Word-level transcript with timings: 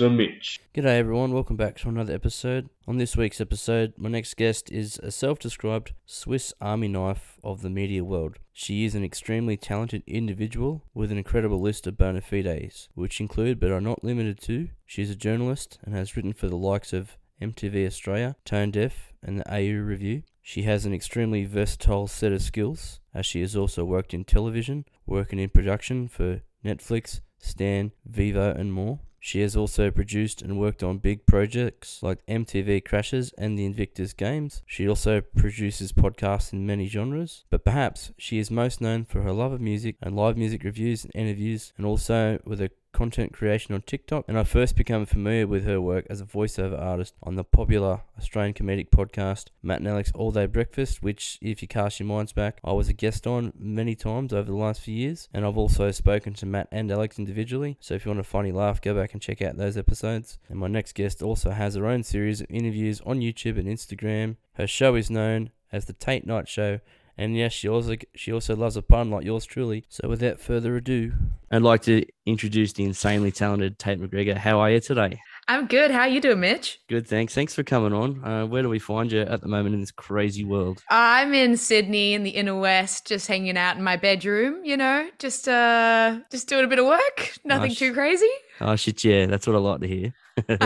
And 0.00 0.16
Mitch. 0.16 0.58
G'day 0.74 0.98
everyone, 0.98 1.32
welcome 1.32 1.56
back 1.56 1.76
to 1.78 1.88
another 1.88 2.14
episode. 2.14 2.70
On 2.88 2.96
this 2.96 3.16
week's 3.16 3.40
episode, 3.42 3.92
my 3.98 4.08
next 4.08 4.36
guest 4.36 4.72
is 4.72 4.98
a 5.02 5.10
self 5.10 5.38
described 5.38 5.92
Swiss 6.06 6.54
Army 6.60 6.88
knife 6.88 7.38
of 7.44 7.60
the 7.60 7.68
media 7.68 8.02
world. 8.02 8.38
She 8.52 8.84
is 8.84 8.94
an 8.94 9.04
extremely 9.04 9.56
talented 9.56 10.02
individual 10.06 10.84
with 10.94 11.12
an 11.12 11.18
incredible 11.18 11.60
list 11.60 11.86
of 11.86 11.98
bona 11.98 12.22
fides, 12.22 12.88
which 12.94 13.20
include 13.20 13.60
but 13.60 13.70
are 13.70 13.80
not 13.80 14.02
limited 14.02 14.40
to 14.42 14.68
she 14.86 15.02
is 15.02 15.10
a 15.10 15.16
journalist 15.16 15.78
and 15.84 15.94
has 15.94 16.16
written 16.16 16.32
for 16.32 16.48
the 16.48 16.56
likes 16.56 16.92
of 16.92 17.16
MTV 17.40 17.86
Australia, 17.86 18.36
Tone 18.44 18.70
Deaf, 18.70 19.12
and 19.22 19.38
the 19.38 19.50
AU 19.50 19.80
Review. 19.82 20.22
She 20.40 20.62
has 20.62 20.86
an 20.86 20.94
extremely 20.94 21.44
versatile 21.44 22.06
set 22.06 22.32
of 22.32 22.42
skills, 22.42 23.00
as 23.14 23.26
she 23.26 23.40
has 23.40 23.56
also 23.56 23.84
worked 23.84 24.14
in 24.14 24.24
television, 24.24 24.84
working 25.06 25.38
in 25.38 25.50
production 25.50 26.08
for 26.08 26.42
Netflix, 26.64 27.20
Stan, 27.38 27.92
Vivo, 28.06 28.52
and 28.52 28.72
more. 28.72 29.00
She 29.24 29.40
has 29.42 29.54
also 29.54 29.92
produced 29.92 30.42
and 30.42 30.58
worked 30.58 30.82
on 30.82 30.98
big 30.98 31.26
projects 31.26 32.02
like 32.02 32.26
MTV 32.26 32.84
Crashes 32.84 33.32
and 33.38 33.56
the 33.56 33.64
Invictus 33.64 34.12
Games. 34.12 34.64
She 34.66 34.88
also 34.88 35.20
produces 35.20 35.92
podcasts 35.92 36.52
in 36.52 36.66
many 36.66 36.88
genres, 36.88 37.44
but 37.48 37.64
perhaps 37.64 38.10
she 38.18 38.40
is 38.40 38.50
most 38.50 38.80
known 38.80 39.04
for 39.04 39.22
her 39.22 39.30
love 39.30 39.52
of 39.52 39.60
music 39.60 39.94
and 40.02 40.16
live 40.16 40.36
music 40.36 40.64
reviews 40.64 41.04
and 41.04 41.14
interviews, 41.14 41.72
and 41.76 41.86
also 41.86 42.40
with 42.44 42.60
a 42.60 42.72
content 42.92 43.32
creation 43.32 43.74
on 43.74 43.82
TikTok, 43.82 44.24
and 44.28 44.38
I 44.38 44.44
first 44.44 44.76
became 44.76 45.06
familiar 45.06 45.46
with 45.46 45.64
her 45.64 45.80
work 45.80 46.06
as 46.08 46.20
a 46.20 46.24
voiceover 46.24 46.80
artist 46.80 47.14
on 47.22 47.36
the 47.36 47.44
popular 47.44 48.02
Australian 48.18 48.54
comedic 48.54 48.90
podcast 48.90 49.46
Matt 49.62 49.80
and 49.80 49.88
Alex 49.88 50.12
All 50.14 50.30
Day 50.30 50.46
Breakfast, 50.46 51.02
which, 51.02 51.38
if 51.40 51.62
you 51.62 51.68
cast 51.68 51.98
your 51.98 52.06
minds 52.06 52.32
back, 52.32 52.60
I 52.64 52.72
was 52.72 52.88
a 52.88 52.92
guest 52.92 53.26
on 53.26 53.52
many 53.58 53.94
times 53.94 54.32
over 54.32 54.50
the 54.50 54.56
last 54.56 54.80
few 54.80 54.94
years, 54.94 55.28
and 55.32 55.44
I've 55.44 55.58
also 55.58 55.90
spoken 55.90 56.34
to 56.34 56.46
Matt 56.46 56.68
and 56.70 56.90
Alex 56.90 57.18
individually. 57.18 57.76
So 57.80 57.94
if 57.94 58.04
you 58.04 58.10
want 58.10 58.20
a 58.20 58.24
funny 58.24 58.52
laugh, 58.52 58.80
go 58.80 58.94
back 58.94 59.12
and 59.12 59.22
check 59.22 59.42
out 59.42 59.56
those 59.56 59.76
episodes. 59.76 60.38
And 60.48 60.58
my 60.58 60.68
next 60.68 60.94
guest 60.94 61.22
also 61.22 61.50
has 61.50 61.74
her 61.74 61.86
own 61.86 62.02
series 62.02 62.40
of 62.40 62.46
interviews 62.50 63.00
on 63.06 63.20
YouTube 63.20 63.58
and 63.58 63.66
Instagram. 63.68 64.36
Her 64.54 64.66
show 64.66 64.94
is 64.94 65.10
known 65.10 65.50
as 65.72 65.86
the 65.86 65.94
Tate 65.94 66.26
Night 66.26 66.48
Show 66.48 66.80
and 67.22 67.36
yes, 67.36 67.52
she 67.52 67.68
also 67.68 67.94
she 68.16 68.32
also 68.32 68.56
loves 68.56 68.76
a 68.76 68.82
pun 68.82 69.08
like 69.08 69.24
yours 69.24 69.44
truly. 69.44 69.84
So 69.88 70.08
without 70.08 70.40
further 70.40 70.74
ado, 70.74 71.12
I'd 71.52 71.62
like 71.62 71.82
to 71.82 72.04
introduce 72.26 72.72
the 72.72 72.82
insanely 72.82 73.30
talented 73.30 73.78
Tate 73.78 74.00
McGregor. 74.00 74.36
How 74.36 74.58
are 74.58 74.72
you 74.72 74.80
today? 74.80 75.20
I'm 75.46 75.68
good. 75.68 75.92
How 75.92 76.04
you 76.04 76.20
doing, 76.20 76.40
Mitch? 76.40 76.80
Good, 76.88 77.06
thanks. 77.06 77.32
Thanks 77.32 77.54
for 77.54 77.62
coming 77.62 77.92
on. 77.92 78.24
Uh, 78.24 78.46
where 78.46 78.62
do 78.62 78.68
we 78.68 78.80
find 78.80 79.12
you 79.12 79.20
at 79.20 79.40
the 79.40 79.46
moment 79.46 79.74
in 79.74 79.80
this 79.80 79.92
crazy 79.92 80.44
world? 80.44 80.82
I'm 80.90 81.32
in 81.32 81.56
Sydney 81.56 82.14
in 82.14 82.24
the 82.24 82.30
inner 82.30 82.58
west, 82.58 83.06
just 83.06 83.28
hanging 83.28 83.56
out 83.56 83.76
in 83.76 83.84
my 83.84 83.96
bedroom. 83.96 84.64
You 84.64 84.76
know, 84.76 85.08
just 85.20 85.46
uh, 85.46 86.18
just 86.32 86.48
doing 86.48 86.64
a 86.64 86.68
bit 86.68 86.80
of 86.80 86.86
work. 86.86 87.34
Nothing 87.44 87.70
oh, 87.70 87.74
too 87.74 87.92
crazy. 87.92 88.30
Oh 88.60 88.74
shit! 88.74 89.04
Yeah, 89.04 89.26
that's 89.26 89.46
what 89.46 89.54
I 89.54 89.60
like 89.60 89.80
to 89.82 89.86
hear. 89.86 90.12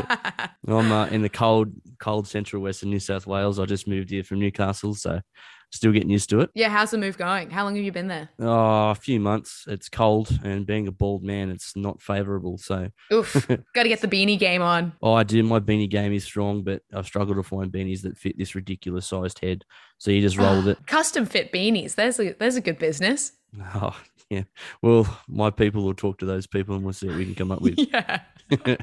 I'm 0.68 0.90
uh, 0.90 1.06
in 1.08 1.20
the 1.20 1.28
cold, 1.28 1.68
cold 1.98 2.26
central 2.26 2.62
western 2.62 2.88
New 2.88 3.00
South 3.00 3.26
Wales. 3.26 3.58
I 3.58 3.66
just 3.66 3.86
moved 3.86 4.08
here 4.08 4.24
from 4.24 4.38
Newcastle, 4.38 4.94
so 4.94 5.20
still 5.70 5.92
getting 5.92 6.10
used 6.10 6.30
to 6.30 6.40
it. 6.40 6.50
Yeah, 6.54 6.68
how's 6.68 6.90
the 6.90 6.98
move 6.98 7.18
going? 7.18 7.50
How 7.50 7.64
long 7.64 7.76
have 7.76 7.84
you 7.84 7.92
been 7.92 8.08
there? 8.08 8.28
Oh, 8.38 8.90
a 8.90 8.94
few 8.94 9.20
months. 9.20 9.64
It's 9.68 9.88
cold, 9.88 10.38
and 10.44 10.66
being 10.66 10.88
a 10.88 10.92
bald 10.92 11.22
man, 11.22 11.50
it's 11.50 11.76
not 11.76 12.00
favourable. 12.00 12.58
So, 12.58 12.88
oof, 13.12 13.46
got 13.74 13.82
to 13.82 13.88
get 13.88 14.00
the 14.00 14.08
beanie 14.08 14.38
game 14.38 14.62
on. 14.62 14.92
Oh, 15.02 15.12
I 15.12 15.22
do. 15.22 15.42
My 15.42 15.60
beanie 15.60 15.90
game 15.90 16.12
is 16.12 16.24
strong, 16.24 16.62
but 16.62 16.82
I've 16.94 17.06
struggled 17.06 17.36
to 17.36 17.42
find 17.42 17.70
beanies 17.70 18.02
that 18.02 18.16
fit 18.16 18.38
this 18.38 18.54
ridiculous 18.54 19.06
sized 19.06 19.40
head. 19.40 19.64
So 19.98 20.10
you 20.10 20.20
just 20.20 20.36
roll 20.36 20.48
ah, 20.48 20.56
with 20.56 20.68
it. 20.68 20.86
Custom 20.86 21.26
fit 21.26 21.52
beanies. 21.52 21.94
There's 21.94 22.20
a 22.20 22.32
there's 22.34 22.56
a 22.56 22.60
good 22.60 22.78
business. 22.78 23.32
Oh 23.74 23.96
yeah. 24.30 24.42
Well, 24.82 25.06
my 25.28 25.50
people 25.50 25.84
will 25.84 25.94
talk 25.94 26.18
to 26.18 26.26
those 26.26 26.46
people, 26.46 26.74
and 26.74 26.84
we'll 26.84 26.92
see 26.92 27.06
what 27.06 27.16
we 27.16 27.24
can 27.24 27.34
come 27.34 27.52
up 27.52 27.60
with. 27.60 27.78
yeah. 27.92 28.20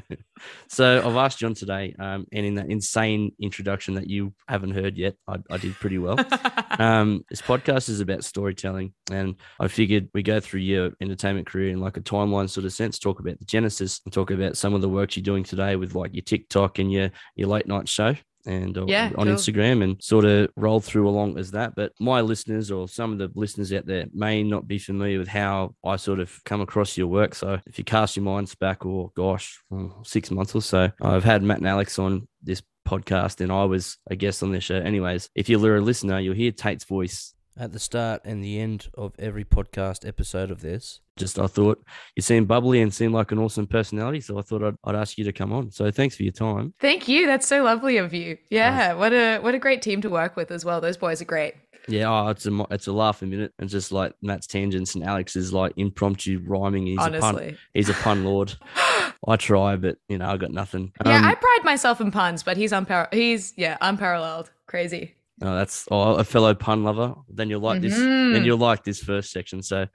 so 0.68 0.98
I've 0.98 1.16
asked 1.16 1.38
John 1.38 1.54
today, 1.54 1.94
um, 1.98 2.26
and 2.32 2.46
in 2.46 2.54
that 2.54 2.70
insane 2.70 3.32
introduction 3.40 3.94
that 3.94 4.08
you 4.08 4.32
haven't 4.48 4.72
heard 4.72 4.96
yet, 4.96 5.14
I, 5.28 5.36
I 5.50 5.56
did 5.58 5.74
pretty 5.74 5.98
well. 5.98 6.18
um, 6.78 7.24
this 7.28 7.42
podcast 7.42 7.88
is 7.88 8.00
about 8.00 8.24
storytelling, 8.24 8.94
and 9.10 9.36
I 9.60 9.68
figured 9.68 10.08
we 10.14 10.22
go 10.22 10.40
through 10.40 10.60
your 10.60 10.92
entertainment 11.00 11.46
career 11.46 11.70
in 11.70 11.80
like 11.80 11.96
a 11.96 12.02
timeline 12.02 12.48
sort 12.48 12.66
of 12.66 12.72
sense, 12.72 12.98
talk 12.98 13.20
about 13.20 13.38
the 13.38 13.44
genesis, 13.44 14.00
and 14.04 14.12
talk 14.12 14.30
about 14.30 14.56
some 14.56 14.74
of 14.74 14.80
the 14.80 14.88
work 14.88 15.16
you're 15.16 15.22
doing 15.22 15.44
today 15.44 15.76
with 15.76 15.94
like 15.94 16.14
your 16.14 16.22
TikTok 16.22 16.78
and 16.78 16.90
your 16.90 17.10
your 17.36 17.48
late 17.48 17.66
night 17.66 17.88
show 17.88 18.14
and 18.46 18.76
yeah, 18.88 19.10
on 19.16 19.26
cool. 19.26 19.34
Instagram 19.34 19.82
and 19.82 20.02
sort 20.02 20.24
of 20.24 20.50
roll 20.56 20.80
through 20.80 21.08
along 21.08 21.38
as 21.38 21.52
that. 21.52 21.74
But 21.74 21.92
my 21.98 22.20
listeners 22.20 22.70
or 22.70 22.88
some 22.88 23.12
of 23.12 23.18
the 23.18 23.30
listeners 23.34 23.72
out 23.72 23.86
there 23.86 24.06
may 24.12 24.42
not 24.42 24.66
be 24.66 24.78
familiar 24.78 25.18
with 25.18 25.28
how 25.28 25.74
I 25.84 25.96
sort 25.96 26.20
of 26.20 26.42
come 26.44 26.60
across 26.60 26.96
your 26.96 27.06
work. 27.06 27.34
So 27.34 27.58
if 27.66 27.78
you 27.78 27.84
cast 27.84 28.16
your 28.16 28.24
minds 28.24 28.54
back, 28.54 28.84
or 28.86 29.10
gosh, 29.16 29.62
six 30.04 30.30
months 30.30 30.54
or 30.54 30.62
so, 30.62 30.90
I've 31.00 31.24
had 31.24 31.42
Matt 31.42 31.58
and 31.58 31.68
Alex 31.68 31.98
on 31.98 32.28
this 32.42 32.62
podcast 32.86 33.40
and 33.40 33.50
I 33.50 33.64
was 33.64 33.98
a 34.08 34.16
guest 34.16 34.42
on 34.42 34.52
their 34.52 34.60
show. 34.60 34.76
Anyways, 34.76 35.30
if 35.34 35.48
you're 35.48 35.76
a 35.76 35.80
listener, 35.80 36.20
you'll 36.20 36.34
hear 36.34 36.52
Tate's 36.52 36.84
voice 36.84 37.33
at 37.56 37.72
the 37.72 37.78
start 37.78 38.22
and 38.24 38.42
the 38.42 38.58
end 38.58 38.88
of 38.94 39.12
every 39.18 39.44
podcast 39.44 40.06
episode 40.06 40.50
of 40.50 40.60
this. 40.60 41.00
Just 41.16 41.38
I 41.38 41.46
thought 41.46 41.82
you 42.16 42.22
seem 42.22 42.44
bubbly 42.44 42.80
and 42.80 42.92
seem 42.92 43.12
like 43.12 43.30
an 43.30 43.38
awesome 43.38 43.66
personality, 43.66 44.20
so 44.20 44.38
I 44.38 44.42
thought 44.42 44.64
I'd, 44.64 44.76
I'd 44.84 44.96
ask 44.96 45.16
you 45.16 45.24
to 45.24 45.32
come 45.32 45.52
on. 45.52 45.70
So 45.70 45.90
thanks 45.90 46.16
for 46.16 46.24
your 46.24 46.32
time. 46.32 46.74
Thank 46.80 47.06
you. 47.06 47.26
That's 47.26 47.46
so 47.46 47.62
lovely 47.62 47.98
of 47.98 48.12
you. 48.12 48.36
Yeah, 48.50 48.88
nice. 48.88 48.96
what 48.96 49.12
a 49.12 49.38
what 49.38 49.54
a 49.54 49.58
great 49.58 49.82
team 49.82 50.00
to 50.02 50.10
work 50.10 50.36
with 50.36 50.50
as 50.50 50.64
well. 50.64 50.80
Those 50.80 50.96
boys 50.96 51.22
are 51.22 51.26
great. 51.26 51.54
Yeah, 51.86 52.10
oh, 52.10 52.28
it's 52.28 52.46
a 52.46 52.66
it's 52.70 52.86
a 52.86 52.92
laugh 52.92 53.22
a 53.22 53.26
minute, 53.26 53.52
and 53.58 53.68
just 53.68 53.92
like 53.92 54.14
Matt's 54.22 54.46
tangents 54.46 54.94
and 54.94 55.04
Alex's 55.04 55.52
like 55.52 55.74
impromptu 55.76 56.40
rhyming. 56.44 56.86
He's 56.86 56.98
Honestly. 56.98 57.28
a 57.28 57.48
pun. 57.50 57.58
He's 57.74 57.88
a 57.88 57.94
pun 57.94 58.24
lord. 58.24 58.54
I 59.26 59.36
try, 59.36 59.76
but 59.76 59.98
you 60.08 60.18
know 60.18 60.26
I 60.26 60.36
got 60.36 60.50
nothing. 60.50 60.92
Yeah, 61.04 61.18
um, 61.18 61.24
I 61.24 61.34
pride 61.34 61.64
myself 61.64 62.00
in 62.00 62.10
puns, 62.10 62.42
but 62.42 62.56
he's 62.56 62.72
unpar. 62.72 63.12
He's 63.12 63.52
yeah 63.56 63.76
unparalleled. 63.80 64.50
Crazy. 64.66 65.14
Oh, 65.42 65.54
that's 65.54 65.86
oh, 65.90 66.14
a 66.14 66.24
fellow 66.24 66.54
pun 66.54 66.84
lover. 66.84 67.14
Then 67.28 67.50
you'll 67.50 67.60
like 67.60 67.80
mm-hmm. 67.80 67.88
this. 67.88 67.98
Then 67.98 68.32
mm-hmm. 68.34 68.44
you'll 68.44 68.58
like 68.58 68.84
this 68.84 69.02
first 69.02 69.32
section. 69.32 69.62
So 69.62 69.86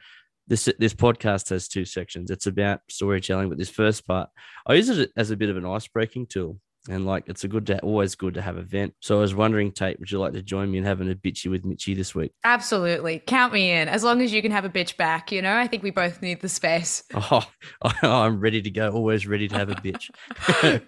this 0.48 0.68
this 0.80 0.94
podcast 0.94 1.50
has 1.50 1.68
two 1.68 1.86
sections. 1.86 2.32
It's 2.32 2.48
about 2.48 2.82
storytelling, 2.90 3.50
but 3.50 3.58
this 3.58 3.70
first 3.70 4.06
part, 4.06 4.30
I 4.66 4.74
use 4.74 4.90
it 4.90 5.12
as 5.16 5.32
a 5.32 5.38
bit 5.38 5.50
of 5.50 5.58
an 5.58 5.66
ice 5.66 5.88
breaking 5.88 6.28
tool. 6.28 6.60
And 6.90 7.06
like 7.06 7.26
it's 7.28 7.44
a 7.44 7.48
good 7.48 7.68
to 7.68 7.80
always 7.82 8.16
good 8.16 8.34
to 8.36 8.42
have 8.42 8.58
a 8.58 8.62
vent. 8.62 8.96
So 9.00 9.18
I 9.18 9.22
was 9.22 9.36
wondering, 9.36 9.72
Tate, 9.72 10.00
would 10.00 10.10
you 10.10 10.18
like 10.18 10.34
to 10.34 10.42
join 10.42 10.72
me 10.72 10.78
in 10.78 10.86
having 10.86 11.12
a 11.12 11.14
bitchy 11.14 11.52
with 11.52 11.66
Mitchy 11.66 11.94
this 11.94 12.16
week? 12.16 12.32
Absolutely. 12.44 13.20
Count 13.20 13.54
me 13.54 13.70
in. 13.72 13.90
As 13.90 14.04
long 14.04 14.22
as 14.22 14.34
you 14.34 14.42
can 14.42 14.52
have 14.52 14.66
a 14.66 14.70
bitch 14.70 14.96
back, 14.98 15.32
you 15.32 15.42
know, 15.42 15.56
I 15.56 15.68
think 15.68 15.84
we 15.84 15.92
both 15.92 16.22
need 16.22 16.42
the 16.42 16.50
space. 16.50 17.04
Oh, 17.14 17.46
I'm 18.02 18.40
ready 18.40 18.62
to 18.62 18.72
go, 18.72 18.90
always 18.90 19.28
ready 19.28 19.48
to 19.50 19.56
have 19.56 19.70
a 19.70 19.76
bitch. 19.76 20.10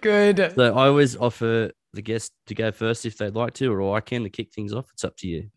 good. 0.00 0.52
So 0.62 0.74
I 0.74 0.88
always 0.88 1.16
offer 1.16 1.72
the 1.92 2.02
guest 2.02 2.32
to 2.46 2.54
go 2.54 2.72
first 2.72 3.06
if 3.06 3.18
they'd 3.18 3.34
like 3.34 3.54
to, 3.54 3.72
or 3.72 3.96
I 3.96 4.00
can 4.00 4.22
to 4.22 4.30
kick 4.30 4.52
things 4.52 4.72
off. 4.72 4.90
It's 4.92 5.04
up 5.04 5.16
to 5.18 5.28
you. 5.28 5.50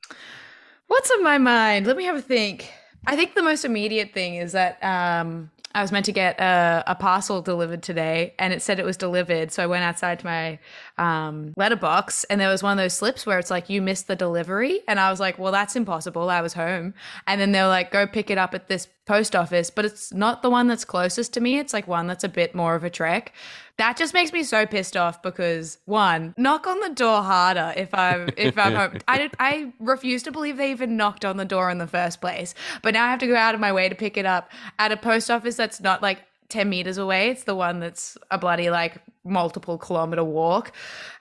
What's 0.87 1.09
on 1.11 1.23
my 1.23 1.37
mind? 1.37 1.87
Let 1.87 1.97
me 1.97 2.03
have 2.05 2.15
a 2.15 2.21
think. 2.21 2.71
I 3.07 3.15
think 3.15 3.35
the 3.35 3.43
most 3.43 3.65
immediate 3.65 4.13
thing 4.13 4.35
is 4.35 4.51
that 4.53 4.83
um, 4.83 5.51
I 5.75 5.81
was 5.81 5.91
meant 5.91 6.05
to 6.05 6.11
get 6.11 6.39
a, 6.39 6.83
a, 6.87 6.95
parcel 6.95 7.41
delivered 7.41 7.83
today, 7.83 8.33
and 8.39 8.53
it 8.53 8.61
said 8.61 8.79
it 8.79 8.85
was 8.85 8.97
delivered. 8.97 9.51
So 9.51 9.61
I 9.61 9.67
went 9.67 9.83
outside 9.83 10.19
to 10.19 10.25
my 10.25 10.59
um, 10.97 11.53
letterbox, 11.57 12.23
and 12.25 12.39
there 12.39 12.49
was 12.49 12.63
one 12.63 12.71
of 12.71 12.83
those 12.83 12.93
slips 12.93 13.25
where 13.25 13.37
it's 13.37 13.51
like 13.51 13.69
you 13.69 13.81
missed 13.81 14.07
the 14.07 14.15
delivery, 14.15 14.81
and 14.87 14.99
I 14.99 15.11
was 15.11 15.19
like, 15.19 15.37
"Well, 15.37 15.51
that's 15.51 15.75
impossible. 15.75 16.29
I 16.29 16.41
was 16.41 16.53
home." 16.53 16.93
And 17.27 17.41
then 17.41 17.51
they're 17.51 17.67
like, 17.67 17.91
"Go 17.91 18.07
pick 18.07 18.29
it 18.29 18.37
up 18.37 18.53
at 18.53 18.67
this 18.67 18.87
post 19.05 19.35
office," 19.35 19.69
but 19.69 19.85
it's 19.85 20.13
not 20.13 20.41
the 20.41 20.49
one 20.49 20.67
that's 20.67 20.85
closest 20.85 21.33
to 21.33 21.41
me. 21.41 21.59
It's 21.59 21.73
like 21.73 21.87
one 21.87 22.07
that's 22.07 22.23
a 22.23 22.29
bit 22.29 22.55
more 22.55 22.75
of 22.75 22.83
a 22.83 22.89
trek. 22.89 23.33
That 23.77 23.97
just 23.97 24.13
makes 24.13 24.31
me 24.31 24.43
so 24.43 24.65
pissed 24.65 24.95
off 24.95 25.21
because 25.21 25.79
one, 25.85 26.33
knock 26.37 26.65
on 26.65 26.79
the 26.79 26.89
door 26.89 27.21
harder 27.21 27.73
if 27.75 27.93
I'm 27.93 28.29
if 28.37 28.57
I'm 28.57 28.73
home. 28.73 28.99
I 29.07 29.29
I 29.39 29.73
refuse 29.79 30.23
to 30.23 30.31
believe 30.31 30.57
they 30.57 30.71
even 30.71 30.97
knocked 30.97 31.25
on 31.25 31.37
the 31.37 31.45
door 31.45 31.69
in 31.69 31.77
the 31.77 31.87
first 31.87 32.21
place. 32.21 32.53
But 32.81 32.93
now 32.93 33.05
I 33.05 33.09
have 33.09 33.19
to 33.19 33.27
go 33.27 33.35
out 33.35 33.53
of 33.53 33.61
my 33.61 33.71
way 33.71 33.89
to 33.89 33.95
pick 33.95 34.17
it 34.17 34.25
up 34.25 34.51
at 34.79 34.91
a 34.91 34.97
post 34.97 35.29
office 35.29 35.55
that's 35.55 35.81
not 35.81 36.01
like 36.01 36.19
10 36.49 36.69
meters 36.69 36.97
away. 36.97 37.29
It's 37.29 37.43
the 37.43 37.55
one 37.55 37.79
that's 37.79 38.17
a 38.31 38.37
bloody 38.37 38.69
like 38.69 39.01
multiple 39.25 39.77
kilometer 39.77 40.23
walk. 40.23 40.71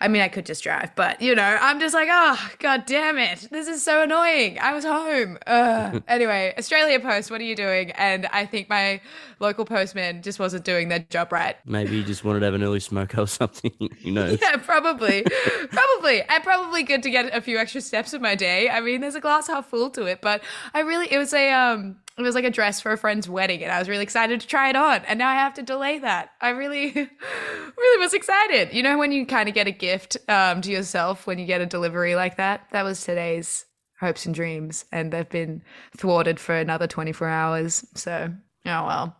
I 0.01 0.09
mean, 0.09 0.23
I 0.23 0.29
could 0.29 0.47
just 0.47 0.62
drive, 0.62 0.95
but 0.95 1.21
you 1.21 1.35
know, 1.35 1.59
I'm 1.61 1.81
just 1.81 1.95
like, 1.95 2.09
oh, 2.11 2.51
god 2.59 2.85
damn 2.87 3.19
it. 3.19 3.49
This 3.51 3.67
is 3.67 3.83
so 3.83 4.03
annoying. 4.03 4.59
I 4.61 4.73
was 4.73 4.85
home. 4.85 5.39
anyway, 6.09 6.55
Australia 6.59 7.01
Post, 7.01 7.31
what 7.31 7.41
are 7.41 7.45
you 7.45 7.56
doing? 7.56 7.91
And 7.93 8.27
I 8.27 8.47
think 8.47 8.69
my 8.69 9.01
local 9.41 9.65
postman 9.65 10.23
just 10.23 10.39
wasn't 10.39 10.65
doing 10.65 10.89
their 10.89 11.01
job 11.01 11.33
right. 11.33 11.56
Maybe 11.65 11.99
he 11.99 12.05
just 12.05 12.25
wanted 12.25 12.41
to 12.41 12.47
have 12.47 12.55
an 12.55 12.62
early 12.62 12.81
smoke 12.81 13.17
or 13.17 13.27
something. 13.27 13.73
you 14.01 14.12
know. 14.12 14.37
Yeah, 14.41 14.56
probably. 14.59 15.25
probably. 15.71 16.23
And 16.23 16.45
probably 16.45 16.83
good 16.83 17.03
to 17.05 17.11
get 17.11 17.35
a 17.35 17.41
few 17.41 17.59
extra 17.59 17.81
steps 17.81 18.12
in 18.15 18.23
my 18.23 18.35
day. 18.35 18.69
I 18.69 18.81
mean, 18.81 19.01
there's 19.01 19.15
a 19.15 19.21
glass 19.21 19.47
half 19.47 19.67
full 19.67 19.91
to 19.91 20.05
it, 20.06 20.21
but 20.21 20.43
I 20.75 20.81
really, 20.81 21.11
it 21.11 21.19
was 21.19 21.33
a, 21.33 21.51
um, 21.51 21.97
it 22.16 22.22
was 22.22 22.34
like 22.34 22.44
a 22.44 22.50
dress 22.50 22.81
for 22.81 22.93
a 22.93 22.96
friend's 22.99 23.28
wedding 23.28 23.62
and 23.62 23.72
I 23.72 23.78
was 23.78 23.88
really 23.88 24.02
excited 24.02 24.40
to 24.40 24.46
try 24.46 24.69
it 24.70 24.76
on 24.76 25.05
and 25.06 25.19
now 25.19 25.28
I 25.28 25.34
have 25.34 25.55
to 25.55 25.62
delay 25.62 25.99
that. 25.99 26.31
I 26.40 26.50
really 26.50 26.93
really 27.76 28.00
was 28.00 28.14
excited. 28.14 28.72
You 28.72 28.82
know 28.82 28.99
when 28.99 29.12
you 29.12 29.26
kind 29.26 29.49
of 29.49 29.55
get 29.55 29.66
a 29.66 29.72
gift 29.72 30.16
um, 30.28 30.61
to 30.62 30.70
yourself 30.70 31.26
when 31.26 31.38
you 31.38 31.46
get 31.46 31.61
a 31.61 31.66
delivery 31.66 32.14
like 32.14 32.37
that? 32.37 32.66
That 32.72 32.82
was 32.84 33.02
today's 33.02 33.66
hopes 34.00 34.26
and 34.26 34.34
dreams 34.34 34.84
and 34.93 35.12
they've 35.12 35.28
been 35.28 35.62
thwarted 35.96 36.38
for 36.40 36.55
another 36.55 36.87
24 36.87 37.28
hours. 37.28 37.84
So 37.94 38.32
Oh 38.67 38.87
well, 38.87 39.17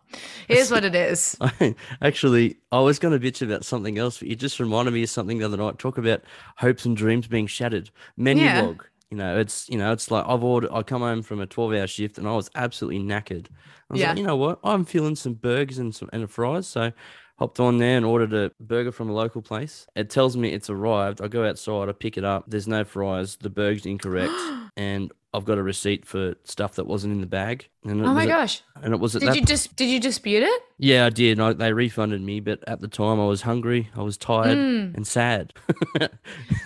Here's 0.47 0.71
what 0.71 0.83
it 0.85 0.95
is. 0.95 1.37
I, 1.39 1.75
actually, 2.01 2.57
I 2.71 2.79
was 2.79 2.97
going 2.97 3.19
to 3.19 3.23
bitch 3.31 3.43
about 3.43 3.63
something 3.63 3.95
else, 3.99 4.17
but 4.17 4.27
you 4.27 4.35
just 4.35 4.59
reminded 4.59 4.91
me 4.95 5.03
of 5.03 5.09
something 5.11 5.37
the 5.37 5.45
other 5.45 5.57
night. 5.57 5.77
Talk 5.77 5.99
about 5.99 6.23
hopes 6.57 6.83
and 6.85 6.97
dreams 6.97 7.27
being 7.27 7.45
shattered. 7.45 7.91
Menu 8.17 8.45
Yeah. 8.45 8.61
log. 8.61 8.83
You 9.15 9.19
know, 9.19 9.37
it's 9.39 9.69
you 9.69 9.77
know, 9.77 9.93
it's 9.93 10.11
like 10.11 10.25
I've 10.27 10.43
ordered. 10.43 10.71
I 10.73 10.83
come 10.83 11.01
home 11.01 11.21
from 11.23 11.39
a 11.39 11.45
twelve-hour 11.47 11.87
shift 11.87 12.17
and 12.17 12.27
I 12.27 12.33
was 12.35 12.49
absolutely 12.53 12.99
knackered. 12.99 13.47
I 13.89 13.93
was 13.93 14.01
Yeah. 14.01 14.09
like, 14.09 14.17
you 14.17 14.23
know 14.23 14.35
what? 14.35 14.59
I'm 14.61 14.83
feeling 14.83 15.15
some 15.15 15.35
burgers 15.35 15.77
and 15.77 15.95
some 15.95 16.09
and 16.11 16.23
a 16.23 16.27
fries, 16.27 16.67
so 16.67 16.91
hopped 17.39 17.61
on 17.61 17.77
there 17.77 17.95
and 17.95 18.05
ordered 18.05 18.33
a 18.33 18.51
burger 18.59 18.91
from 18.91 19.09
a 19.09 19.13
local 19.13 19.41
place. 19.41 19.87
It 19.95 20.09
tells 20.09 20.35
me 20.35 20.49
it's 20.51 20.69
arrived. 20.69 21.21
I 21.21 21.29
go 21.29 21.47
outside, 21.47 21.87
I 21.87 21.93
pick 21.93 22.17
it 22.17 22.25
up. 22.25 22.43
There's 22.47 22.67
no 22.67 22.83
fries. 22.83 23.37
The 23.37 23.49
burger's 23.49 23.85
incorrect, 23.85 24.53
and 24.75 25.13
I've 25.33 25.45
got 25.45 25.57
a 25.57 25.63
receipt 25.63 26.05
for 26.05 26.35
stuff 26.43 26.75
that 26.75 26.87
wasn't 26.87 27.13
in 27.13 27.21
the 27.21 27.27
bag. 27.27 27.69
And 27.85 28.03
Oh 28.05 28.13
my 28.13 28.25
gosh! 28.25 28.63
and 28.81 28.93
it 28.93 28.99
was 28.99 29.13
Did 29.13 29.21
that 29.23 29.35
you 29.35 29.45
just 29.45 29.75
did 29.75 29.89
you 29.89 29.99
dispute 29.99 30.41
it? 30.43 30.61
yeah, 30.79 31.05
I 31.05 31.09
did. 31.09 31.39
I, 31.39 31.53
they 31.53 31.71
refunded 31.71 32.19
me, 32.21 32.39
but 32.39 32.63
at 32.67 32.81
the 32.81 32.87
time 32.87 33.19
I 33.19 33.25
was 33.25 33.43
hungry, 33.43 33.89
I 33.95 34.01
was 34.01 34.17
tired, 34.17 34.57
Mm. 34.57 34.95
and 34.95 35.05
sad. 35.07 35.53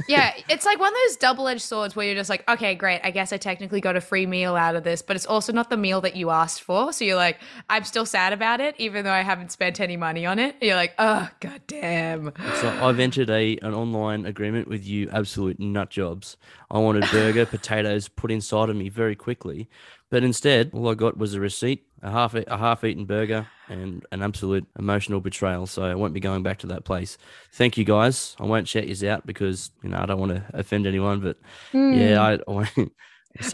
Yeah, 0.07 0.33
it's 0.49 0.65
like 0.65 0.79
one 0.79 0.91
of 0.91 0.97
those 1.07 1.17
double-edged 1.17 1.61
swords 1.61 1.95
where 1.95 2.03
you're 2.03 2.15
just 2.15 2.31
like, 2.31 2.43
okay, 2.49 2.73
great. 2.73 2.99
I 3.03 3.11
guess 3.11 3.31
I 3.31 3.37
technically 3.37 3.79
got 3.79 3.95
a 3.95 4.01
free 4.01 4.25
meal 4.25 4.55
out 4.55 4.75
of 4.75 4.83
this, 4.83 5.03
but 5.03 5.15
it's 5.15 5.27
also 5.27 5.53
not 5.53 5.69
the 5.69 5.77
meal 5.77 6.01
that 6.01 6.15
you 6.15 6.31
asked 6.31 6.63
for. 6.63 6.91
So 6.91 7.05
you're 7.05 7.15
like, 7.15 7.37
I'm 7.69 7.83
still 7.83 8.07
sad 8.07 8.33
about 8.33 8.59
it, 8.59 8.73
even 8.79 9.05
though 9.05 9.11
I 9.11 9.21
haven't 9.21 9.51
spent 9.51 9.79
any 9.79 9.97
money 9.97 10.25
on 10.25 10.39
it. 10.39 10.55
You're 10.61 10.75
like, 10.77 10.95
oh 10.97 11.29
god 11.41 11.61
damn. 11.67 12.33
so 12.55 12.69
I've 12.81 12.99
entered 12.99 13.29
a 13.29 13.57
an 13.61 13.75
online 13.75 14.25
agreement 14.25 14.67
with 14.67 14.83
you, 14.83 15.09
absolute 15.11 15.59
nut 15.59 15.91
jobs. 15.91 16.37
I 16.71 16.79
wanted 16.79 17.05
burger, 17.11 17.45
potatoes 17.57 18.07
put 18.07 18.31
inside 18.31 18.69
of 18.71 18.75
me 18.75 18.89
very 18.89 19.15
quickly, 19.15 19.69
but 20.09 20.23
instead 20.23 20.71
all 20.73 20.89
I 20.89 20.93
got 20.95 21.17
was 21.17 21.33
a 21.33 21.39
receipt, 21.39 21.85
a 22.01 22.09
half 22.11 22.33
a 22.35 22.57
half 22.57 22.83
eaten 22.83 23.05
burger, 23.05 23.47
and 23.67 24.05
an 24.11 24.21
absolute 24.21 24.65
emotional 24.77 25.19
betrayal. 25.19 25.67
So 25.67 25.83
I 25.83 25.95
won't 25.95 26.13
be 26.13 26.19
going 26.19 26.43
back 26.43 26.59
to 26.59 26.67
that 26.67 26.83
place. 26.85 27.17
Thank 27.53 27.77
you 27.77 27.83
guys. 27.85 28.35
I 28.39 28.45
won't 28.45 28.67
shout 28.67 28.87
you 28.87 29.09
out 29.09 29.25
because 29.25 29.71
you 29.83 29.89
know 29.89 29.97
I 29.99 30.05
don't 30.05 30.19
want 30.19 30.31
to 30.35 30.43
offend 30.53 30.87
anyone, 30.87 31.19
but 31.19 31.37
yeah, 31.73 32.21
I. 32.21 32.33
I 32.33 32.39
won't- 32.47 32.69
Hmm. 32.69 32.83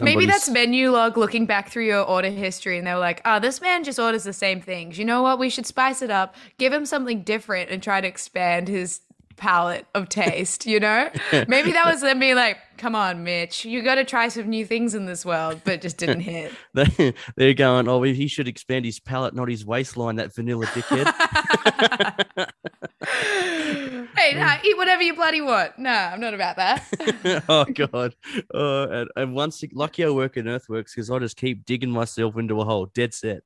Maybe 0.04 0.24
that's 0.24 0.48
Menulog 0.48 1.16
looking 1.16 1.44
back 1.44 1.68
through 1.68 1.84
your 1.84 2.02
order 2.02 2.30
history 2.30 2.78
and 2.78 2.86
they 2.86 2.94
were 2.94 2.98
like, 2.98 3.20
oh, 3.26 3.38
this 3.38 3.60
man 3.60 3.84
just 3.84 3.98
orders 3.98 4.24
the 4.24 4.32
same 4.32 4.62
things. 4.62 4.98
You 4.98 5.04
know 5.04 5.20
what? 5.20 5.38
We 5.38 5.50
should 5.50 5.66
spice 5.66 6.00
it 6.00 6.10
up, 6.10 6.34
give 6.58 6.72
him 6.72 6.86
something 6.86 7.22
different 7.22 7.70
and 7.70 7.82
try 7.82 8.00
to 8.00 8.08
expand 8.08 8.68
his 8.68 9.00
palette 9.36 9.86
of 9.94 10.08
taste, 10.08 10.66
you 10.66 10.80
know? 10.80 11.10
Maybe 11.48 11.72
that 11.72 11.86
was 11.86 12.00
them 12.00 12.18
being 12.18 12.36
like, 12.36 12.58
come 12.76 12.94
on, 12.94 13.24
Mitch, 13.24 13.64
you 13.64 13.82
got 13.82 13.96
to 13.96 14.04
try 14.04 14.28
some 14.28 14.48
new 14.48 14.66
things 14.66 14.94
in 14.94 15.06
this 15.06 15.24
world, 15.24 15.60
but 15.64 15.80
just 15.80 15.98
didn't 15.98 16.20
hit. 16.20 16.52
They, 16.74 17.14
they're 17.36 17.54
going, 17.54 17.88
oh, 17.88 18.02
he 18.02 18.28
should 18.28 18.48
expand 18.48 18.84
his 18.84 19.00
palate, 19.00 19.34
not 19.34 19.48
his 19.48 19.64
waistline, 19.64 20.16
that 20.16 20.34
vanilla 20.34 20.66
dickhead. 20.66 21.06
hey, 24.16 24.34
nah, 24.34 24.56
eat 24.62 24.76
whatever 24.76 25.02
you 25.02 25.14
bloody 25.14 25.40
want. 25.40 25.78
Nah, 25.78 26.10
I'm 26.12 26.20
not 26.20 26.34
about 26.34 26.56
that. 26.56 27.44
oh, 27.48 27.64
God. 27.64 28.14
Oh, 28.52 28.82
and, 28.82 29.08
and 29.16 29.34
once, 29.34 29.64
lucky 29.72 30.04
I 30.04 30.10
work 30.10 30.36
in 30.36 30.46
Earthworks 30.46 30.94
because 30.94 31.10
I 31.10 31.18
just 31.18 31.36
keep 31.36 31.64
digging 31.64 31.90
myself 31.90 32.36
into 32.36 32.60
a 32.60 32.64
hole, 32.64 32.86
dead 32.86 33.14
set. 33.14 33.42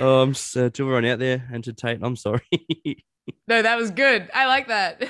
Oh, 0.00 0.22
I'm 0.22 0.34
to 0.34 0.56
uh, 0.56 0.70
everyone 0.86 1.04
out 1.06 1.18
there, 1.18 1.48
and 1.52 1.64
to 1.64 1.72
Tate, 1.72 2.00
I'm 2.02 2.16
sorry. 2.16 2.42
no, 3.48 3.62
that 3.62 3.76
was 3.76 3.90
good. 3.90 4.28
I 4.34 4.46
like 4.46 4.68
that. 4.68 5.02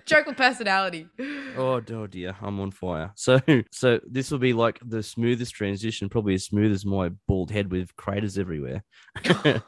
Joke 0.06 0.26
with 0.26 0.36
personality. 0.36 1.08
oh, 1.56 1.82
oh 1.90 2.06
dear, 2.06 2.34
I'm 2.40 2.60
on 2.60 2.70
fire. 2.70 3.12
So, 3.14 3.40
so 3.70 4.00
this 4.08 4.30
will 4.30 4.38
be 4.38 4.52
like 4.52 4.78
the 4.84 5.02
smoothest 5.02 5.54
transition, 5.54 6.08
probably 6.08 6.34
as 6.34 6.44
smooth 6.44 6.72
as 6.72 6.84
my 6.86 7.10
bald 7.28 7.50
head 7.50 7.70
with 7.70 7.94
craters 7.96 8.38
everywhere. 8.38 8.84
I 9.24 9.62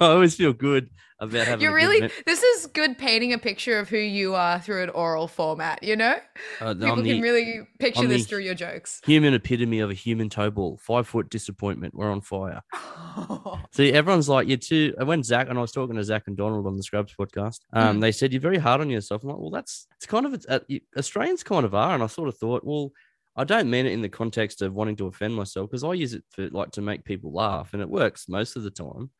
always 0.00 0.34
feel 0.36 0.52
good 0.52 0.90
about 1.20 1.46
having. 1.46 1.62
You're 1.62 1.72
a 1.72 1.74
really, 1.74 2.10
this 2.26 2.42
is 2.42 2.66
good 2.66 2.98
painting 2.98 3.32
a 3.32 3.38
picture 3.38 3.78
of 3.78 3.88
who 3.88 3.98
you 3.98 4.34
are 4.34 4.58
through 4.58 4.82
an 4.82 4.90
oral 4.90 5.28
format, 5.28 5.82
you 5.82 5.94
know? 5.94 6.16
uh, 6.60 6.74
People 6.74 6.92
I'm 6.98 7.04
can 7.04 7.20
really 7.20 7.60
picture 7.78 8.02
I'm 8.02 8.08
this 8.08 8.26
through 8.26 8.40
your 8.40 8.54
jokes. 8.54 9.00
human 9.04 9.34
epitome 9.34 9.80
of 9.80 9.90
a 9.90 9.94
human 9.94 10.28
toe 10.28 10.50
ball. 10.50 10.78
Five 10.82 11.06
foot 11.06 11.30
disappointment. 11.30 11.94
We're 11.94 12.10
on 12.10 12.22
fire. 12.22 12.62
See, 13.72 13.92
everyone's 13.92 14.28
like, 14.28 14.48
you're 14.48 14.56
too. 14.56 14.94
When 15.02 15.22
Zach 15.22 15.48
and 15.48 15.58
I 15.58 15.60
was 15.62 15.72
talking 15.72 15.96
to 15.96 16.04
Zach 16.04 16.24
and 16.26 16.36
Donald 16.36 16.61
on 16.66 16.76
the 16.76 16.82
Scrubs 16.82 17.14
podcast, 17.18 17.60
um, 17.72 17.98
Mm. 17.98 18.00
they 18.00 18.12
said 18.12 18.32
you're 18.32 18.40
very 18.40 18.58
hard 18.58 18.80
on 18.80 18.90
yourself. 18.90 19.22
I'm 19.22 19.30
like, 19.30 19.38
well, 19.38 19.50
that's 19.50 19.86
it's 19.96 20.06
kind 20.06 20.26
of 20.26 20.44
uh, 20.48 20.60
Australians 20.96 21.42
kind 21.42 21.64
of 21.64 21.74
are, 21.74 21.94
and 21.94 22.02
I 22.02 22.06
sort 22.06 22.28
of 22.28 22.36
thought, 22.36 22.64
well, 22.64 22.92
I 23.36 23.44
don't 23.44 23.70
mean 23.70 23.86
it 23.86 23.92
in 23.92 24.02
the 24.02 24.08
context 24.08 24.60
of 24.62 24.74
wanting 24.74 24.96
to 24.96 25.06
offend 25.06 25.34
myself 25.34 25.70
because 25.70 25.84
I 25.84 25.94
use 25.94 26.12
it 26.14 26.24
for 26.30 26.48
like 26.50 26.72
to 26.72 26.82
make 26.82 27.04
people 27.04 27.32
laugh, 27.32 27.72
and 27.72 27.80
it 27.82 27.88
works 27.88 28.28
most 28.28 28.56
of 28.56 28.62
the 28.62 28.70
time. 28.70 29.10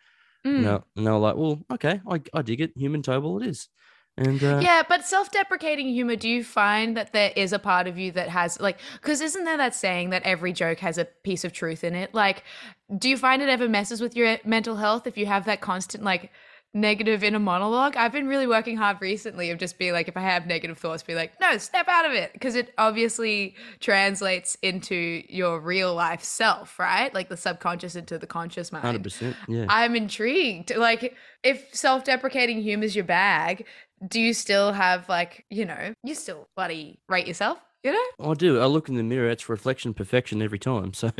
Mm. 0.46 0.56
And, 0.56 0.64
they're, 0.64 0.82
and 0.96 1.22
like, 1.22 1.36
well, 1.36 1.62
okay, 1.72 2.00
I, 2.08 2.20
I 2.34 2.42
dig 2.42 2.60
it. 2.60 2.72
Human 2.76 3.00
ball, 3.00 3.42
it 3.42 3.46
is. 3.46 3.68
And 4.18 4.42
uh, 4.44 4.60
Yeah, 4.62 4.82
but 4.86 5.06
self-deprecating 5.06 5.88
humor, 5.88 6.16
do 6.16 6.28
you 6.28 6.44
find 6.44 6.96
that 6.98 7.12
there 7.14 7.32
is 7.34 7.52
a 7.52 7.58
part 7.58 7.86
of 7.86 7.96
you 7.96 8.12
that 8.12 8.28
has 8.28 8.60
like 8.60 8.78
cuz 9.00 9.22
isn't 9.22 9.44
there 9.44 9.56
that 9.56 9.74
saying 9.74 10.10
that 10.10 10.22
every 10.24 10.52
joke 10.52 10.80
has 10.80 10.98
a 10.98 11.06
piece 11.06 11.44
of 11.44 11.52
truth 11.52 11.82
in 11.82 11.94
it? 11.94 12.12
Like 12.12 12.44
do 12.98 13.08
you 13.08 13.16
find 13.16 13.40
it 13.40 13.48
ever 13.48 13.68
messes 13.68 14.02
with 14.02 14.14
your 14.14 14.36
mental 14.44 14.76
health 14.76 15.06
if 15.06 15.16
you 15.16 15.24
have 15.24 15.46
that 15.46 15.62
constant 15.62 16.04
like 16.04 16.30
negative 16.74 17.22
inner 17.22 17.38
monologue? 17.38 17.96
I've 17.96 18.12
been 18.12 18.26
really 18.26 18.46
working 18.46 18.76
hard 18.76 19.00
recently 19.00 19.50
of 19.50 19.58
just 19.58 19.78
being 19.78 19.92
like 19.92 20.08
if 20.08 20.16
I 20.16 20.20
have 20.20 20.46
negative 20.46 20.78
thoughts 20.78 21.02
be 21.02 21.14
like, 21.14 21.38
"No, 21.40 21.58
step 21.58 21.86
out 21.88 22.06
of 22.06 22.12
it" 22.12 22.32
because 22.32 22.54
it 22.54 22.72
obviously 22.78 23.54
translates 23.80 24.56
into 24.62 25.22
your 25.28 25.60
real 25.60 25.94
life 25.94 26.22
self, 26.22 26.78
right? 26.78 27.12
Like 27.14 27.28
the 27.28 27.36
subconscious 27.36 27.96
into 27.96 28.18
the 28.18 28.26
conscious 28.26 28.72
mind. 28.72 28.84
hundred 28.84 29.02
percent, 29.02 29.36
yeah. 29.48 29.66
I'm 29.68 29.94
intrigued. 29.96 30.74
Like, 30.74 31.14
if 31.42 31.74
self 31.74 32.04
deprecating 32.04 32.62
humor 32.62 32.84
is 32.84 32.96
your 32.96 33.04
bag, 33.04 33.66
do 34.06 34.20
you 34.20 34.34
still 34.34 34.72
have, 34.72 35.08
like, 35.08 35.44
you 35.50 35.64
know, 35.64 35.94
you 36.02 36.14
still 36.14 36.48
bloody 36.56 36.98
rate 37.08 37.26
yourself, 37.26 37.58
you 37.84 37.92
know? 37.92 38.30
I 38.30 38.34
do. 38.34 38.60
I 38.60 38.66
look 38.66 38.88
in 38.88 38.94
the 38.96 39.02
mirror. 39.02 39.28
It's 39.28 39.48
reflection 39.48 39.94
perfection 39.94 40.40
every 40.42 40.58
time. 40.58 40.92
So 40.94 41.10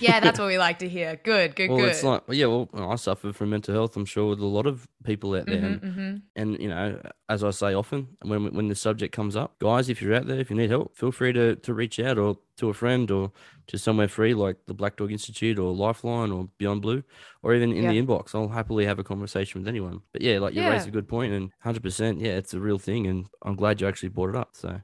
Yeah, 0.00 0.20
that's 0.20 0.38
what 0.38 0.48
we 0.48 0.58
like 0.58 0.78
to 0.80 0.88
hear. 0.88 1.16
Good, 1.24 1.56
good, 1.56 1.70
well, 1.70 1.78
good. 1.78 1.88
it's 1.90 2.02
like, 2.02 2.22
yeah, 2.28 2.46
well, 2.46 2.68
I 2.74 2.96
suffer 2.96 3.32
from 3.32 3.50
mental 3.50 3.74
health. 3.74 3.96
I'm 3.96 4.04
sure 4.04 4.30
with 4.30 4.40
a 4.40 4.46
lot 4.46 4.66
of 4.66 4.86
people 5.04 5.34
out 5.34 5.46
there. 5.46 5.60
Mhm, 5.62 5.82
And, 5.82 5.82
mhm. 5.82 6.22
and, 6.36 6.60
you 6.60 6.68
know, 6.68 7.00
as 7.28 7.42
I 7.42 7.50
say 7.50 7.72
often, 7.74 8.08
when 8.22 8.52
when 8.54 8.68
the 8.68 8.74
subject 8.74 9.14
comes 9.14 9.36
up, 9.36 9.58
guys, 9.58 9.88
if 9.88 10.02
you're 10.02 10.14
out 10.14 10.26
there, 10.26 10.38
if 10.38 10.50
you 10.50 10.56
need 10.56 10.70
help, 10.70 10.94
feel 10.96 11.12
free 11.12 11.32
to 11.32 11.56
to 11.56 11.72
reach 11.74 11.98
out 11.98 12.18
or 12.18 12.36
to 12.58 12.68
a 12.68 12.74
friend 12.74 13.10
or 13.10 13.32
to 13.68 13.78
somewhere 13.78 14.08
free 14.08 14.34
like 14.34 14.56
the 14.66 14.74
Black 14.74 14.96
Dog 14.96 15.10
Institute 15.10 15.58
or 15.58 15.72
Lifeline 15.74 16.30
or 16.30 16.48
Beyond 16.58 16.82
Blue 16.82 17.02
or 17.42 17.54
even 17.54 17.72
in 17.72 17.88
the 17.88 17.98
inbox. 18.02 18.34
I'll 18.34 18.48
happily 18.48 18.84
have 18.84 18.98
a 18.98 19.04
conversation 19.04 19.60
with 19.62 19.68
anyone. 19.68 20.02
But 20.12 20.20
yeah, 20.20 20.38
like 20.40 20.52
you 20.54 20.60
raised 20.68 20.84
Yeah. 20.84 20.90
a 20.90 20.92
good 20.92 21.08
point 21.08 21.32
and 21.32 21.50
100%, 21.64 22.20
yeah, 22.20 22.32
it's 22.36 22.52
a 22.52 22.60
real 22.60 22.78
thing. 22.78 23.06
And 23.06 23.26
I'm 23.42 23.56
glad 23.56 23.80
you 23.80 23.88
actually 23.88 24.10
brought 24.10 24.30
it 24.30 24.36
up. 24.36 24.50
So 24.52 24.80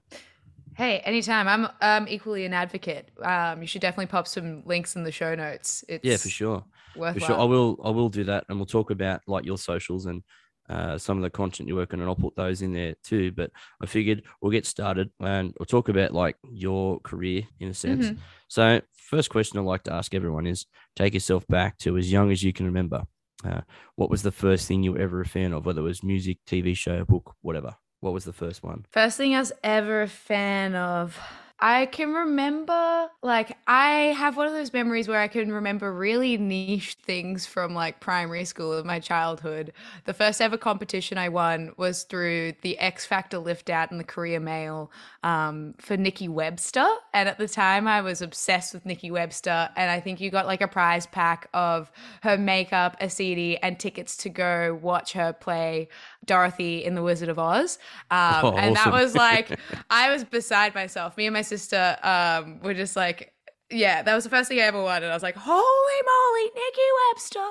Hey, 0.79 1.01
anytime. 1.01 1.49
I'm 1.49 1.69
um, 1.81 2.07
equally 2.09 2.45
an 2.45 2.55
advocate. 2.55 3.11
Um, 3.21 3.61
you 3.61 3.67
should 3.67 3.81
definitely 3.81 4.07
pop 4.07 4.29
some 4.29 4.63
links 4.65 4.95
in 4.95 5.03
the 5.03 5.11
show 5.11 5.35
notes. 5.35 5.85
It's 5.89 6.05
yeah, 6.05 6.17
for 6.17 6.29
sure. 6.29 6.65
worthwhile. 6.95 7.15
For 7.15 7.21
sure, 7.21 7.37
I 7.37 7.43
will. 7.43 7.81
I 7.83 7.91
will 7.91 8.09
do 8.09 8.23
that, 8.23 8.45
and 8.49 8.57
we'll 8.57 8.67
talk 8.67 8.93
about 8.93 9.21
like 9.27 9.45
your 9.45 9.59
socials 9.59 10.07
and 10.07 10.23
uh, 10.69 10.97
some 10.97 11.17
of 11.17 11.25
the 11.25 11.31
content 11.31 11.69
you're 11.69 11.77
working 11.77 11.99
on. 11.99 12.03
And 12.03 12.09
I'll 12.09 12.15
put 12.15 12.37
those 12.37 12.63
in 12.63 12.73
there 12.73 12.95
too. 13.03 13.33
But 13.33 13.51
I 13.83 13.87
figured 13.87 14.23
we'll 14.41 14.53
get 14.53 14.67
started 14.67 15.11
and 15.19 15.53
we'll 15.59 15.67
talk 15.67 15.89
about 15.89 16.15
like 16.15 16.37
your 16.49 17.01
career 17.01 17.43
in 17.59 17.71
a 17.71 17.75
sense. 17.75 18.11
Mhm. 18.11 18.19
So, 18.47 18.81
first 18.93 19.31
question 19.31 19.59
I 19.59 19.63
like 19.63 19.83
to 19.85 19.93
ask 19.93 20.15
everyone 20.15 20.47
is: 20.47 20.65
take 20.95 21.13
yourself 21.13 21.45
back 21.49 21.77
to 21.79 21.99
as 21.99 22.13
young 22.13 22.31
as 22.31 22.45
you 22.45 22.53
can 22.53 22.67
remember. 22.67 23.03
Uh, 23.45 23.63
what 23.97 24.11
was 24.11 24.23
the 24.23 24.31
first 24.31 24.69
thing 24.69 24.85
you 24.85 24.93
were 24.93 25.01
ever 25.01 25.21
a 25.23 25.27
fan 25.27 25.53
of, 25.53 25.67
whether 25.67 25.81
it 25.81 25.85
was 25.85 26.05
music, 26.05 26.39
TV 26.47 26.77
show, 26.77 27.05
book, 27.05 27.35
whatever? 27.41 27.75
What 28.01 28.13
was 28.13 28.25
the 28.25 28.33
first 28.33 28.63
one? 28.63 28.87
First 28.91 29.17
thing 29.17 29.35
I 29.35 29.41
was 29.41 29.53
ever 29.63 30.03
a 30.03 30.09
fan 30.09 30.75
of. 30.75 31.19
I 31.61 31.87
can 31.87 32.15
remember, 32.15 33.09
like, 33.21 33.59
I 33.67 34.15
have 34.17 34.37
one 34.37 34.47
of 34.47 34.53
those 34.53 34.73
memories 34.73 35.09
where 35.09 35.21
I 35.21 35.27
can 35.27 35.51
remember 35.51 35.93
really 35.93 36.37
niche 36.37 36.97
things 37.03 37.47
from 37.47 37.75
like 37.75 37.99
primary 37.99 38.45
school 38.45 38.73
of 38.73 38.87
my 38.87 39.01
childhood. 39.01 39.73
The 40.05 40.15
first 40.15 40.41
ever 40.41 40.57
competition 40.57 41.19
I 41.19 41.31
won 41.31 41.73
was 41.77 42.05
through 42.05 42.53
the 42.63 42.79
X 42.79 43.07
Factor 43.07 43.39
lift 43.39 43.71
out 43.71 43.91
in 43.91 43.99
the 43.99 44.05
Courier 44.05 44.39
Mail 44.39 44.93
um, 45.25 45.75
for 45.79 45.97
Nikki 45.97 46.29
Webster. 46.29 46.87
And 47.13 47.29
at 47.29 47.39
the 47.39 47.49
time, 47.49 47.89
I 47.89 48.03
was 48.03 48.23
obsessed 48.23 48.73
with 48.73 48.87
Nikki 48.87 49.11
Webster. 49.11 49.69
And 49.75 49.91
I 49.91 49.99
think 49.99 50.21
you 50.21 50.31
got 50.31 50.47
like 50.47 50.61
a 50.61 50.69
prize 50.69 51.07
pack 51.07 51.49
of 51.53 51.91
her 52.23 52.39
makeup, 52.39 52.97
a 53.01 53.11
CD, 53.11 53.57
and 53.57 53.81
tickets 53.81 54.17
to 54.19 54.29
go 54.29 54.79
watch 54.81 55.13
her 55.15 55.33
play 55.33 55.89
Dorothy 56.25 56.85
in 56.85 56.95
The 56.95 57.03
Wizard 57.03 57.29
of 57.29 57.39
Oz. 57.39 57.79
Um, 58.11 58.35
Oh, 58.43 58.53
and 58.57 58.77
that 58.77 58.93
was 58.93 59.15
like, 59.15 59.59
I 59.91 60.11
was 60.13 60.25
beside 60.25 60.75
myself. 60.75 61.17
Me 61.17 61.27
and 61.27 61.35
my 61.35 61.43
sister 61.43 61.97
um, 62.03 62.61
were 62.61 62.75
just 62.75 62.97
like, 62.97 63.33
yeah, 63.71 64.03
that 64.03 64.15
was 64.15 64.25
the 64.25 64.31
first 64.31 64.49
thing 64.49 64.59
I 64.59 64.63
ever 64.63 64.83
won. 64.83 65.03
And 65.03 65.13
I 65.13 65.15
was 65.15 65.23
like, 65.23 65.37
holy 65.37 65.63
moly, 66.07 66.45
Nikki 66.55 66.81
Webster. 67.13 67.47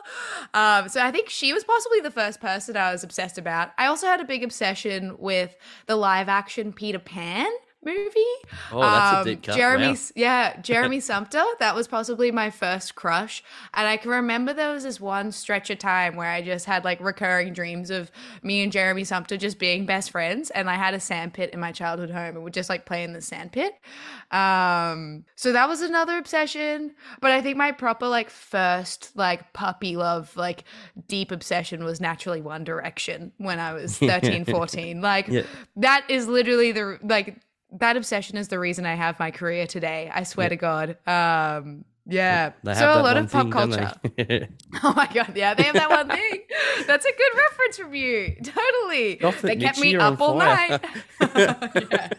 Um, 0.54 0.90
so 0.90 1.02
I 1.02 1.12
think 1.12 1.30
she 1.30 1.54
was 1.54 1.64
possibly 1.64 2.00
the 2.00 2.10
first 2.12 2.42
person 2.42 2.76
I 2.76 2.92
was 2.92 3.04
obsessed 3.04 3.38
about. 3.38 3.70
I 3.78 3.86
also 3.86 4.08
had 4.08 4.20
a 4.20 4.26
big 4.26 4.44
obsession 4.44 5.16
with 5.20 5.56
the 5.86 5.96
live 5.96 6.28
action 6.28 6.74
Peter 6.74 6.98
Pan 7.00 7.48
movie. 7.86 8.20
Oh, 8.72 8.82
that's 8.82 9.14
a 9.14 9.18
Um, 9.20 9.24
deep 9.26 9.44
cut. 9.44 9.56
Jeremy, 9.56 9.88
Wow. 9.90 9.96
yeah, 10.16 10.58
Jeremy 10.62 11.00
Sumpter. 11.00 11.44
That 11.60 11.76
was 11.76 11.88
possibly 11.88 12.32
my 12.32 12.50
first 12.50 12.96
crush, 12.96 13.44
and 13.74 13.88
I 13.88 13.98
can 13.98 14.12
remember 14.12 14.54
there 14.54 14.74
was 14.74 14.84
this 14.84 15.00
one 15.00 15.32
stretch 15.32 15.70
of 15.70 15.80
time 15.80 16.16
where 16.16 16.30
I 16.30 16.42
just 16.42 16.66
had 16.66 16.84
like 16.84 17.00
recurring 17.00 17.54
dreams 17.54 17.90
of 17.90 18.12
me 18.44 18.62
and 18.64 18.72
Jeremy 18.72 19.04
Sumpter 19.04 19.38
just 19.38 19.60
being 19.60 19.86
best 19.86 20.12
friends, 20.12 20.50
and 20.50 20.70
I 20.70 20.76
had 20.76 20.94
a 20.94 21.00
sandpit 21.00 21.52
in 21.52 21.60
my 21.60 21.72
childhood 21.72 22.10
home, 22.10 22.36
and 22.36 22.44
would 22.44 22.54
just 22.54 22.70
like 22.70 22.86
play 22.86 23.04
in 23.04 23.14
the 23.14 23.22
sandpit. 23.22 23.74
Um, 24.32 25.24
so 25.36 25.54
that 25.54 25.70
was 25.70 25.82
another 25.82 26.18
obsession, 26.18 26.94
but 27.22 27.32
I 27.32 27.42
think 27.42 27.58
my 27.58 27.72
proper 27.72 28.08
like 28.08 28.30
first 28.30 29.12
like 29.16 29.54
puppy 29.54 29.96
love, 29.96 30.36
like 30.36 30.66
deep 31.08 31.32
obsession 31.32 31.84
was 31.84 32.02
naturally 32.02 32.42
One 32.42 32.64
Direction 32.64 33.32
when 33.38 33.60
I 33.60 33.74
was 33.74 33.98
13, 34.00 34.46
14. 34.46 35.02
Like 35.02 35.28
Yeah. 35.30 35.44
that 35.78 36.06
is 36.10 36.28
literally 36.28 36.72
the 36.74 37.00
like 37.04 37.38
that 37.74 37.98
obsession 37.98 38.38
is 38.38 38.48
the 38.48 38.60
reason 38.60 38.86
I 38.86 38.96
have 38.96 39.20
my 39.20 39.32
career 39.32 39.68
today. 39.68 40.10
I 40.14 40.24
swear 40.24 40.50
to 40.50 40.56
God. 40.56 40.98
Um, 41.08 41.86
yeah. 42.06 42.54
So 42.64 42.72
a 42.72 43.02
lot 43.02 43.18
of 43.18 43.32
pop 43.32 43.44
thing, 43.44 43.52
culture. 43.52 43.92
Oh 44.84 44.94
my 44.96 45.10
god, 45.14 45.34
yeah, 45.36 45.54
they 45.54 45.64
have 45.64 45.76
that 45.76 45.90
one 45.90 46.08
thing. 46.08 46.42
That's 46.86 47.06
a 47.06 47.12
good 47.12 47.38
reference 47.38 47.78
from 47.78 47.94
you. 47.94 48.36
Totally. 48.44 49.16
Gothic 49.16 49.42
they 49.42 49.56
kept 49.58 49.80
me 49.80 49.96
up 49.98 50.22
all 50.22 50.36
night. 50.36 50.80
yeah. 51.36 52.10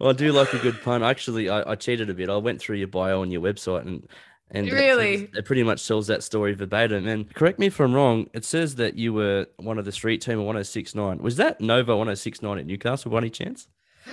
Well, 0.00 0.10
I 0.10 0.12
do 0.12 0.32
like 0.32 0.52
a 0.52 0.58
good 0.58 0.82
pun. 0.82 1.02
Actually, 1.04 1.48
I, 1.48 1.72
I 1.72 1.74
cheated 1.76 2.10
a 2.10 2.14
bit. 2.14 2.28
I 2.28 2.36
went 2.36 2.60
through 2.60 2.76
your 2.76 2.88
bio 2.88 3.20
on 3.20 3.30
your 3.30 3.40
website 3.40 3.82
and 3.86 4.08
and 4.50 4.70
Really? 4.70 5.28
it 5.34 5.44
pretty 5.44 5.62
much 5.62 5.86
tells 5.86 6.06
that 6.08 6.22
story 6.22 6.52
verbatim. 6.54 7.06
And 7.08 7.32
correct 7.34 7.58
me 7.58 7.66
if 7.66 7.80
I'm 7.80 7.94
wrong. 7.94 8.28
It 8.34 8.44
says 8.44 8.76
that 8.76 8.96
you 8.96 9.12
were 9.12 9.46
one 9.56 9.78
of 9.78 9.84
the 9.84 9.92
street 9.92 10.20
team 10.20 10.38
of 10.38 10.46
1069. 10.46 11.18
Was 11.18 11.36
that 11.36 11.60
Nova 11.60 11.96
1069 11.96 12.58
at 12.58 12.66
Newcastle 12.66 13.10
by 13.10 13.18
any 13.18 13.30
chance? 13.30 13.68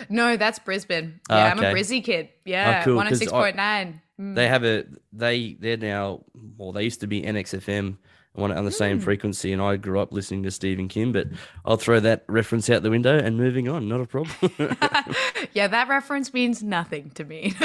No, 0.10 0.38
that's 0.38 0.60
Brisbane. 0.60 1.20
Ah, 1.30 1.38
Yeah, 1.46 1.52
I'm 1.52 1.60
a 1.60 1.62
okay. 1.68 1.74
Brizzy 1.80 2.04
kid. 2.04 2.30
Yeah, 2.46 2.84
cool, 2.84 3.02
'cause 3.02 3.22
I- 3.22 3.26
106.9. 3.26 4.02
Mm. 4.20 4.36
They 4.36 4.48
have 4.48 4.64
a 4.64 4.86
they 5.14 5.58
they're 5.60 5.78
now 5.78 6.24
well 6.58 6.72
they 6.72 6.84
used 6.84 7.00
to 7.02 7.08
be 7.08 7.24
NXFM 7.24 7.98
on 8.36 8.52
on 8.52 8.64
the 8.66 8.72
same 8.72 8.98
Hmm. 8.98 9.04
frequency, 9.04 9.52
and 9.52 9.62
I 9.62 9.76
grew 9.78 10.00
up 10.00 10.12
listening 10.14 10.44
to 10.44 10.52
Stephen 10.52 10.88
Kim. 10.88 11.12
But 11.12 11.28
I'll 11.66 11.76
throw 11.78 12.00
that 12.02 12.24
reference 12.28 12.70
out 12.70 12.84
the 12.84 12.90
window 12.92 13.18
and 13.18 13.36
moving 13.38 13.68
on. 13.68 13.88
Not 13.90 14.00
a 14.02 14.06
problem. 14.06 14.32
yeah, 15.54 15.68
that 15.68 15.88
reference 15.90 16.34
means 16.34 16.62
nothing 16.64 17.10
to 17.16 17.24
me. 17.26 17.54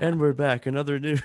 And 0.00 0.20
we're 0.20 0.34
back. 0.34 0.66
Another 0.66 0.98
news. 0.98 1.22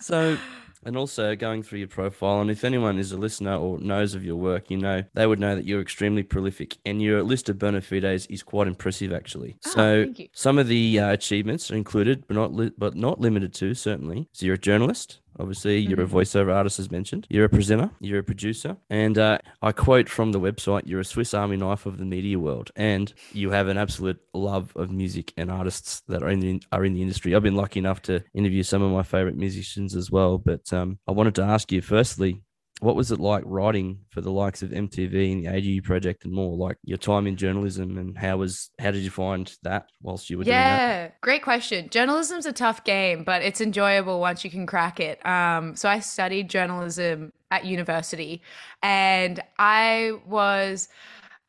So, 0.00 0.38
and 0.84 0.96
also 0.96 1.34
going 1.36 1.62
through 1.62 1.80
your 1.80 1.88
profile, 1.88 2.40
and 2.40 2.50
if 2.50 2.64
anyone 2.64 2.98
is 2.98 3.12
a 3.12 3.16
listener 3.16 3.56
or 3.56 3.78
knows 3.78 4.14
of 4.14 4.24
your 4.24 4.36
work, 4.36 4.70
you 4.70 4.76
know 4.76 5.04
they 5.14 5.26
would 5.26 5.40
know 5.40 5.54
that 5.54 5.64
you're 5.64 5.80
extremely 5.80 6.22
prolific, 6.22 6.78
and 6.84 7.00
your 7.00 7.22
list 7.22 7.48
of 7.48 7.58
bona 7.58 7.80
fides 7.80 8.26
is 8.26 8.42
quite 8.42 8.66
impressive, 8.66 9.12
actually. 9.12 9.56
Ah, 9.66 9.70
so, 9.70 10.14
some 10.32 10.58
of 10.58 10.68
the 10.68 10.98
uh, 10.98 11.12
achievements 11.12 11.70
are 11.70 11.76
included, 11.76 12.26
but 12.26 12.34
not 12.36 12.52
li- 12.52 12.72
but 12.76 12.94
not 12.94 13.20
limited 13.20 13.54
to. 13.54 13.74
Certainly, 13.74 14.28
so 14.32 14.46
you're 14.46 14.56
a 14.56 14.58
journalist. 14.58 15.20
Obviously, 15.38 15.78
you're 15.78 15.98
Mm-hmm. 15.98 16.16
a 16.16 16.20
voiceover 16.20 16.54
artist, 16.54 16.78
as 16.78 16.90
mentioned. 16.90 17.26
You're 17.30 17.44
a 17.44 17.48
presenter. 17.48 17.90
You're 18.00 18.20
a 18.20 18.24
producer, 18.24 18.76
and 18.90 19.16
uh, 19.18 19.38
I 19.62 19.72
quote 19.72 20.08
from 20.08 20.32
the 20.32 20.40
website: 20.40 20.82
"You're 20.86 21.00
a 21.00 21.04
Swiss 21.04 21.34
Army 21.34 21.56
knife 21.56 21.86
of 21.86 21.98
the 21.98 22.04
media 22.04 22.38
world, 22.38 22.70
and 22.76 23.12
you 23.32 23.50
have 23.50 23.68
an 23.68 23.78
absolute 23.78 24.20
love 24.34 24.72
of 24.76 24.90
music 24.90 25.32
and 25.36 25.50
artists 25.50 26.02
that 26.08 26.22
are 26.22 26.28
in 26.28 26.40
the 26.40 26.62
are 26.72 26.84
in 26.84 26.94
the 26.94 27.02
industry." 27.02 27.34
I've 27.34 27.42
been 27.42 27.56
lucky 27.56 27.78
enough 27.80 28.02
to 28.02 28.22
interview 28.34 28.62
some 28.62 28.82
of 28.82 28.92
my 28.92 29.02
favorite 29.02 29.36
musicians 29.36 29.96
as 29.96 30.10
well. 30.10 30.38
But 30.38 30.72
um, 30.72 30.98
I 31.08 31.12
wanted 31.12 31.34
to 31.36 31.42
ask 31.42 31.72
you, 31.72 31.80
firstly, 31.80 32.42
what 32.82 32.96
was 32.96 33.12
it 33.12 33.20
like 33.20 33.44
writing 33.46 34.00
for 34.10 34.20
the 34.20 34.32
likes 34.32 34.60
of 34.60 34.70
MTV 34.70 35.32
and 35.32 35.44
the 35.44 35.48
AGU 35.48 35.84
project 35.84 36.24
and 36.24 36.32
more? 36.32 36.56
Like 36.56 36.78
your 36.82 36.98
time 36.98 37.28
in 37.28 37.36
journalism, 37.36 37.96
and 37.96 38.18
how 38.18 38.38
was 38.38 38.70
how 38.80 38.90
did 38.90 39.02
you 39.02 39.10
find 39.10 39.54
that 39.62 39.86
whilst 40.02 40.28
you 40.28 40.36
were? 40.36 40.44
Yeah, 40.44 41.12
great 41.20 41.42
question. 41.44 41.88
Journalism's 41.90 42.44
a 42.44 42.52
tough 42.52 42.82
game, 42.82 43.22
but 43.22 43.40
it's 43.40 43.60
enjoyable 43.60 44.18
once 44.18 44.42
you 44.42 44.50
can 44.50 44.66
crack 44.66 44.98
it. 44.98 45.24
Um, 45.24 45.76
so 45.76 45.88
I 45.88 46.00
studied 46.00 46.50
journalism 46.50 47.32
at 47.52 47.64
university, 47.64 48.42
and 48.82 49.40
I 49.60 50.14
was 50.26 50.88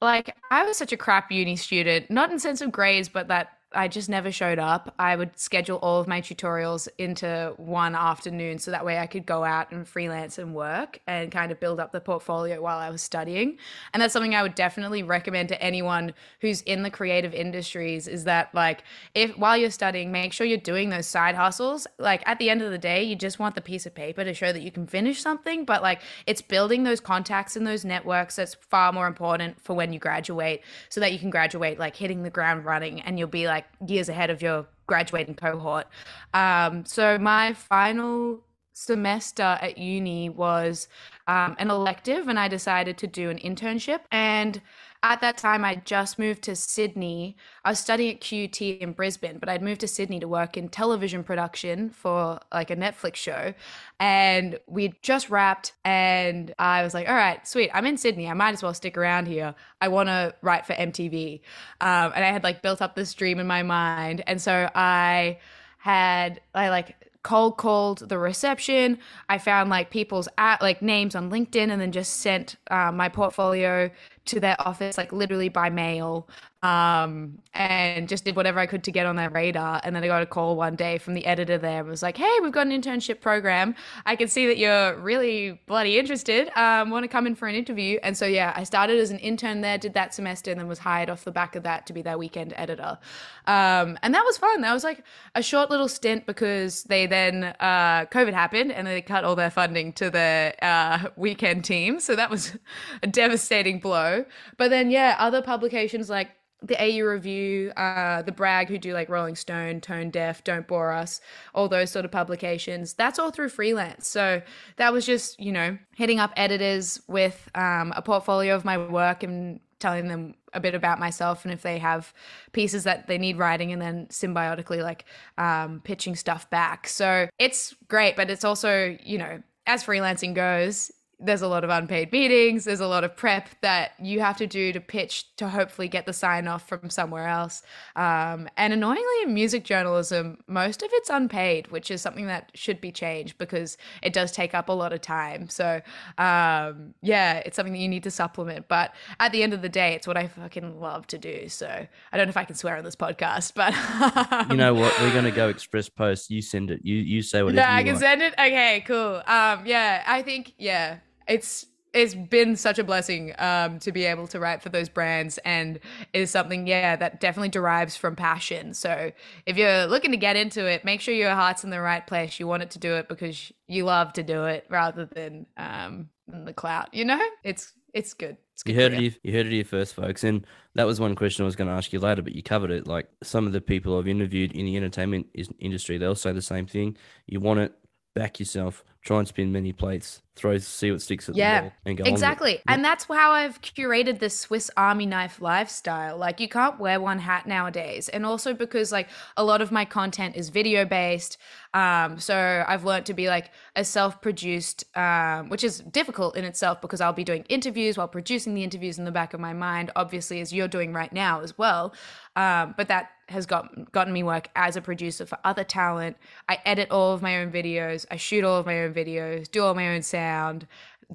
like, 0.02 0.36
I 0.52 0.64
was 0.66 0.78
such 0.78 0.92
a 0.92 0.98
crap 0.98 1.32
uni 1.32 1.56
student, 1.56 2.12
not 2.12 2.32
in 2.32 2.38
sense 2.38 2.62
of 2.62 2.72
grades, 2.72 3.10
but 3.10 3.28
that 3.30 3.58
I 3.74 3.88
just 3.88 4.10
never 4.10 4.32
showed 4.32 4.60
up. 4.60 4.94
I 5.00 5.16
would 5.16 5.38
schedule 5.38 5.78
all 5.78 6.00
of 6.00 6.08
my 6.08 6.22
tutorials 6.22 6.88
into 6.98 7.54
one 7.58 7.96
afternoon 7.96 8.60
so 8.60 8.72
that 8.72 8.86
way 8.86 9.00
I 9.00 9.08
could 9.08 9.26
go 9.26 9.44
out 9.44 9.72
and 9.72 9.88
freelance 9.88 10.38
and 10.38 10.54
work 10.54 11.00
and 11.08 11.32
kind 11.32 11.52
of 11.52 11.60
build 11.60 11.80
up 11.80 11.92
the 11.92 12.00
portfolio 12.00 12.62
while 12.62 12.78
I 12.78 12.90
was 12.90 13.02
studying. 13.02 13.58
And 13.94 14.02
that's 14.02 14.14
something 14.14 14.36
I 14.36 14.42
would 14.42 14.56
definitely 14.56 15.04
recommend 15.04 15.50
to 15.50 15.62
anyone 15.62 16.14
who's 16.42 16.62
in 16.62 16.84
the 16.84 16.90
creative 16.90 17.34
industries 17.34 18.08
is 18.08 18.24
that 18.26 18.54
like 18.54 18.84
if 19.14 19.38
while 19.38 19.58
you're 19.58 19.72
studying, 19.72 20.12
make 20.12 20.34
sure 20.34 20.46
you're 20.46 20.58
doing 20.58 20.90
those 20.90 21.08
side 21.08 21.36
hustles. 21.36 21.88
Like 21.98 22.24
at 22.26 22.40
the 22.40 22.50
end 22.50 22.62
of 22.62 22.72
the 22.72 22.78
day, 22.78 23.04
you 23.04 23.16
just 23.16 23.40
want 23.40 23.56
the 23.56 23.62
piece 23.62 23.86
of 23.86 23.94
paper 23.96 24.24
to 24.24 24.34
show 24.34 24.52
that 24.52 24.62
you 24.62 24.72
can 24.72 24.88
finish 24.88 25.22
something, 25.22 25.66
but 25.66 25.82
like 25.82 26.02
it's 26.26 26.42
building 26.42 26.84
those 26.84 27.00
contacts 27.00 27.56
and 27.56 27.66
those 27.66 27.86
networks 27.86 28.36
that's 28.36 28.56
far 28.56 28.92
more 28.92 29.08
important 29.08 29.60
for 29.62 29.74
when 29.74 29.94
you 29.94 30.00
graduate 30.00 30.62
so 30.90 31.00
that 31.00 31.12
you 31.12 31.20
can 31.20 31.30
graduate 31.30 31.80
like 31.80 31.96
hitting 31.96 32.24
the 32.24 32.30
ground 32.30 32.66
running 32.66 33.02
and 33.02 33.18
you'll 33.18 33.28
be 33.28 33.48
like 33.48 33.63
years 33.86 34.10
ahead 34.10 34.30
of 34.30 34.42
your 34.42 34.66
graduating 34.88 35.36
cohort. 35.36 35.88
Um, 36.34 36.86
so 36.86 37.18
my 37.18 37.54
final 37.54 38.42
semester 38.74 39.58
at 39.62 39.78
uni 39.78 40.30
was 40.30 40.88
um, 41.28 41.56
an 41.60 41.70
elective 41.70 42.28
and 42.28 42.40
I 42.40 42.48
decided 42.48 42.98
to 42.98 43.08
do 43.08 43.30
an 43.30 43.38
internship 43.38 44.02
and 44.12 44.62
at 45.04 45.20
that 45.20 45.38
time 45.38 45.66
I 45.66 45.76
just 45.76 46.18
moved 46.18 46.44
to 46.44 46.56
Sydney. 46.56 47.36
I 47.66 47.72
was 47.72 47.80
studying 47.80 48.16
at 48.16 48.22
QUT 48.22 48.62
in 48.62 48.94
Brisbane, 48.94 49.38
but 49.38 49.50
I'd 49.50 49.62
moved 49.62 49.82
to 49.82 49.88
Sydney 49.88 50.20
to 50.22 50.30
work 50.30 50.56
in 50.56 50.70
television 50.70 51.26
production 51.26 51.90
for 51.90 52.40
like 52.54 52.72
a 52.72 52.76
Netflix 52.78 53.16
show. 53.16 53.54
And 54.00 54.58
we'd 54.66 54.96
just 55.02 55.30
wrapped 55.30 55.74
and 55.84 56.54
I 56.58 56.84
was 56.84 56.94
like, 56.94 57.10
all 57.10 57.16
right, 57.16 57.46
sweet. 57.46 57.70
I'm 57.74 57.86
in 57.86 57.98
Sydney. 57.98 58.30
I 58.30 58.34
might 58.34 58.54
as 58.54 58.64
well 58.64 58.74
stick 58.74 58.98
around 58.98 59.28
here. 59.28 59.54
I 59.82 59.90
want 59.90 60.08
to 60.08 60.34
write 60.42 60.66
for 60.66 60.74
MTV. 60.74 61.42
Um, 61.82 62.14
and 62.16 62.24
I 62.24 62.32
had 62.32 62.44
like 62.44 62.62
built 62.62 62.82
up 62.82 62.96
this 62.96 63.14
dream 63.14 63.40
in 63.40 63.48
my 63.48 63.62
mind. 63.62 64.24
And 64.26 64.42
so 64.42 64.70
I 64.74 65.40
had, 65.80 66.40
I 66.56 66.70
like, 66.70 66.96
cold 67.24 67.58
called 67.58 68.10
the 68.10 68.18
reception. 68.18 69.00
I 69.30 69.38
found 69.38 69.70
like 69.70 69.90
people's 69.90 70.28
at 70.38 70.62
like 70.62 70.82
names 70.82 71.16
on 71.16 71.32
LinkedIn 71.32 71.72
and 71.72 71.82
then 71.82 71.92
just 71.92 72.18
sent 72.18 72.58
uh, 72.70 72.92
my 72.92 73.10
portfolio 73.10 73.90
to 74.26 74.40
their 74.40 74.56
office 74.60 74.98
like 74.98 75.12
literally 75.12 75.50
by 75.50 75.70
mail 75.70 76.28
um, 76.64 77.40
and 77.54 78.08
just 78.08 78.24
did 78.24 78.38
whatever 78.38 78.58
I 78.58 78.66
could 78.66 78.86
to 78.86 78.92
get 78.92 79.06
on 79.06 79.18
their 79.18 79.30
radar. 79.30 79.82
And 79.84 79.94
then 79.94 80.02
I 80.02 80.08
got 80.08 80.24
a 80.24 80.26
call 80.26 80.56
one 80.56 80.78
day 80.78 80.98
from 80.98 81.14
the 81.14 81.26
editor 81.26 81.58
there 81.58 81.82
and 81.82 81.90
was 81.90 82.02
like, 82.02 82.16
hey, 82.16 82.32
we've 82.42 82.54
got 82.54 82.68
an 82.68 82.82
internship 82.82 83.20
program. 83.20 83.76
I 84.06 84.16
can 84.16 84.30
see 84.30 84.48
that 84.48 84.58
you're 84.58 84.96
really 84.96 85.62
bloody 85.68 86.00
interested. 86.00 86.50
Um, 86.58 86.90
want 86.90 87.04
to 87.04 87.10
come 87.10 87.28
in 87.28 87.36
for 87.36 87.50
an 87.50 87.56
interview? 87.56 88.00
And 88.02 88.16
so, 88.16 88.26
yeah, 88.26 88.54
I 88.56 88.64
started 88.64 88.98
as 88.98 89.12
an 89.12 89.20
intern 89.20 89.60
there, 89.60 89.78
did 89.78 89.94
that 89.96 90.14
semester, 90.14 90.52
and 90.52 90.60
then 90.60 90.68
was 90.70 90.80
hired 90.80 91.10
off 91.10 91.26
the 91.26 91.32
back 91.32 91.58
of 91.58 91.64
that 91.64 91.86
to 91.88 91.94
be 91.94 92.02
their 92.02 92.18
weekend 92.18 92.54
editor. 92.56 92.98
Um, 93.46 94.00
and 94.02 94.14
that 94.14 94.24
was 94.24 94.38
fun. 94.38 94.62
That 94.62 94.74
was 94.74 94.86
like 94.86 95.04
a 95.36 95.44
short 95.44 95.70
little 95.70 95.90
stint 95.90 96.26
because 96.26 96.84
they 96.84 97.08
then, 97.08 97.44
uh, 97.60 98.06
COVID 98.06 98.34
happened 98.34 98.72
and 98.72 98.88
they 98.88 99.02
cut 99.02 99.26
all 99.26 99.36
their 99.36 99.52
funding 99.52 99.92
to 99.94 100.10
their 100.10 100.56
uh, 100.62 101.10
weekend 101.18 101.66
team. 101.66 102.00
So 102.00 102.16
that 102.16 102.30
was 102.30 102.58
a 103.04 103.08
devastating 103.08 103.80
blow. 103.82 104.13
But 104.58 104.70
then, 104.70 104.92
yeah, 104.92 105.16
other 105.20 105.42
publications 105.42 106.10
like 106.10 106.30
the 106.64 106.82
AU 106.82 107.06
Review, 107.06 107.72
uh, 107.72 108.22
the 108.22 108.32
Brag, 108.32 108.70
who 108.70 108.78
do 108.78 108.94
like 108.94 109.10
Rolling 109.10 109.36
Stone, 109.36 109.82
Tone 109.82 110.10
Deaf, 110.10 110.44
Don't 110.44 110.66
Bore 110.66 110.94
Us, 110.94 111.20
all 111.54 111.68
those 111.68 111.92
sort 111.92 112.06
of 112.06 112.12
publications. 112.12 112.94
That's 112.94 113.20
all 113.20 113.32
through 113.32 113.50
freelance. 113.50 114.08
So 114.08 114.42
that 114.78 114.94
was 114.94 115.06
just, 115.06 115.40
you 115.40 115.52
know, 115.52 115.78
hitting 115.96 116.20
up 116.20 116.32
editors 116.38 117.02
with 117.08 117.50
um, 117.54 117.94
a 117.96 118.02
portfolio 118.02 118.56
of 118.56 118.64
my 118.64 118.78
work 118.78 119.24
and 119.24 119.60
telling 119.80 120.08
them 120.08 120.34
a 120.54 120.62
bit 120.62 120.74
about 120.74 120.98
myself 120.98 121.44
and 121.44 121.54
if 121.54 121.62
they 121.62 121.78
have 121.78 122.14
pieces 122.54 122.86
that 122.86 123.08
they 123.08 123.18
need 123.18 123.38
writing 123.38 123.74
and 123.74 123.82
then 123.82 124.08
symbiotically 124.08 124.82
like 124.82 125.04
um, 125.38 125.82
pitching 125.84 126.16
stuff 126.16 126.50
back. 126.50 126.88
So 126.88 127.28
it's 127.38 127.76
great, 127.90 128.16
but 128.16 128.30
it's 128.30 128.46
also, 128.46 128.98
you 129.04 129.18
know, 129.18 129.44
as 129.68 129.84
freelancing 129.84 130.34
goes, 130.34 130.92
there's 131.24 131.42
a 131.42 131.48
lot 131.48 131.64
of 131.64 131.70
unpaid 131.70 132.12
meetings, 132.12 132.66
there's 132.66 132.80
a 132.80 132.88
lot 132.88 133.04
of 133.04 133.16
prep 133.16 133.50
that 133.62 133.92
you 134.00 134.20
have 134.20 134.38
to 134.38 134.48
do 134.48 134.74
to 134.74 134.80
pitch 134.80 135.36
to 135.38 135.50
hopefully 135.50 135.88
get 135.88 136.06
the 136.06 136.14
sign 136.14 136.48
off 136.48 136.68
from 136.68 136.90
somewhere 136.90 137.28
else. 137.28 137.64
Um, 137.96 138.48
and 138.58 138.74
annoyingly, 138.74 139.04
in 139.24 139.34
music 139.34 139.64
journalism, 139.64 140.38
most 140.48 140.84
of 140.84 140.90
it's 140.94 141.10
unpaid, 141.10 141.68
which 141.72 141.90
is 141.90 142.02
something 142.02 142.28
that 142.28 142.52
should 142.54 142.82
be 142.82 142.92
changed 142.92 143.38
because 143.38 143.78
it 144.02 144.14
does 144.14 144.32
take 144.32 144.54
up 144.54 144.70
a 144.70 144.74
lot 144.74 144.94
of 144.94 145.02
time. 145.02 145.50
So, 145.50 145.82
um, 146.18 146.94
yeah, 147.02 147.38
it's 147.46 147.56
something 147.56 147.74
that 147.74 147.80
you 147.80 147.90
need 147.90 148.04
to 148.04 148.12
supplement. 148.12 148.68
But 148.68 148.94
at 149.20 149.32
the 149.32 149.44
end 149.44 149.54
of 149.54 149.62
the 149.62 149.70
day, 149.70 149.94
it's 149.94 150.08
what 150.08 150.18
I 150.18 150.28
fucking 150.28 150.80
love 150.80 151.08
to 151.08 151.18
do. 151.18 151.50
So, 151.50 151.68
I 151.68 152.18
don't 152.18 152.28
know 152.28 152.32
if 152.32 152.38
I 152.38 152.44
can 152.46 152.56
swear 152.56 152.78
on 152.78 152.84
this 152.84 152.96
podcast, 152.96 153.54
but 153.56 153.74
You 154.50 154.58
know 154.58 154.74
what? 154.74 154.98
We're 155.00 155.14
gonna 155.14 155.32
go 155.32 155.50
express 155.50 155.90
post. 155.90 156.30
You 156.30 156.42
send 156.42 156.72
it. 156.72 156.82
You 156.84 156.96
you 156.96 157.22
say 157.22 157.44
whatever 157.44 157.68
no, 157.68 157.74
I 157.74 157.84
can 157.84 157.94
like. 157.94 158.02
send 158.02 158.22
it. 158.22 158.34
Okay, 158.34 158.84
cool. 158.86 159.22
Um, 159.26 159.66
yeah, 159.66 160.04
I 160.06 160.22
think 160.24 160.54
yeah, 160.58 160.98
it's 161.28 161.66
it's 161.94 162.16
been 162.16 162.56
such 162.56 162.80
a 162.80 162.84
blessing 162.84 163.34
um, 163.38 163.78
to 163.78 163.92
be 163.92 164.06
able 164.06 164.26
to 164.26 164.40
write 164.40 164.64
for 164.64 164.70
those 164.70 164.90
brands 164.90 165.38
and 165.46 165.80
is 166.14 166.32
something 166.32 166.66
yeah 166.68 166.96
that 166.96 167.20
definitely 167.20 167.50
derives 167.50 167.96
from 167.96 168.16
passion 168.16 168.74
so 168.74 169.12
if 169.46 169.58
you're 169.58 169.86
looking 169.86 170.12
to 170.12 170.18
get 170.18 170.36
into 170.36 170.66
it 170.66 170.84
make 170.84 171.02
sure 171.02 171.14
your 171.14 171.36
heart's 171.36 171.64
in 171.64 171.70
the 171.70 171.82
right 171.82 172.08
place 172.08 172.40
you 172.40 172.48
want 172.48 172.64
it 172.64 172.72
to 172.72 172.80
do 172.80 172.96
it 172.96 173.08
because 173.08 173.52
you 173.68 173.86
love 173.86 174.12
to 174.14 174.24
do 174.24 174.46
it 174.46 174.66
rather 174.70 175.06
than 175.06 175.46
um, 175.58 176.10
the 176.28 176.54
clout 176.54 176.94
you 176.94 177.06
know 177.06 177.22
it's 177.44 177.74
it's 177.94 178.14
good 178.14 178.38
it's 178.54 178.64
you 178.66 178.76
heard 178.76 178.94
it. 178.94 179.00
Here, 179.00 179.12
you 179.24 179.34
heard 179.34 179.48
it 179.48 179.52
here 179.52 179.64
first, 179.64 179.96
folks. 179.96 180.24
And 180.24 180.46
that 180.76 180.86
was 180.86 181.00
one 181.00 181.16
question 181.16 181.44
I 181.44 181.48
was 181.48 181.56
going 181.56 181.68
to 181.68 181.74
ask 181.74 181.92
you 181.92 182.00
later, 182.00 182.22
but 182.22 182.36
you 182.36 182.44
covered 182.44 182.70
it. 182.70 182.88
Like 182.88 183.10
some 183.24 183.48
of 183.48 183.54
the 183.54 183.62
people 183.62 183.98
I've 183.98 184.08
interviewed 184.08 184.52
in 184.52 184.66
the 184.66 184.78
entertainment 184.78 185.28
industry, 185.60 185.98
they'll 185.98 186.14
say 186.14 186.32
the 186.34 186.42
same 186.42 186.68
thing. 186.68 186.96
You 187.26 187.40
want 187.40 187.62
it, 187.62 187.74
back 188.14 188.40
yourself, 188.40 188.84
try 189.02 189.20
and 189.20 189.28
spin 189.28 189.52
many 189.52 189.74
plates, 189.74 190.22
throw, 190.36 190.58
see 190.58 190.92
what 190.92 191.02
sticks 191.02 191.28
at 191.28 191.36
yeah, 191.36 191.60
the 191.60 191.64
wall, 191.64 191.74
and 191.86 191.98
go 191.98 192.04
exactly. 192.06 192.60
And 192.68 192.84
that's 192.84 193.06
how 193.06 193.32
I've 193.32 193.62
curated 193.62 194.20
the 194.20 194.30
Swiss 194.30 194.70
Army 194.78 195.06
knife 195.06 195.42
lifestyle. 195.42 196.18
Like 196.18 196.40
you 196.40 196.48
can't 196.48 196.80
wear 196.80 197.02
one 197.02 197.20
hat 197.20 197.48
nowadays, 197.48 198.10
and 198.10 198.26
also 198.26 198.54
because 198.54 198.92
like 198.92 199.10
a 199.36 199.44
lot 199.44 199.62
of 199.62 199.72
my 199.72 199.86
content 199.86 200.36
is 200.36 200.50
video 200.50 200.86
based, 200.86 201.38
um, 201.74 202.20
so 202.20 202.64
I've 202.68 202.86
learned 202.86 203.06
to 203.08 203.14
be 203.14 203.28
like 203.28 203.52
a 203.76 203.84
self 203.84 204.22
produced, 204.22 204.86
um, 204.96 205.50
which 205.50 205.64
is 205.64 205.80
difficult 205.80 206.38
in 206.38 206.46
itself 206.46 206.82
because 206.82 207.02
I'll 207.02 207.14
be 207.14 207.24
doing 207.24 207.46
interviews 207.50 207.98
while 207.98 208.08
producing 208.08 208.54
the 208.54 208.64
interviews 208.64 209.00
in 209.00 209.06
the 209.06 209.12
back 209.12 209.34
of 209.34 209.40
my 209.40 209.54
mind, 209.54 209.92
obviously 209.96 210.40
as 210.40 210.54
you're 210.54 210.68
doing 210.68 210.94
right 210.94 211.12
now 211.12 211.42
as 211.42 211.58
well. 211.58 211.94
Um, 212.36 212.74
but 212.78 212.88
that 212.88 213.10
has 213.34 213.46
got 213.46 213.92
gotten 213.92 214.14
me 214.14 214.24
work 214.24 214.50
as 214.56 214.76
a 214.76 214.82
producer 214.82 215.26
for 215.26 215.38
other 215.44 215.64
talent. 215.64 216.16
I 216.48 216.60
edit 216.66 216.90
all 216.90 217.14
of 217.14 217.22
my 217.22 217.40
own 217.40 217.52
videos. 217.52 218.06
I 218.10 218.16
shoot 218.16 218.44
all 218.44 218.58
of 218.60 218.66
my 218.66 218.84
own 218.84 218.94
videos, 218.94 219.52
do 219.52 219.64
all 219.64 219.74
my 219.74 219.94
own 219.94 220.02
sound, 220.02 220.68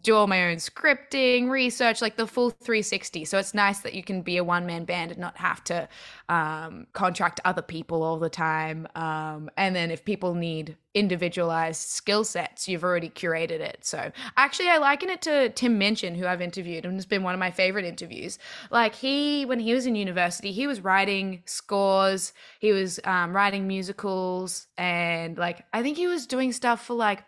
do 0.02 0.14
all 0.14 0.26
my 0.26 0.50
own 0.50 0.56
scripting, 0.56 1.48
research, 1.48 2.02
like 2.02 2.16
the 2.16 2.26
full 2.26 2.50
360. 2.50 3.24
So 3.24 3.38
it's 3.38 3.54
nice 3.54 3.80
that 3.80 3.94
you 3.94 4.02
can 4.02 4.22
be 4.22 4.36
a 4.36 4.44
one 4.44 4.66
man 4.66 4.84
band 4.84 5.10
and 5.10 5.20
not 5.20 5.36
have 5.38 5.62
to 5.64 5.88
um, 6.28 6.86
contract 6.92 7.40
other 7.44 7.62
people 7.62 8.02
all 8.02 8.18
the 8.18 8.30
time. 8.30 8.86
Um, 8.94 9.50
and 9.56 9.74
then 9.74 9.90
if 9.90 10.04
people 10.04 10.34
need 10.34 10.76
individualized 10.94 11.88
skill 11.88 12.24
sets, 12.24 12.68
you've 12.68 12.82
already 12.82 13.08
curated 13.08 13.60
it. 13.60 13.78
So 13.82 14.10
actually, 14.36 14.68
I 14.68 14.78
liken 14.78 15.10
it 15.10 15.22
to 15.22 15.50
Tim 15.50 15.78
Minchin, 15.78 16.14
who 16.16 16.26
I've 16.26 16.42
interviewed, 16.42 16.84
and 16.84 16.96
it's 16.96 17.06
been 17.06 17.22
one 17.22 17.34
of 17.34 17.40
my 17.40 17.50
favorite 17.50 17.84
interviews. 17.84 18.38
Like 18.70 18.94
he, 18.94 19.44
when 19.44 19.60
he 19.60 19.74
was 19.74 19.86
in 19.86 19.94
university, 19.94 20.52
he 20.52 20.66
was 20.66 20.80
writing 20.80 21.42
scores, 21.46 22.32
he 22.58 22.72
was 22.72 22.98
um, 23.04 23.34
writing 23.34 23.66
musicals, 23.68 24.66
and 24.76 25.38
like 25.38 25.64
I 25.72 25.82
think 25.82 25.96
he 25.96 26.06
was 26.06 26.26
doing 26.26 26.52
stuff 26.52 26.84
for 26.84 26.94
like 26.94 27.24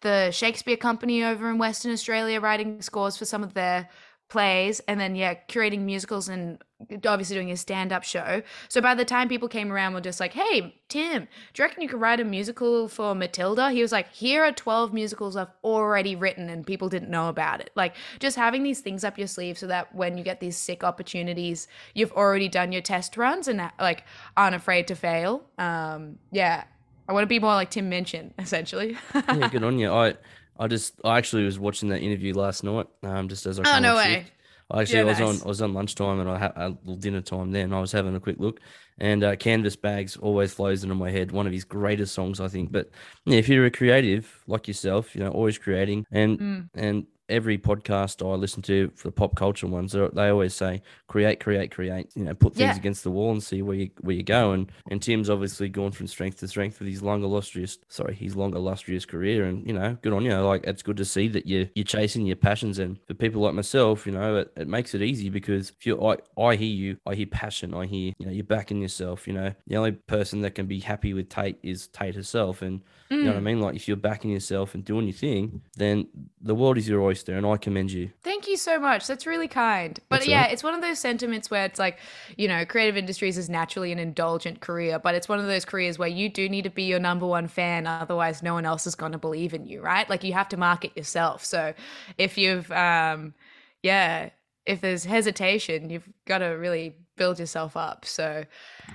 the 0.00 0.30
Shakespeare 0.30 0.76
Company 0.76 1.24
over 1.24 1.50
in 1.50 1.58
Western 1.58 1.92
Australia, 1.92 2.40
writing 2.40 2.80
scores 2.82 3.16
for 3.16 3.24
some 3.24 3.42
of 3.42 3.54
their 3.54 3.88
plays, 4.28 4.80
and 4.80 5.00
then 5.00 5.16
yeah, 5.16 5.34
curating 5.48 5.80
musicals 5.80 6.28
and 6.28 6.62
obviously 7.06 7.34
doing 7.34 7.50
a 7.50 7.56
stand-up 7.56 8.04
show. 8.04 8.42
So 8.68 8.80
by 8.80 8.94
the 8.94 9.04
time 9.04 9.26
people 9.26 9.48
came 9.48 9.72
around, 9.72 9.94
we're 9.94 10.02
just 10.02 10.20
like, 10.20 10.34
"Hey, 10.34 10.80
Tim, 10.88 11.22
do 11.22 11.62
you 11.62 11.64
reckon 11.64 11.82
you 11.82 11.88
could 11.88 12.00
write 12.00 12.20
a 12.20 12.24
musical 12.24 12.88
for 12.88 13.14
Matilda?" 13.14 13.70
He 13.70 13.80
was 13.80 13.90
like, 13.90 14.12
"Here 14.12 14.44
are 14.44 14.52
twelve 14.52 14.92
musicals 14.92 15.34
I've 15.34 15.48
already 15.64 16.14
written, 16.14 16.50
and 16.50 16.66
people 16.66 16.90
didn't 16.90 17.10
know 17.10 17.28
about 17.28 17.60
it." 17.60 17.70
Like 17.74 17.94
just 18.20 18.36
having 18.36 18.62
these 18.62 18.80
things 18.80 19.02
up 19.02 19.16
your 19.16 19.28
sleeve, 19.28 19.56
so 19.56 19.66
that 19.66 19.94
when 19.94 20.18
you 20.18 20.24
get 20.24 20.40
these 20.40 20.58
sick 20.58 20.84
opportunities, 20.84 21.66
you've 21.94 22.12
already 22.12 22.48
done 22.48 22.70
your 22.70 22.82
test 22.82 23.16
runs 23.16 23.48
and 23.48 23.62
like 23.80 24.04
aren't 24.36 24.54
afraid 24.54 24.88
to 24.88 24.94
fail. 24.94 25.46
Um, 25.56 26.18
yeah, 26.30 26.64
I 27.08 27.12
want 27.12 27.22
to 27.22 27.28
be 27.28 27.38
more 27.38 27.54
like 27.54 27.70
Tim 27.70 27.88
Minchin, 27.88 28.34
essentially. 28.38 28.96
yeah, 29.14 29.48
good 29.48 29.64
on 29.64 29.78
you. 29.78 29.90
I 29.92 30.14
I 30.58 30.66
just 30.66 30.94
I 31.04 31.18
actually 31.18 31.44
was 31.44 31.58
watching 31.58 31.88
that 31.88 32.00
interview 32.00 32.34
last 32.34 32.62
night. 32.64 32.86
Um, 33.02 33.28
just 33.28 33.46
as 33.46 33.58
I 33.58 33.76
oh 33.76 33.80
no 33.80 33.96
way. 33.96 34.26
I 34.70 34.82
actually 34.82 34.96
yeah, 34.96 35.02
I 35.02 35.04
was 35.04 35.18
nice. 35.18 35.40
on 35.40 35.46
I 35.46 35.48
was 35.48 35.62
on 35.62 35.72
lunchtime 35.72 36.20
and 36.20 36.28
I 36.28 36.38
had 36.38 36.52
a 36.56 36.68
little 36.68 36.96
dinner 36.96 37.22
time 37.22 37.52
then. 37.52 37.72
I 37.72 37.80
was 37.80 37.90
having 37.90 38.14
a 38.14 38.20
quick 38.20 38.36
look, 38.38 38.60
and 38.98 39.24
uh, 39.24 39.36
Canvas 39.36 39.76
Bags 39.76 40.16
always 40.16 40.52
flows 40.52 40.82
into 40.82 40.94
my 40.94 41.10
head. 41.10 41.32
One 41.32 41.46
of 41.46 41.52
his 41.52 41.64
greatest 41.64 42.14
songs, 42.14 42.38
I 42.38 42.48
think. 42.48 42.70
But 42.70 42.90
yeah, 43.24 43.38
if 43.38 43.48
you're 43.48 43.64
a 43.64 43.70
creative 43.70 44.42
like 44.46 44.68
yourself, 44.68 45.16
you 45.16 45.24
know, 45.24 45.30
always 45.30 45.56
creating 45.56 46.04
and 46.12 46.38
mm. 46.38 46.68
and 46.74 47.06
every 47.28 47.58
podcast 47.58 48.26
I 48.26 48.34
listen 48.36 48.62
to 48.62 48.90
for 48.94 49.08
the 49.08 49.12
pop 49.12 49.36
culture 49.36 49.66
ones, 49.66 49.92
they 49.92 50.28
always 50.28 50.54
say 50.54 50.82
create, 51.06 51.40
create, 51.40 51.70
create. 51.70 52.10
You 52.14 52.24
know, 52.24 52.34
put 52.34 52.54
things 52.54 52.74
yeah. 52.74 52.76
against 52.76 53.04
the 53.04 53.10
wall 53.10 53.30
and 53.32 53.42
see 53.42 53.62
where 53.62 53.76
you 53.76 53.90
where 54.00 54.16
you 54.16 54.22
go. 54.22 54.52
And 54.52 54.70
and 54.90 55.02
Tim's 55.02 55.30
obviously 55.30 55.68
gone 55.68 55.92
from 55.92 56.06
strength 56.06 56.38
to 56.40 56.48
strength 56.48 56.78
with 56.78 56.88
his 56.88 57.02
long 57.02 57.22
illustrious, 57.22 57.78
sorry, 57.88 58.14
his 58.14 58.36
long 58.36 58.54
illustrious 58.54 59.04
career. 59.04 59.44
And 59.44 59.66
you 59.66 59.72
know, 59.72 59.96
good 60.02 60.12
on 60.12 60.24
you. 60.24 60.34
Like 60.36 60.64
it's 60.64 60.82
good 60.82 60.96
to 60.98 61.04
see 61.04 61.28
that 61.28 61.46
you 61.46 61.68
you're 61.74 61.84
chasing 61.84 62.26
your 62.26 62.36
passions. 62.36 62.78
And 62.78 62.98
for 63.06 63.14
people 63.14 63.42
like 63.42 63.54
myself, 63.54 64.06
you 64.06 64.12
know, 64.12 64.36
it, 64.38 64.52
it 64.56 64.68
makes 64.68 64.94
it 64.94 65.02
easy 65.02 65.28
because 65.28 65.70
if 65.70 65.86
you 65.86 66.00
I 66.02 66.16
I 66.40 66.56
hear 66.56 66.68
you, 66.68 66.98
I 67.06 67.14
hear 67.14 67.26
passion, 67.26 67.74
I 67.74 67.86
hear 67.86 68.12
you 68.18 68.26
know 68.26 68.32
you're 68.32 68.44
backing 68.44 68.80
yourself. 68.80 69.26
You 69.26 69.34
know, 69.34 69.54
the 69.66 69.76
only 69.76 69.92
person 69.92 70.40
that 70.42 70.54
can 70.54 70.66
be 70.66 70.80
happy 70.80 71.14
with 71.14 71.28
Tate 71.28 71.58
is 71.62 71.88
Tate 71.88 72.14
herself. 72.14 72.62
And 72.62 72.80
mm. 73.10 73.18
you 73.18 73.24
know 73.24 73.30
what 73.30 73.36
I 73.36 73.40
mm. 73.40 73.44
mean. 73.44 73.60
Like 73.60 73.76
if 73.76 73.86
you're 73.86 73.96
backing 73.96 74.30
yourself 74.30 74.74
and 74.74 74.84
doing 74.84 75.06
your 75.06 75.14
thing, 75.14 75.62
then 75.76 76.08
the 76.40 76.54
world 76.54 76.78
is 76.78 76.88
your 76.88 77.02
oyster 77.02 77.17
and 77.26 77.46
I 77.46 77.56
commend 77.56 77.90
you. 77.90 78.10
Thank 78.22 78.46
you 78.46 78.56
so 78.56 78.78
much. 78.78 79.06
That's 79.06 79.26
really 79.26 79.48
kind. 79.48 79.98
But 80.08 80.18
That's 80.18 80.28
yeah, 80.28 80.42
right. 80.42 80.52
it's 80.52 80.62
one 80.62 80.74
of 80.74 80.82
those 80.82 80.98
sentiments 80.98 81.50
where 81.50 81.64
it's 81.64 81.78
like, 81.78 81.98
you 82.36 82.46
know, 82.46 82.64
creative 82.64 82.96
industries 82.96 83.38
is 83.38 83.48
naturally 83.48 83.90
an 83.90 83.98
indulgent 83.98 84.60
career, 84.60 84.98
but 84.98 85.14
it's 85.14 85.28
one 85.28 85.40
of 85.40 85.46
those 85.46 85.64
careers 85.64 85.98
where 85.98 86.08
you 86.08 86.28
do 86.28 86.48
need 86.48 86.62
to 86.62 86.70
be 86.70 86.84
your 86.84 87.00
number 87.00 87.26
one 87.26 87.48
fan, 87.48 87.86
otherwise 87.86 88.42
no 88.42 88.54
one 88.54 88.66
else 88.66 88.86
is 88.86 88.94
going 88.94 89.12
to 89.12 89.18
believe 89.18 89.54
in 89.54 89.66
you, 89.66 89.80
right? 89.80 90.08
Like 90.08 90.22
you 90.22 90.34
have 90.34 90.48
to 90.50 90.56
market 90.56 90.96
yourself. 90.96 91.44
So 91.44 91.74
if 92.18 92.38
you've, 92.38 92.70
um, 92.70 93.34
yeah, 93.82 94.30
if 94.66 94.80
there's 94.82 95.04
hesitation, 95.04 95.88
you've 95.90 96.08
got 96.26 96.38
to 96.38 96.48
really 96.48 96.94
build 97.16 97.38
yourself 97.38 97.76
up. 97.76 98.04
So, 98.04 98.44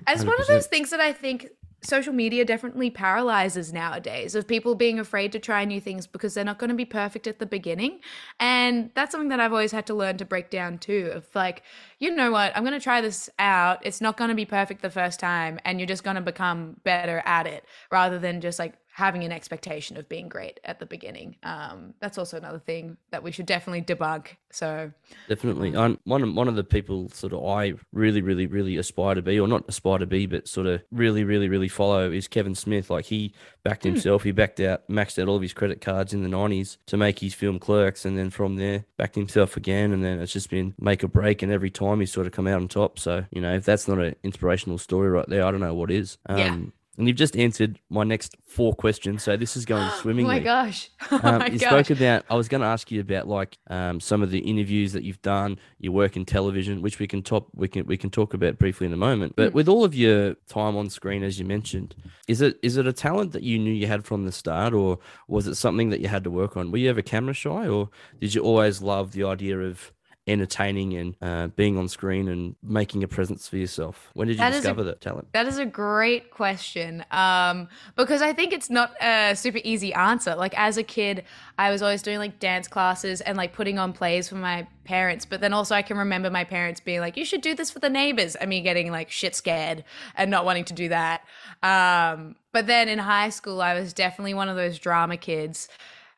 as 0.08 0.24
100%. 0.24 0.28
one 0.28 0.42
of 0.42 0.48
those 0.48 0.68
things 0.68 0.92
that 0.92 1.00
I 1.00 1.12
think 1.12 1.50
social 1.84 2.14
media 2.14 2.46
definitely 2.46 2.90
paralyzes 2.90 3.72
nowadays 3.74 4.36
of 4.36 4.48
people 4.48 4.76
being 4.76 5.00
afraid 5.00 5.32
to 5.32 5.40
try 5.40 5.66
new 5.66 5.80
things 5.80 6.08
because 6.08 6.34
they're 6.34 6.44
not 6.44 6.60
going 6.60 6.70
to 6.70 6.76
be 6.76 6.86
perfect 6.86 7.28
at 7.28 7.40
the 7.40 7.46
beginning. 7.46 8.00
And 8.40 8.90
that's 8.96 9.12
something 9.12 9.30
that 9.30 9.40
i've 9.40 9.52
always 9.52 9.72
had 9.72 9.86
to 9.88 9.94
learn 9.94 10.18
to 10.18 10.26
break 10.26 10.50
down 10.50 10.78
too 10.78 11.12
of 11.14 11.28
like 11.36 11.64
you 12.04 12.14
know 12.14 12.32
what? 12.32 12.52
I'm 12.54 12.64
going 12.64 12.78
to 12.78 12.84
try 12.84 13.00
this 13.00 13.30
out. 13.40 13.80
It's 13.86 14.02
not 14.02 14.18
going 14.18 14.28
to 14.28 14.36
be 14.36 14.44
perfect 14.44 14.82
the 14.82 14.90
first 14.90 15.22
time 15.22 15.58
and 15.64 15.80
you're 15.80 15.88
just 15.88 16.04
going 16.04 16.18
to 16.18 16.22
become 16.22 16.76
better 16.84 17.24
at 17.26 17.48
it 17.48 17.64
rather 17.92 18.20
than 18.20 18.42
just 18.42 18.60
like 18.60 18.74
having 18.96 19.24
an 19.24 19.32
expectation 19.32 19.98
of 19.98 20.08
being 20.08 20.30
great 20.30 20.60
at 20.66 20.78
the 20.78 20.86
beginning. 20.86 21.36
Um, 21.42 21.96
that's 22.00 22.20
also 22.20 22.38
another 22.38 22.60
thing 22.60 22.96
that 23.10 23.24
we 23.24 23.32
should 23.32 23.48
definitely 23.48 23.82
debunk. 23.82 24.38
So 24.52 24.92
definitely, 25.28 25.76
I'm 25.76 25.98
one 26.04 26.22
of, 26.22 26.32
one 26.36 26.48
of 26.48 26.56
the 26.56 26.64
people 26.64 27.10
sort 27.10 27.34
of 27.34 27.44
I 27.44 27.74
really, 27.92 28.22
really, 28.22 28.46
really 28.46 28.78
aspire 28.78 29.16
to 29.16 29.24
be, 29.24 29.40
or 29.40 29.48
not 29.48 29.64
aspire 29.68 29.98
to 29.98 30.06
be, 30.06 30.28
but 30.28 30.48
sort 30.48 30.68
of 30.68 30.84
really, 30.92 31.24
really, 31.24 31.50
really 31.50 31.70
follow 31.70 32.12
is 32.12 32.28
Kevin 32.28 32.54
Smith. 32.54 32.92
Like 32.92 33.06
he 33.06 33.34
backed 33.64 33.82
hmm. 33.82 33.94
himself, 33.94 34.22
mm. 34.22 34.26
he 34.26 34.32
backed 34.32 34.60
out, 34.60 34.88
maxed 34.88 35.20
out 35.20 35.28
all 35.28 35.38
of 35.38 35.42
his 35.42 35.54
credit 35.54 35.82
cards 35.82 36.14
in 36.14 36.22
the 36.22 36.30
'90s 36.30 36.78
to 36.86 36.96
make 36.96 37.18
his 37.18 37.34
film 37.34 37.58
Clerks, 37.58 38.06
and 38.06 38.16
then 38.16 38.30
from 38.30 38.58
there 38.58 38.86
backed 38.98 39.16
himself 39.16 39.58
again, 39.58 39.92
and 39.92 40.04
then 40.04 40.20
it's 40.20 40.34
just 40.34 40.52
been 40.52 40.76
make 40.80 41.04
or 41.04 41.08
break, 41.08 41.42
and 41.42 41.52
every 41.52 41.72
time 41.72 42.00
he's 42.00 42.12
sort 42.12 42.28
of 42.28 42.32
come 42.32 42.46
out 42.46 42.62
on 42.62 42.68
top. 42.68 43.00
So 43.00 43.26
you 43.32 43.42
know, 43.42 43.56
if 43.56 43.66
that's 43.66 43.88
not 43.88 43.98
an 43.98 44.16
inspirational 44.22 44.78
story 44.78 45.10
right 45.10 45.28
there, 45.28 45.44
I 45.44 45.50
don't 45.50 45.62
know 45.62 45.74
what 45.74 45.90
is. 45.90 46.20
Um, 46.28 46.38
yeah 46.38 46.58
and 46.98 47.08
you've 47.08 47.18
just 47.18 47.36
answered 47.36 47.80
my 47.90 48.04
next 48.04 48.36
four 48.46 48.74
questions, 48.74 49.24
so 49.24 49.36
this 49.36 49.58
is 49.58 49.66
going 49.66 49.90
swimmingly. 50.02 50.32
oh 50.32 50.34
my 50.34 50.40
gosh! 50.40 50.90
Oh 51.12 51.20
um, 51.24 51.40
my 51.40 51.48
you 51.48 51.60
gosh. 51.60 51.70
spoke 51.70 51.90
about. 51.98 52.26
I 52.30 52.36
was 52.36 52.48
going 52.48 52.62
to 52.62 52.68
ask 52.68 52.92
you 52.92 53.02
about 53.02 53.28
like 53.28 53.58
um, 53.70 54.00
some 54.00 54.22
of 54.22 54.32
the 54.32 54.40
interviews 54.40 54.94
that 54.94 55.04
you've 55.04 55.22
done, 55.22 55.60
your 55.80 55.92
work 55.92 56.16
in 56.16 56.26
television, 56.26 56.82
which 56.82 57.00
we 57.00 57.08
can 57.08 57.22
top 57.22 57.48
we 57.54 57.68
can 57.68 57.86
we 57.86 57.98
can 57.98 58.10
talk 58.10 58.34
about 58.34 58.58
briefly 58.58 58.88
in 58.88 58.94
a 58.94 58.98
moment. 58.98 59.36
But 59.36 59.52
mm. 59.52 59.54
with 59.56 59.68
all 59.68 59.84
of 59.84 59.94
your 59.96 60.36
time 60.48 60.76
on 60.76 60.90
screen, 60.90 61.24
as 61.24 61.40
you 61.40 61.46
mentioned, 61.46 61.96
is 62.28 62.42
it 62.42 62.58
is 62.62 62.78
it 62.78 62.88
a 62.88 62.94
talent 62.94 63.32
that 63.34 63.44
you 63.44 63.60
knew 63.60 63.74
you 63.74 63.88
had 63.88 64.06
from 64.06 64.26
the 64.26 64.32
start, 64.32 64.74
or 64.74 65.00
was 65.28 65.48
it 65.48 65.56
something 65.56 65.90
that 65.90 66.00
you 66.00 66.08
had 66.08 66.24
to 66.24 66.32
work 66.32 66.56
on? 66.58 66.72
Were 66.72 66.78
you 66.78 66.90
ever 66.90 67.02
camera 67.02 67.34
shy, 67.34 67.68
or 67.68 67.90
did 68.20 68.34
you 68.34 68.42
always 68.42 68.82
love 68.82 69.12
the 69.12 69.24
idea 69.24 69.60
of 69.60 69.92
entertaining 70.26 70.94
and 70.94 71.16
uh, 71.22 71.48
being 71.48 71.78
on 71.78 71.88
screen 71.90 72.30
and 72.30 72.56
making 72.64 73.04
a 73.04 73.08
presence 73.08 73.48
for 73.48 73.58
yourself? 73.58 74.10
When 74.14 74.28
did 74.28 74.36
you 74.36 74.40
that 74.40 74.52
discover 74.52 74.82
a, 74.82 74.86
that 74.86 75.02
talent? 75.02 75.28
That 75.34 75.48
is 75.48 75.58
a 75.58 75.66
great 75.66 76.32
question 76.32 77.04
um, 77.12 77.68
because 77.96 78.22
I 78.22 78.32
think 78.34 78.54
it's 78.54 78.70
not 78.70 78.94
a 79.02 79.36
super 79.36 79.60
easy 79.64 79.94
answer. 79.94 80.36
Like 80.36 80.58
as 80.58 80.78
a 80.78 80.84
kid, 80.84 81.26
I 81.58 81.72
was 81.72 81.82
always 81.82 82.02
doing 82.02 82.20
like 82.20 82.40
dance 82.40 82.68
classes 82.68 83.22
and 83.22 83.38
like 83.38 83.54
putting 83.54 83.78
on 83.78 83.92
plays 83.92 84.30
for 84.30 84.36
my 84.36 84.66
parents. 84.86 85.26
But 85.26 85.42
then 85.42 85.52
also 85.52 85.76
I 85.76 85.82
can 85.82 85.98
remember 85.98 86.30
my 86.30 86.46
parents 86.46 86.80
being 86.80 87.02
like, 87.02 87.18
"You 87.18 87.26
should 87.26 87.42
do 87.42 87.54
this 87.54 87.70
for 87.70 87.80
the 87.80 87.90
neighbors," 87.90 88.36
and 88.36 88.50
me 88.50 88.62
getting 88.62 88.92
like 88.92 89.12
shit 89.12 89.36
scared 89.36 89.84
and 90.16 90.32
not 90.32 90.46
wanting 90.46 90.66
to 90.66 90.74
do 90.74 90.90
that. 90.90 91.26
Um, 91.62 92.36
but 92.54 92.68
then 92.68 92.88
in 92.88 93.00
high 93.00 93.30
school, 93.30 93.62
I 93.62 93.74
was 93.74 93.94
definitely 93.94 94.34
one 94.34 94.48
of 94.48 94.56
those 94.56 94.80
drama 94.80 95.18
kids 95.18 95.68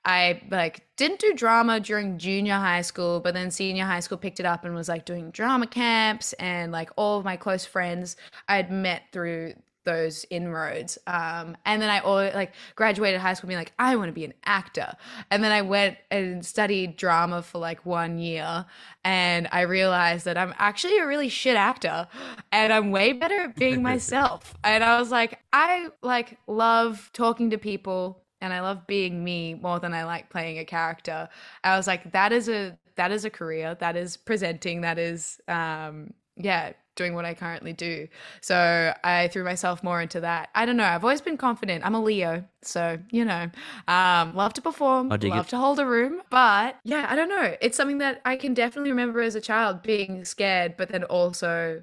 I 0.05 0.41
like 0.51 0.85
didn't 0.97 1.19
do 1.19 1.33
drama 1.33 1.79
during 1.79 2.17
junior 2.17 2.55
high 2.55 2.81
school, 2.81 3.19
but 3.19 3.33
then 3.33 3.51
senior 3.51 3.85
high 3.85 3.99
school 3.99 4.17
picked 4.17 4.39
it 4.39 4.45
up 4.45 4.63
and 4.63 4.75
was 4.75 4.87
like 4.87 5.05
doing 5.05 5.31
drama 5.31 5.67
camps 5.67 6.33
and 6.33 6.71
like 6.71 6.91
all 6.95 7.17
of 7.17 7.25
my 7.25 7.35
close 7.35 7.65
friends 7.65 8.15
I 8.47 8.57
had 8.57 8.71
met 8.71 9.03
through 9.11 9.55
those 9.85 10.25
inroads. 10.29 10.97
Um, 11.07 11.55
and 11.65 11.81
then 11.81 11.89
I 11.89 11.99
always 11.99 12.33
like 12.33 12.53
graduated 12.75 13.21
high 13.21 13.33
school 13.33 13.47
being 13.47 13.59
like, 13.59 13.73
I 13.79 13.95
want 13.95 14.09
to 14.09 14.13
be 14.13 14.25
an 14.25 14.33
actor. 14.43 14.93
And 15.31 15.43
then 15.43 15.51
I 15.51 15.61
went 15.61 15.97
and 16.11 16.45
studied 16.45 16.97
drama 16.97 17.41
for 17.41 17.59
like 17.59 17.85
one 17.85 18.17
year 18.17 18.65
and 19.03 19.47
I 19.51 19.61
realized 19.61 20.25
that 20.25 20.37
I'm 20.37 20.53
actually 20.57 20.97
a 20.97 21.05
really 21.05 21.29
shit 21.29 21.55
actor 21.55 22.07
and 22.51 22.73
I'm 22.73 22.91
way 22.91 23.13
better 23.13 23.41
at 23.41 23.55
being 23.55 23.81
myself. 23.83 24.55
and 24.63 24.83
I 24.83 24.99
was 24.99 25.11
like, 25.11 25.39
I 25.53 25.89
like 26.01 26.37
love 26.47 27.09
talking 27.13 27.51
to 27.51 27.57
people 27.57 28.24
and 28.45 28.53
I 28.53 28.61
love 28.61 28.85
being 28.85 29.23
me 29.23 29.55
more 29.55 29.79
than 29.79 29.93
I 29.93 30.05
like 30.05 30.29
playing 30.29 30.59
a 30.59 30.65
character. 30.65 31.27
I 31.63 31.75
was 31.75 31.87
like, 31.87 32.11
that 32.11 32.31
is 32.31 32.47
a 32.47 32.77
that 32.95 33.11
is 33.11 33.25
a 33.25 33.29
career. 33.29 33.75
That 33.79 33.95
is 33.95 34.17
presenting. 34.17 34.81
That 34.81 34.99
is 34.99 35.41
um 35.47 36.13
yeah, 36.37 36.73
doing 36.95 37.15
what 37.15 37.25
I 37.25 37.33
currently 37.33 37.73
do. 37.73 38.07
So 38.41 38.93
I 39.03 39.29
threw 39.29 39.43
myself 39.43 39.83
more 39.83 39.99
into 39.99 40.19
that. 40.19 40.49
I 40.53 40.65
don't 40.65 40.77
know. 40.77 40.83
I've 40.83 41.03
always 41.03 41.21
been 41.21 41.37
confident. 41.37 41.83
I'm 41.85 41.95
a 41.95 42.03
Leo, 42.03 42.45
so 42.61 42.99
you 43.09 43.25
know, 43.25 43.49
um, 43.87 44.35
love 44.35 44.53
to 44.53 44.61
perform, 44.61 45.09
love 45.09 45.23
it. 45.23 45.49
to 45.49 45.57
hold 45.57 45.79
a 45.79 45.85
room. 45.85 46.21
But 46.29 46.77
yeah, 46.83 47.07
I 47.09 47.15
don't 47.15 47.29
know. 47.29 47.55
It's 47.61 47.75
something 47.75 47.97
that 47.97 48.21
I 48.25 48.35
can 48.35 48.53
definitely 48.53 48.91
remember 48.91 49.21
as 49.21 49.33
a 49.33 49.41
child 49.41 49.81
being 49.81 50.23
scared, 50.23 50.77
but 50.77 50.89
then 50.89 51.03
also 51.05 51.81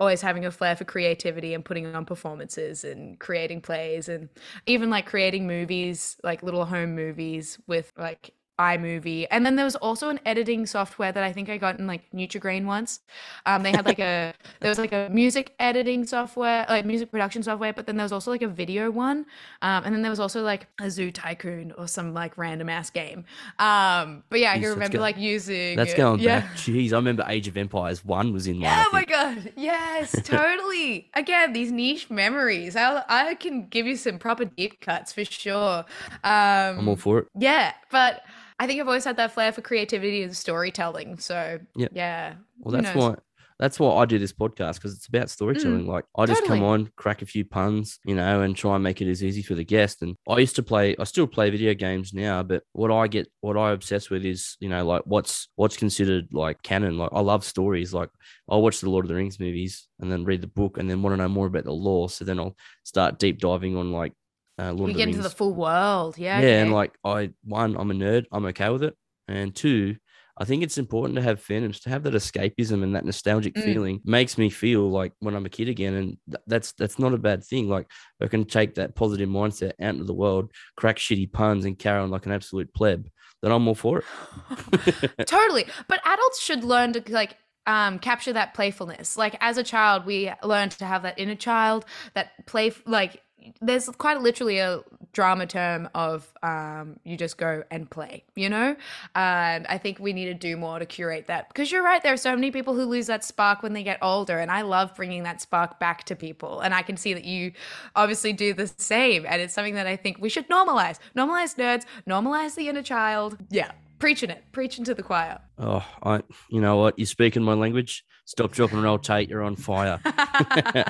always 0.00 0.20
having 0.20 0.44
a 0.44 0.50
flair 0.50 0.76
for 0.76 0.84
creativity 0.84 1.54
and 1.54 1.64
putting 1.64 1.86
on 1.94 2.04
performances 2.04 2.84
and 2.84 3.18
creating 3.20 3.60
plays 3.60 4.08
and 4.08 4.28
even 4.66 4.90
like 4.90 5.06
creating 5.06 5.46
movies, 5.46 6.16
like 6.24 6.42
little 6.42 6.64
home 6.64 6.94
movies 6.94 7.58
with 7.66 7.92
like 7.96 8.32
iMovie. 8.58 9.26
And 9.30 9.44
then 9.44 9.56
there 9.56 9.64
was 9.64 9.76
also 9.76 10.08
an 10.08 10.20
editing 10.24 10.66
software 10.66 11.10
that 11.10 11.22
I 11.24 11.32
think 11.32 11.48
I 11.48 11.58
got 11.58 11.78
in 11.78 11.86
like 11.86 12.02
Nutrigrain 12.12 12.66
once. 12.66 13.00
Um, 13.46 13.62
they 13.62 13.72
had 13.72 13.84
like 13.84 13.98
a 13.98 14.32
there 14.60 14.68
was 14.68 14.78
like 14.78 14.92
a 14.92 15.08
music 15.10 15.54
editing 15.58 16.06
software, 16.06 16.64
like 16.68 16.84
music 16.84 17.10
production 17.10 17.42
software, 17.42 17.72
but 17.72 17.86
then 17.86 17.96
there 17.96 18.04
was 18.04 18.12
also 18.12 18.30
like 18.30 18.42
a 18.42 18.48
video 18.48 18.90
one. 18.90 19.26
Um, 19.62 19.84
and 19.84 19.94
then 19.94 20.02
there 20.02 20.10
was 20.10 20.20
also 20.20 20.42
like 20.42 20.68
a 20.80 20.90
Zoo 20.90 21.10
Tycoon 21.10 21.72
or 21.72 21.88
some 21.88 22.14
like 22.14 22.38
random 22.38 22.68
ass 22.68 22.90
game. 22.90 23.24
Um, 23.58 24.22
but 24.28 24.40
yeah, 24.40 24.52
I 24.52 24.58
can 24.60 24.70
remember 24.70 24.98
go- 24.98 25.02
like 25.02 25.18
using 25.18 25.76
That's 25.76 25.94
going 25.94 26.20
yeah. 26.20 26.40
back. 26.40 26.54
Jeez, 26.56 26.92
I 26.92 26.96
remember 26.96 27.24
Age 27.28 27.48
of 27.48 27.56
Empires 27.56 28.04
1 28.04 28.32
was 28.32 28.46
in. 28.46 28.64
I 28.64 28.84
Oh 28.86 28.90
my 28.92 29.04
god! 29.04 29.52
Yes, 29.56 30.12
totally. 30.24 31.10
Again, 31.14 31.52
these 31.52 31.72
niche 31.72 32.10
memories. 32.10 32.76
I 32.76 33.02
I 33.08 33.34
can 33.34 33.66
give 33.66 33.86
you 33.86 33.96
some 33.96 34.18
proper 34.18 34.44
deep 34.44 34.80
cuts 34.80 35.12
for 35.12 35.24
sure. 35.24 35.84
Um, 36.22 36.78
I'm 36.78 36.88
all 36.88 36.96
for 36.96 37.20
it. 37.20 37.28
yeah, 37.36 37.72
but 37.90 38.22
I 38.58 38.66
think 38.66 38.80
I've 38.80 38.86
always 38.86 39.04
had 39.04 39.16
that 39.16 39.32
flair 39.32 39.52
for 39.52 39.62
creativity 39.62 40.22
and 40.22 40.36
storytelling. 40.36 41.18
So 41.18 41.58
Yep. 41.76 41.90
yeah. 41.94 42.34
Well, 42.60 42.80
that's 42.80 42.94
why 42.94 43.16
that's 43.58 43.78
why 43.78 43.94
I 43.94 44.04
do 44.04 44.18
this 44.18 44.32
podcast 44.32 44.76
because 44.76 44.94
it's 44.94 45.06
about 45.06 45.30
storytelling. 45.30 45.84
Mm, 45.84 45.88
like 45.88 46.04
I 46.16 46.26
just 46.26 46.44
come 46.44 46.62
on, 46.62 46.90
crack 46.96 47.22
a 47.22 47.26
few 47.26 47.44
puns, 47.44 48.00
you 48.04 48.14
know, 48.14 48.42
and 48.42 48.56
try 48.56 48.74
and 48.74 48.82
make 48.82 49.00
it 49.00 49.08
as 49.08 49.22
easy 49.22 49.42
for 49.42 49.54
the 49.54 49.64
guest. 49.64 50.02
And 50.02 50.16
I 50.28 50.38
used 50.38 50.56
to 50.56 50.62
play, 50.62 50.96
I 50.98 51.04
still 51.04 51.26
play 51.26 51.50
video 51.50 51.72
games 51.74 52.12
now, 52.12 52.42
but 52.42 52.64
what 52.72 52.90
I 52.90 53.06
get, 53.06 53.28
what 53.42 53.56
I 53.56 53.70
obsess 53.70 54.10
with 54.10 54.24
is, 54.24 54.56
you 54.60 54.68
know, 54.68 54.84
like 54.84 55.02
what's 55.04 55.48
what's 55.54 55.76
considered 55.76 56.28
like 56.32 56.62
canon. 56.62 56.98
Like 56.98 57.10
I 57.12 57.20
love 57.20 57.44
stories. 57.44 57.94
Like 57.94 58.10
I'll 58.48 58.62
watch 58.62 58.80
the 58.80 58.90
Lord 58.90 59.04
of 59.04 59.08
the 59.08 59.14
Rings 59.14 59.38
movies 59.38 59.86
and 60.00 60.10
then 60.10 60.24
read 60.24 60.40
the 60.40 60.48
book 60.48 60.76
and 60.78 60.90
then 60.90 61.02
want 61.02 61.14
to 61.14 61.16
know 61.18 61.28
more 61.28 61.46
about 61.46 61.64
the 61.64 61.72
lore. 61.72 62.08
So 62.10 62.24
then 62.24 62.40
I'll 62.40 62.56
start 62.82 63.18
deep 63.18 63.38
diving 63.38 63.76
on 63.76 63.92
like 63.92 64.14
uh, 64.58 64.72
Lord 64.72 64.90
the 64.90 64.94
get 64.94 65.08
into 65.08 65.22
the 65.22 65.30
full 65.30 65.54
world. 65.54 66.16
Yeah. 66.18 66.40
yeah, 66.40 66.62
and 66.62 66.72
like 66.72 66.92
I 67.04 67.30
one, 67.44 67.76
I'm 67.76 67.90
a 67.90 67.94
nerd. 67.94 68.26
I'm 68.32 68.44
okay 68.46 68.68
with 68.70 68.82
it. 68.84 68.94
And 69.26 69.54
two, 69.54 69.96
I 70.36 70.44
think 70.44 70.62
it's 70.62 70.78
important 70.78 71.16
to 71.16 71.22
have 71.22 71.40
fandoms 71.44 71.80
to 71.82 71.90
have 71.90 72.02
that 72.02 72.12
escapism 72.14 72.82
and 72.82 72.94
that 72.94 73.04
nostalgic 73.04 73.54
Mm. 73.54 73.64
feeling 73.64 74.00
makes 74.04 74.36
me 74.36 74.50
feel 74.50 74.90
like 74.90 75.12
when 75.20 75.34
I'm 75.34 75.46
a 75.46 75.48
kid 75.48 75.68
again, 75.68 75.94
and 75.94 76.18
th- 76.30 76.42
that's 76.46 76.72
that's 76.72 76.98
not 76.98 77.14
a 77.14 77.18
bad 77.18 77.44
thing. 77.44 77.68
Like 77.68 77.86
I 78.20 78.26
can 78.26 78.44
take 78.44 78.74
that 78.74 78.94
positive 78.94 79.28
mindset 79.28 79.72
out 79.80 79.94
into 79.94 80.04
the 80.04 80.14
world, 80.14 80.50
crack 80.76 80.96
shitty 80.96 81.32
puns, 81.32 81.64
and 81.64 81.78
carry 81.78 82.00
on 82.00 82.10
like 82.10 82.26
an 82.26 82.32
absolute 82.32 82.72
pleb. 82.74 83.08
Then 83.42 83.52
I'm 83.52 83.66
all 83.68 83.74
for 83.74 83.98
it. 83.98 84.04
totally. 85.26 85.66
But 85.88 86.00
adults 86.04 86.40
should 86.40 86.64
learn 86.64 86.92
to 86.94 87.02
like 87.12 87.36
um 87.66 87.98
capture 87.98 88.32
that 88.32 88.54
playfulness. 88.54 89.16
Like 89.16 89.36
as 89.40 89.56
a 89.58 89.62
child, 89.62 90.04
we 90.06 90.30
learn 90.42 90.68
to 90.70 90.84
have 90.84 91.02
that 91.02 91.18
inner 91.18 91.34
child, 91.34 91.84
that 92.14 92.46
play 92.46 92.72
like 92.86 93.20
there's 93.60 93.88
quite 93.88 94.20
literally 94.20 94.58
a 94.58 94.80
drama 95.12 95.46
term 95.46 95.88
of 95.94 96.32
um 96.42 96.98
you 97.04 97.16
just 97.16 97.38
go 97.38 97.62
and 97.70 97.88
play, 97.88 98.24
you 98.34 98.48
know? 98.48 98.76
And 99.14 99.66
I 99.68 99.78
think 99.78 99.98
we 99.98 100.12
need 100.12 100.26
to 100.26 100.34
do 100.34 100.56
more 100.56 100.78
to 100.78 100.86
curate 100.86 101.26
that 101.28 101.48
because 101.48 101.70
you're 101.70 101.84
right 101.84 102.02
there 102.02 102.12
are 102.12 102.18
so 102.18 102.34
many 102.34 102.50
people 102.50 102.74
who 102.74 102.84
lose 102.84 103.06
that 103.06 103.24
spark 103.24 103.62
when 103.62 103.72
they 103.72 103.82
get 103.82 103.98
older 104.02 104.38
and 104.38 104.50
I 104.50 104.62
love 104.62 104.94
bringing 104.96 105.22
that 105.22 105.40
spark 105.40 105.78
back 105.78 106.04
to 106.04 106.16
people 106.16 106.60
and 106.60 106.74
I 106.74 106.82
can 106.82 106.96
see 106.96 107.14
that 107.14 107.24
you 107.24 107.52
obviously 107.94 108.32
do 108.32 108.52
the 108.54 108.66
same 108.66 109.24
and 109.26 109.40
it's 109.40 109.54
something 109.54 109.74
that 109.74 109.86
I 109.86 109.96
think 109.96 110.18
we 110.20 110.28
should 110.28 110.48
normalize. 110.48 110.98
Normalize 111.16 111.56
nerds, 111.56 111.84
normalize 112.08 112.54
the 112.56 112.68
inner 112.68 112.82
child. 112.82 113.38
Yeah, 113.50 113.70
preaching 113.98 114.30
it, 114.30 114.44
preaching 114.52 114.84
to 114.84 114.94
the 114.94 115.02
choir. 115.02 115.38
Oh, 115.58 115.84
I, 116.02 116.22
you 116.50 116.60
know 116.60 116.76
what? 116.76 116.98
You're 116.98 117.06
speaking 117.06 117.42
my 117.42 117.54
language. 117.54 118.04
Stop, 118.26 118.52
dropping, 118.52 118.80
roll, 118.80 118.98
Tate. 118.98 119.28
You're 119.28 119.42
on 119.42 119.56
fire. 119.56 120.00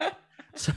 So, 0.64 0.72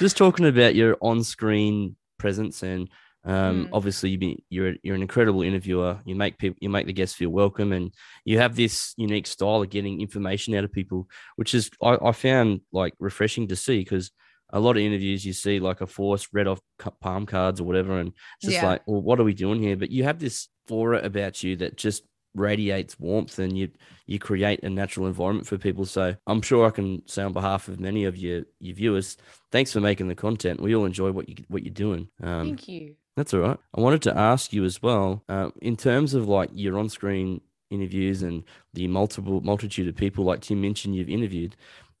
just 0.00 0.16
talking 0.16 0.46
about 0.46 0.74
your 0.74 0.96
on-screen 1.00 1.96
presence, 2.18 2.62
and 2.62 2.88
um, 3.24 3.66
Mm. 3.66 3.68
obviously 3.72 4.10
you 4.10 4.18
be, 4.18 4.44
you're 4.48 4.74
you're 4.82 4.94
an 4.94 5.02
incredible 5.02 5.42
interviewer. 5.42 6.00
You 6.06 6.14
make 6.14 6.38
people, 6.38 6.56
you 6.60 6.70
make 6.70 6.86
the 6.86 6.92
guests 6.94 7.14
feel 7.16 7.30
welcome, 7.30 7.72
and 7.72 7.92
you 8.24 8.38
have 8.38 8.56
this 8.56 8.94
unique 8.96 9.26
style 9.26 9.62
of 9.62 9.70
getting 9.70 10.00
information 10.00 10.54
out 10.54 10.64
of 10.64 10.72
people, 10.72 11.08
which 11.36 11.54
is 11.54 11.70
I, 11.82 11.98
I 12.02 12.12
found 12.12 12.60
like 12.72 12.94
refreshing 12.98 13.48
to 13.48 13.56
see 13.56 13.80
because 13.80 14.10
a 14.50 14.60
lot 14.60 14.76
of 14.78 14.82
interviews 14.82 15.26
you 15.26 15.34
see 15.34 15.60
like 15.60 15.82
a 15.82 15.86
force 15.86 16.28
read 16.32 16.46
off 16.46 16.60
palm 17.02 17.26
cards 17.26 17.60
or 17.60 17.64
whatever, 17.64 17.98
and 17.98 18.08
it's 18.08 18.46
just 18.46 18.62
Yeah. 18.62 18.68
like, 18.68 18.82
well, 18.86 19.02
what 19.02 19.20
are 19.20 19.24
we 19.24 19.34
doing 19.34 19.60
here? 19.62 19.76
But 19.76 19.90
you 19.90 20.04
have 20.04 20.18
this 20.18 20.48
aura 20.70 21.00
about 21.04 21.42
you 21.42 21.56
that 21.56 21.76
just 21.76 22.04
radiates 22.34 22.98
warmth 22.98 23.38
and 23.38 23.56
you 23.56 23.70
you 24.06 24.18
create 24.18 24.62
a 24.62 24.70
natural 24.70 25.06
environment 25.06 25.46
for 25.46 25.58
people. 25.58 25.84
So 25.84 26.16
i'm 26.26 26.42
sure 26.42 26.66
i 26.66 26.70
can 26.70 27.02
say 27.06 27.22
on 27.22 27.32
behalf 27.32 27.68
of 27.68 27.80
many 27.80 28.04
of 28.04 28.16
your 28.16 28.42
your 28.60 28.74
viewers 28.74 29.16
thanks 29.50 29.72
for 29.72 29.80
making 29.80 30.08
the 30.08 30.14
content. 30.14 30.60
We 30.60 30.74
all 30.74 30.84
enjoy 30.84 31.12
what 31.12 31.28
you 31.28 31.36
what 31.48 31.62
you're 31.64 31.74
doing. 31.74 32.08
Um 32.22 32.46
Thank 32.46 32.68
you. 32.68 32.94
that's 33.16 33.34
all 33.34 33.40
right. 33.40 33.58
I 33.74 33.80
wanted 33.80 34.02
to 34.02 34.16
ask 34.16 34.52
you 34.52 34.64
as 34.64 34.82
well 34.82 35.24
uh, 35.28 35.50
in 35.60 35.76
terms 35.76 36.14
of 36.14 36.28
like 36.28 36.50
your 36.52 36.78
on-screen 36.78 37.40
interviews 37.70 38.22
and 38.22 38.44
the 38.72 38.88
multiple 38.88 39.42
multitude 39.42 39.88
of 39.88 39.94
people 39.94 40.24
like 40.24 40.40
tim 40.40 40.58
mentioned 40.58 40.96
you've 40.96 41.10
interviewed 41.10 41.54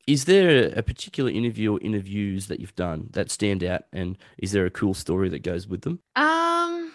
is 0.08 0.24
there 0.24 0.72
a 0.74 0.82
particular 0.82 1.30
interview 1.30 1.74
or 1.74 1.80
interviews 1.82 2.46
that 2.46 2.60
you've 2.60 2.74
done 2.74 3.10
that 3.12 3.30
stand 3.30 3.62
out? 3.62 3.82
And 3.92 4.16
is 4.38 4.52
there 4.52 4.64
a 4.64 4.70
cool 4.70 4.94
story 4.94 5.28
that 5.28 5.42
goes 5.42 5.68
with 5.68 5.82
them? 5.82 6.00
Um, 6.16 6.87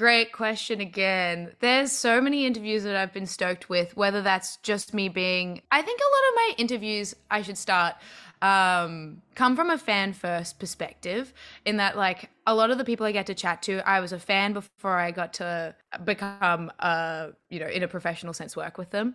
great 0.00 0.32
question 0.32 0.80
again. 0.80 1.52
There's 1.60 1.92
so 1.92 2.22
many 2.22 2.46
interviews 2.46 2.84
that 2.84 2.96
I've 2.96 3.12
been 3.12 3.26
stoked 3.26 3.68
with, 3.68 3.94
whether 3.98 4.22
that's 4.22 4.56
just 4.62 4.94
me 4.94 5.10
being 5.10 5.60
I 5.70 5.82
think 5.82 6.00
a 6.00 6.10
lot 6.16 6.28
of 6.30 6.34
my 6.36 6.54
interviews 6.56 7.14
I 7.30 7.42
should 7.42 7.58
start 7.58 7.96
um 8.40 9.20
come 9.34 9.54
from 9.54 9.68
a 9.68 9.76
fan 9.76 10.14
first 10.14 10.58
perspective 10.58 11.34
in 11.66 11.76
that 11.76 11.98
like 11.98 12.30
a 12.46 12.54
lot 12.54 12.70
of 12.70 12.78
the 12.78 12.86
people 12.86 13.04
I 13.04 13.12
get 13.12 13.26
to 13.26 13.34
chat 13.34 13.60
to 13.64 13.86
I 13.86 14.00
was 14.00 14.12
a 14.12 14.18
fan 14.18 14.54
before 14.54 14.96
I 14.96 15.10
got 15.10 15.34
to 15.34 15.74
become 16.04 16.72
uh 16.78 17.28
you 17.50 17.60
know 17.60 17.66
in 17.66 17.82
a 17.82 17.88
professional 17.88 18.32
sense 18.32 18.56
work 18.56 18.78
with 18.78 18.92
them 18.92 19.12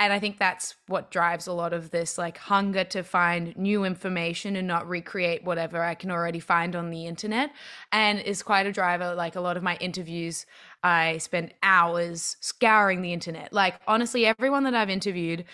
and 0.00 0.12
I 0.12 0.18
think 0.18 0.38
that's 0.38 0.74
what 0.88 1.12
drives 1.12 1.46
a 1.46 1.52
lot 1.52 1.72
of 1.72 1.90
this 1.90 2.18
like 2.18 2.36
hunger 2.36 2.82
to 2.84 3.04
find 3.04 3.56
new 3.56 3.84
information 3.84 4.56
and 4.56 4.66
not 4.66 4.88
recreate 4.88 5.44
whatever 5.44 5.82
I 5.82 5.94
can 5.94 6.10
already 6.10 6.40
find 6.40 6.74
on 6.74 6.90
the 6.90 7.06
internet. 7.06 7.50
And 7.92 8.18
is 8.18 8.42
quite 8.42 8.66
a 8.66 8.72
driver. 8.72 9.14
Like 9.14 9.36
a 9.36 9.40
lot 9.40 9.56
of 9.56 9.62
my 9.62 9.76
interviews, 9.76 10.46
I 10.82 11.18
spend 11.18 11.54
hours 11.62 12.36
scouring 12.40 13.02
the 13.02 13.12
internet. 13.12 13.52
Like 13.52 13.76
honestly, 13.86 14.26
everyone 14.26 14.64
that 14.64 14.74
I've 14.74 14.90
interviewed, 14.90 15.44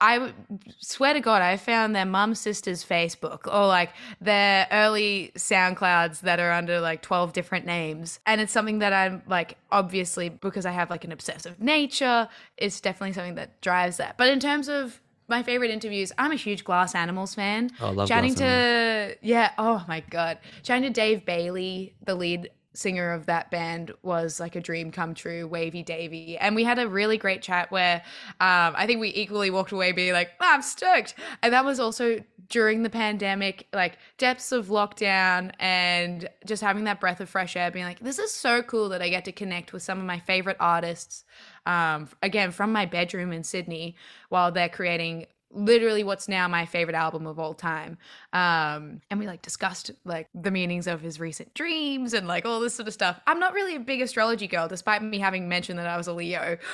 I 0.00 0.32
swear 0.78 1.12
to 1.12 1.20
God, 1.20 1.42
I 1.42 1.56
found 1.56 1.94
their 1.94 2.06
mum 2.06 2.34
sister's 2.34 2.84
Facebook 2.84 3.46
or 3.46 3.66
like 3.66 3.90
their 4.20 4.66
early 4.72 5.32
SoundClouds 5.36 6.20
that 6.20 6.40
are 6.40 6.52
under 6.52 6.80
like 6.80 7.02
12 7.02 7.32
different 7.32 7.66
names. 7.66 8.18
And 8.26 8.40
it's 8.40 8.52
something 8.52 8.78
that 8.78 8.92
I'm 8.92 9.22
like, 9.26 9.58
obviously, 9.70 10.30
because 10.30 10.64
I 10.64 10.70
have 10.70 10.88
like 10.88 11.04
an 11.04 11.12
obsessive 11.12 11.60
nature, 11.60 12.28
it's 12.56 12.80
definitely 12.80 13.12
something 13.12 13.34
that 13.34 13.60
drives 13.60 13.98
that. 13.98 14.16
But 14.16 14.28
in 14.28 14.40
terms 14.40 14.68
of 14.68 15.00
my 15.28 15.42
favorite 15.42 15.70
interviews, 15.70 16.12
I'm 16.18 16.32
a 16.32 16.36
huge 16.36 16.64
Glass 16.64 16.94
Animals 16.94 17.34
fan. 17.34 17.70
Oh, 17.80 17.88
I 17.88 17.90
love 17.90 18.08
Chatting 18.08 18.34
to, 18.36 19.16
yeah, 19.20 19.52
oh 19.58 19.84
my 19.86 20.00
God. 20.00 20.38
Chatting 20.62 20.84
to 20.84 20.90
Dave 20.90 21.24
Bayley, 21.24 21.94
the 22.04 22.14
lead 22.14 22.50
singer 22.72 23.12
of 23.12 23.26
that 23.26 23.50
band 23.50 23.92
was 24.02 24.38
like 24.38 24.54
a 24.56 24.60
dream 24.60 24.90
come 24.92 25.14
true 25.14 25.46
wavy 25.46 25.82
davy. 25.82 26.38
And 26.38 26.54
we 26.54 26.64
had 26.64 26.78
a 26.78 26.88
really 26.88 27.18
great 27.18 27.42
chat 27.42 27.70
where 27.70 28.02
um, 28.40 28.74
i 28.76 28.86
think 28.86 29.00
we 29.00 29.12
equally 29.14 29.50
walked 29.50 29.72
away 29.72 29.92
being 29.92 30.12
like 30.12 30.30
oh, 30.40 30.50
i'm 30.54 30.62
stoked. 30.62 31.14
And 31.42 31.52
that 31.52 31.64
was 31.64 31.80
also 31.80 32.20
during 32.48 32.82
the 32.82 32.90
pandemic 32.90 33.66
like 33.72 33.96
depths 34.18 34.52
of 34.52 34.66
lockdown 34.66 35.52
and 35.58 36.28
just 36.44 36.62
having 36.62 36.84
that 36.84 37.00
breath 37.00 37.20
of 37.20 37.28
fresh 37.28 37.56
air 37.56 37.70
being 37.70 37.84
like 37.84 38.00
this 38.00 38.18
is 38.18 38.30
so 38.30 38.60
cool 38.62 38.88
that 38.88 39.00
i 39.00 39.08
get 39.08 39.24
to 39.24 39.32
connect 39.32 39.72
with 39.72 39.82
some 39.82 39.98
of 39.98 40.04
my 40.04 40.18
favorite 40.18 40.56
artists 40.60 41.24
um, 41.66 42.08
again 42.22 42.50
from 42.50 42.72
my 42.72 42.84
bedroom 42.86 43.32
in 43.32 43.44
sydney 43.44 43.96
while 44.28 44.50
they're 44.50 44.68
creating 44.68 45.26
literally 45.52 46.04
what's 46.04 46.28
now 46.28 46.46
my 46.48 46.64
favorite 46.64 46.94
album 46.94 47.26
of 47.26 47.38
all 47.38 47.54
time. 47.54 47.98
Um, 48.32 49.00
and 49.10 49.18
we 49.18 49.26
like 49.26 49.42
discussed 49.42 49.90
like 50.04 50.28
the 50.34 50.50
meanings 50.50 50.86
of 50.86 51.00
his 51.00 51.18
recent 51.18 51.52
dreams 51.54 52.14
and 52.14 52.28
like 52.28 52.46
all 52.46 52.60
this 52.60 52.74
sort 52.74 52.88
of 52.88 52.94
stuff. 52.94 53.20
I'm 53.26 53.40
not 53.40 53.52
really 53.52 53.76
a 53.76 53.80
big 53.80 54.00
astrology 54.00 54.46
girl, 54.46 54.68
despite 54.68 55.02
me 55.02 55.18
having 55.18 55.48
mentioned 55.48 55.78
that 55.78 55.86
I 55.86 55.96
was 55.96 56.06
a 56.06 56.12
Leo. 56.12 56.58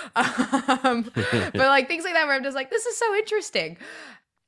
Um, 0.87 1.11
but 1.15 1.55
like 1.55 1.89
things 1.89 2.05
like 2.05 2.15
that 2.15 2.27
where 2.27 2.35
I'm 2.35 2.43
just 2.43 2.55
like, 2.55 2.71
this 2.71 2.87
is 2.87 2.97
so 2.97 3.15
interesting. 3.15 3.77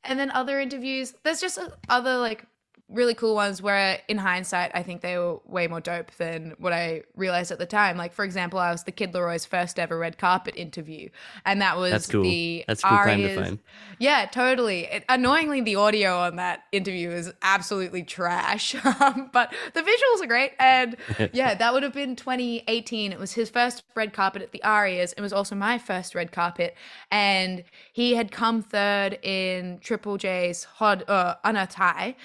And 0.05 0.19
then 0.19 0.31
other 0.31 0.61
interviews, 0.61 1.15
there's 1.23 1.41
just 1.41 1.59
other 1.89 2.17
like 2.17 2.45
really 2.89 3.15
cool 3.15 3.35
ones 3.35 3.61
where 3.61 4.01
in 4.09 4.17
hindsight 4.17 4.71
I 4.75 4.83
think 4.83 5.03
they 5.03 5.19
were 5.19 5.41
way 5.45 5.67
more 5.67 5.81
dope 5.81 6.11
than 6.13 6.55
what 6.59 6.73
I 6.73 7.03
realized 7.17 7.51
at 7.51 7.59
the 7.59 7.67
time. 7.67 7.97
Like 7.99 8.15
for 8.15 8.25
example, 8.25 8.59
I 8.59 8.73
was 8.73 8.85
the 8.85 8.93
Kid 8.93 9.13
LAROI's 9.13 9.45
first 9.45 9.79
ever 9.79 9.99
red 9.99 10.17
carpet 10.17 10.55
interview. 10.57 11.11
And 11.45 11.61
that 11.61 11.77
was 11.77 11.91
That's 11.91 12.07
cool. 12.07 12.23
the 12.23 12.65
That's 12.67 12.83
a 12.83 12.89
cool 12.89 12.97
to 12.97 13.03
Arias- 13.03 13.39
fame. 13.49 13.61
Yeah, 13.99 14.27
totally. 14.27 14.85
It, 14.87 15.05
annoyingly 15.09 15.61
the 15.61 15.77
audio 15.77 16.19
on 16.19 16.37
that 16.37 16.65
interview 16.73 17.11
is 17.11 17.33
absolutely 17.43 18.03
trash. 18.03 18.75
Um, 19.01 19.31
but 19.33 19.55
the 19.75 19.83
visuals 19.83 20.23
are 20.25 20.27
great. 20.27 20.53
And 20.59 20.97
yeah, 21.33 21.55
that 21.55 21.73
would 21.73 21.83
have 21.83 21.93
been 21.93 22.17
2018. 22.17 23.13
It 23.13 23.19
was 23.19 23.33
his 23.33 23.49
first 23.51 23.85
red 23.95 24.13
carpet 24.13 24.43
at 24.43 24.51
the 24.51 24.63
Arias. 24.65 25.13
It 25.13 25.21
was 25.21 25.33
also 25.33 25.55
my 25.55 25.79
first 25.79 26.15
red 26.15 26.33
carpet. 26.33 26.75
And 27.11 27.65
he 27.93 28.15
had 28.15 28.33
come 28.33 28.63
third 28.63 29.19
in 29.23 29.79
Triple 29.81 30.17
J's 30.17 30.65
Hod 30.65 31.05
uh, 31.09 31.37
Unearthed 31.45 31.75
High. 31.75 32.17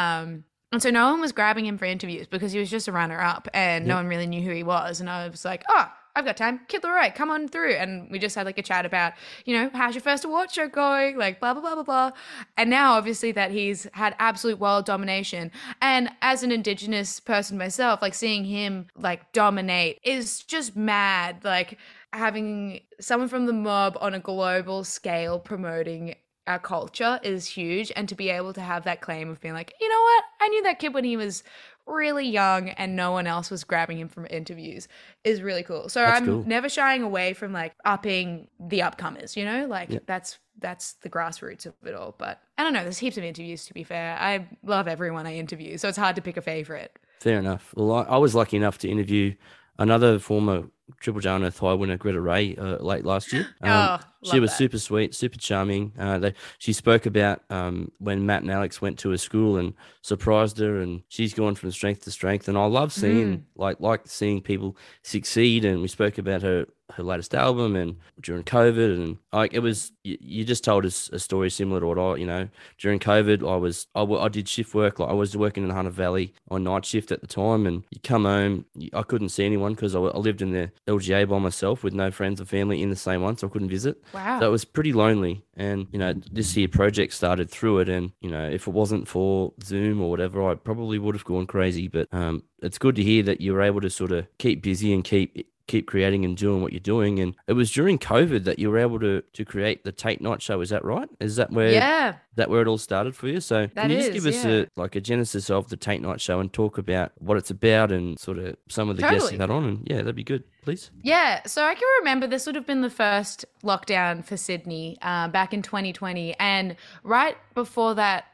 Um, 0.00 0.44
and 0.72 0.80
so 0.80 0.90
no 0.90 1.10
one 1.10 1.20
was 1.20 1.32
grabbing 1.32 1.66
him 1.66 1.78
for 1.78 1.84
interviews 1.84 2.26
because 2.28 2.52
he 2.52 2.60
was 2.60 2.70
just 2.70 2.86
a 2.86 2.92
runner 2.92 3.20
up 3.20 3.48
and 3.52 3.86
no 3.86 3.96
one 3.96 4.06
really 4.06 4.26
knew 4.26 4.42
who 4.42 4.52
he 4.52 4.62
was. 4.62 5.00
And 5.00 5.10
I 5.10 5.28
was 5.28 5.44
like, 5.44 5.64
oh, 5.68 5.90
I've 6.14 6.24
got 6.24 6.36
time. 6.36 6.60
Kid 6.68 6.82
LAROI, 6.82 7.14
come 7.14 7.30
on 7.30 7.48
through. 7.48 7.74
And 7.74 8.10
we 8.10 8.18
just 8.18 8.36
had 8.36 8.46
like 8.46 8.58
a 8.58 8.62
chat 8.62 8.86
about, 8.86 9.14
you 9.44 9.56
know, 9.56 9.70
how's 9.72 9.94
your 9.94 10.02
first 10.02 10.24
award 10.24 10.50
show 10.50 10.68
going? 10.68 11.16
Like 11.16 11.40
blah, 11.40 11.54
blah, 11.54 11.62
blah, 11.62 11.74
blah, 11.74 11.82
blah. 11.82 12.10
And 12.56 12.70
now 12.70 12.92
obviously 12.92 13.32
that 13.32 13.50
he's 13.50 13.88
had 13.94 14.14
absolute 14.18 14.60
world 14.60 14.84
domination. 14.84 15.50
And 15.82 16.10
as 16.22 16.42
an 16.42 16.52
indigenous 16.52 17.18
person 17.18 17.58
myself, 17.58 18.00
like 18.00 18.14
seeing 18.14 18.44
him 18.44 18.86
like 18.96 19.32
dominate 19.32 19.98
is 20.04 20.42
just 20.44 20.76
mad. 20.76 21.44
Like 21.44 21.78
having 22.12 22.80
someone 23.00 23.28
from 23.28 23.46
the 23.46 23.52
mob 23.52 23.96
on 24.00 24.14
a 24.14 24.20
global 24.20 24.84
scale 24.84 25.38
promoting 25.38 26.14
our 26.46 26.58
culture 26.58 27.20
is 27.22 27.46
huge 27.46 27.92
and 27.94 28.08
to 28.08 28.14
be 28.14 28.30
able 28.30 28.52
to 28.52 28.60
have 28.60 28.84
that 28.84 29.00
claim 29.00 29.28
of 29.30 29.40
being 29.40 29.54
like 29.54 29.74
you 29.80 29.88
know 29.88 30.00
what 30.02 30.24
i 30.40 30.48
knew 30.48 30.62
that 30.62 30.78
kid 30.78 30.94
when 30.94 31.04
he 31.04 31.16
was 31.16 31.42
really 31.86 32.26
young 32.26 32.68
and 32.70 32.94
no 32.96 33.10
one 33.12 33.26
else 33.26 33.50
was 33.50 33.64
grabbing 33.64 33.98
him 33.98 34.08
from 34.08 34.26
interviews 34.30 34.88
is 35.24 35.42
really 35.42 35.62
cool 35.62 35.88
so 35.88 36.00
That's 36.00 36.20
i'm 36.20 36.26
cool. 36.26 36.44
never 36.46 36.68
shying 36.68 37.02
away 37.02 37.34
from 37.34 37.52
like 37.52 37.74
upping 37.84 38.48
the 38.58 38.80
upcomers 38.80 39.36
you 39.36 39.44
know 39.44 39.66
like 39.66 39.90
Yeah. 39.90 39.98
that's 40.06 40.38
that's 40.58 40.94
the 41.02 41.10
grassroots 41.10 41.66
of 41.66 41.74
it 41.84 41.94
all 41.94 42.14
but 42.16 42.40
i 42.58 42.62
don't 42.62 42.72
know 42.72 42.82
there's 42.82 42.98
heaps 42.98 43.16
of 43.16 43.24
interviews 43.24 43.66
to 43.66 43.74
be 43.74 43.82
fair 43.84 44.16
i 44.20 44.46
love 44.62 44.88
everyone 44.88 45.26
i 45.26 45.34
interview 45.36 45.76
so 45.78 45.88
it's 45.88 45.98
hard 45.98 46.16
to 46.16 46.22
pick 46.22 46.36
a 46.36 46.42
favorite 46.42 46.96
Fair 47.20 47.38
enough. 47.38 47.74
Well, 47.76 47.92
I, 47.92 48.02
I 48.04 48.16
was 48.16 48.34
lucky 48.34 48.56
enough 48.56 48.78
to 48.78 48.88
interview 48.88 49.34
another 49.80 50.20
former 50.20 50.62
Triple 51.00 51.20
J 51.20 51.28
and 51.30 51.36
Unearthed 51.38 51.58
High 51.58 51.72
winner, 51.74 51.96
Greta 51.96 52.20
Ray, 52.20 52.56
uh, 52.56 52.76
late 52.78 53.04
last 53.04 53.32
year. 53.32 53.46
Um, 53.62 53.70
oh 53.70 53.98
she 54.24 54.38
was 54.40 54.50
that. 54.50 54.56
super 54.58 54.78
sweet, 54.78 55.14
super 55.14 55.38
charming. 55.38 55.92
Uh, 55.98 56.18
they, 56.18 56.34
she 56.58 56.72
spoke 56.72 57.06
about 57.06 57.42
um, 57.48 57.90
when 57.98 58.26
Matt 58.26 58.42
and 58.42 58.50
Alex 58.50 58.82
went 58.82 58.98
to 59.00 59.10
her 59.10 59.16
school 59.16 59.56
and 59.56 59.72
surprised 60.02 60.58
her, 60.58 60.80
and 60.80 61.02
she's 61.08 61.32
gone 61.32 61.54
from 61.54 61.70
strength 61.70 62.02
to 62.04 62.10
strength. 62.10 62.48
And 62.48 62.58
I 62.58 62.64
love 62.66 62.92
seeing, 62.92 63.38
Mm. 63.38 63.42
like, 63.56 63.80
like 63.80 64.02
seeing 64.06 64.40
people 64.42 64.76
succeed. 65.02 65.64
And 65.64 65.80
we 65.80 65.88
spoke 65.88 66.18
about 66.18 66.42
her 66.42 66.66
her 66.96 67.02
latest 67.02 67.34
album 67.34 67.76
and 67.76 67.96
during 68.20 68.42
COVID, 68.42 68.94
and 68.94 69.18
like 69.32 69.52
it 69.54 69.60
was, 69.60 69.92
you, 70.04 70.16
you 70.20 70.44
just 70.44 70.64
told 70.64 70.84
us 70.84 71.08
a 71.12 71.18
story 71.18 71.50
similar 71.50 71.80
to 71.80 71.86
what 71.86 71.98
I, 71.98 72.16
you 72.16 72.26
know, 72.26 72.48
during 72.78 72.98
COVID, 72.98 73.48
I 73.48 73.56
was, 73.56 73.86
I, 73.94 74.00
w- 74.00 74.20
I 74.20 74.28
did 74.28 74.48
shift 74.48 74.74
work. 74.74 74.98
Like 74.98 75.10
I 75.10 75.14
was 75.14 75.36
working 75.36 75.62
in 75.62 75.68
the 75.68 75.74
Hunter 75.74 75.90
Valley 75.90 76.32
on 76.50 76.64
night 76.64 76.84
shift 76.84 77.12
at 77.12 77.20
the 77.20 77.26
time, 77.26 77.66
and 77.66 77.84
you 77.90 78.00
come 78.02 78.24
home, 78.24 78.64
I 78.92 79.02
couldn't 79.02 79.30
see 79.30 79.44
anyone 79.44 79.74
because 79.74 79.94
I 79.94 79.98
lived 79.98 80.42
in 80.42 80.52
the 80.52 80.70
LGA 80.86 81.28
by 81.28 81.38
myself 81.38 81.82
with 81.84 81.94
no 81.94 82.10
friends 82.10 82.40
or 82.40 82.44
family 82.44 82.82
in 82.82 82.90
the 82.90 82.96
same 82.96 83.22
one, 83.22 83.36
so 83.36 83.46
I 83.46 83.50
couldn't 83.50 83.68
visit. 83.68 84.02
wow 84.12 84.40
So 84.40 84.46
it 84.46 84.50
was 84.50 84.64
pretty 84.64 84.92
lonely. 84.92 85.42
And, 85.56 85.88
you 85.92 85.98
know, 85.98 86.14
this 86.32 86.56
year 86.56 86.68
project 86.68 87.12
started 87.12 87.50
through 87.50 87.80
it. 87.80 87.88
And, 87.90 88.12
you 88.22 88.30
know, 88.30 88.48
if 88.48 88.66
it 88.66 88.72
wasn't 88.72 89.06
for 89.06 89.52
Zoom 89.62 90.00
or 90.00 90.08
whatever, 90.08 90.48
I 90.48 90.54
probably 90.54 90.98
would 90.98 91.14
have 91.14 91.24
gone 91.24 91.46
crazy. 91.46 91.86
But 91.86 92.08
um, 92.12 92.44
it's 92.62 92.78
good 92.78 92.96
to 92.96 93.02
hear 93.02 93.22
that 93.24 93.42
you 93.42 93.52
were 93.52 93.60
able 93.60 93.82
to 93.82 93.90
sort 93.90 94.10
of 94.12 94.26
keep 94.38 94.62
busy 94.62 94.94
and 94.94 95.04
keep 95.04 95.46
keep 95.70 95.86
creating 95.86 96.24
and 96.24 96.36
doing 96.36 96.60
what 96.62 96.72
you're 96.72 96.80
doing. 96.80 97.20
And 97.20 97.36
it 97.46 97.52
was 97.52 97.70
during 97.70 97.98
COVID 97.98 98.44
that 98.44 98.58
you 98.58 98.70
were 98.70 98.78
able 98.78 98.98
to 99.00 99.22
to 99.22 99.44
create 99.44 99.84
the 99.84 99.92
Tate 99.92 100.20
Night 100.20 100.42
Show. 100.42 100.60
Is 100.60 100.70
that 100.70 100.84
right? 100.84 101.08
Is 101.20 101.36
that 101.36 101.50
where 101.52 101.70
yeah 101.70 102.14
that 102.36 102.50
where 102.50 102.62
it 102.62 102.68
all 102.68 102.78
started 102.78 103.14
for 103.14 103.28
you? 103.28 103.40
So 103.40 103.68
That 103.74 103.82
can 103.82 103.90
you 103.90 103.98
just 103.98 104.12
give 104.12 104.26
us 104.26 104.44
yeah. 104.44 104.50
a 104.50 104.66
like 104.76 104.96
a 104.96 105.00
genesis 105.00 105.50
of 105.50 105.68
the 105.68 105.76
Tate 105.76 106.02
Night 106.02 106.20
Show 106.20 106.40
and 106.40 106.52
talk 106.52 106.78
about 106.78 107.12
what 107.18 107.36
it's 107.36 107.50
about 107.50 107.92
and 107.92 108.18
sort 108.18 108.38
of 108.38 108.56
some 108.68 108.88
of 108.88 108.96
the 108.96 109.02
guests 109.02 109.30
Totally. 109.30 109.34
you 109.34 109.40
had 109.40 109.50
on? 109.50 109.64
And 109.64 109.86
yeah, 109.88 109.96
that'd 109.98 110.16
be 110.16 110.24
good, 110.24 110.44
please. 110.62 110.90
Yeah, 111.02 111.46
so 111.46 111.64
I 111.64 111.74
can 111.74 111.88
remember 112.00 112.26
this 112.26 112.46
would 112.46 112.54
have 112.54 112.66
been 112.66 112.82
the 112.82 112.90
first 112.90 113.44
lockdown 113.62 114.24
for 114.24 114.36
Sydney 114.36 114.98
uh, 115.02 115.28
back 115.28 115.52
in 115.54 115.62
2020. 115.62 116.34
And 116.38 116.76
right 117.04 117.36
before 117.54 117.94
that 117.94 118.24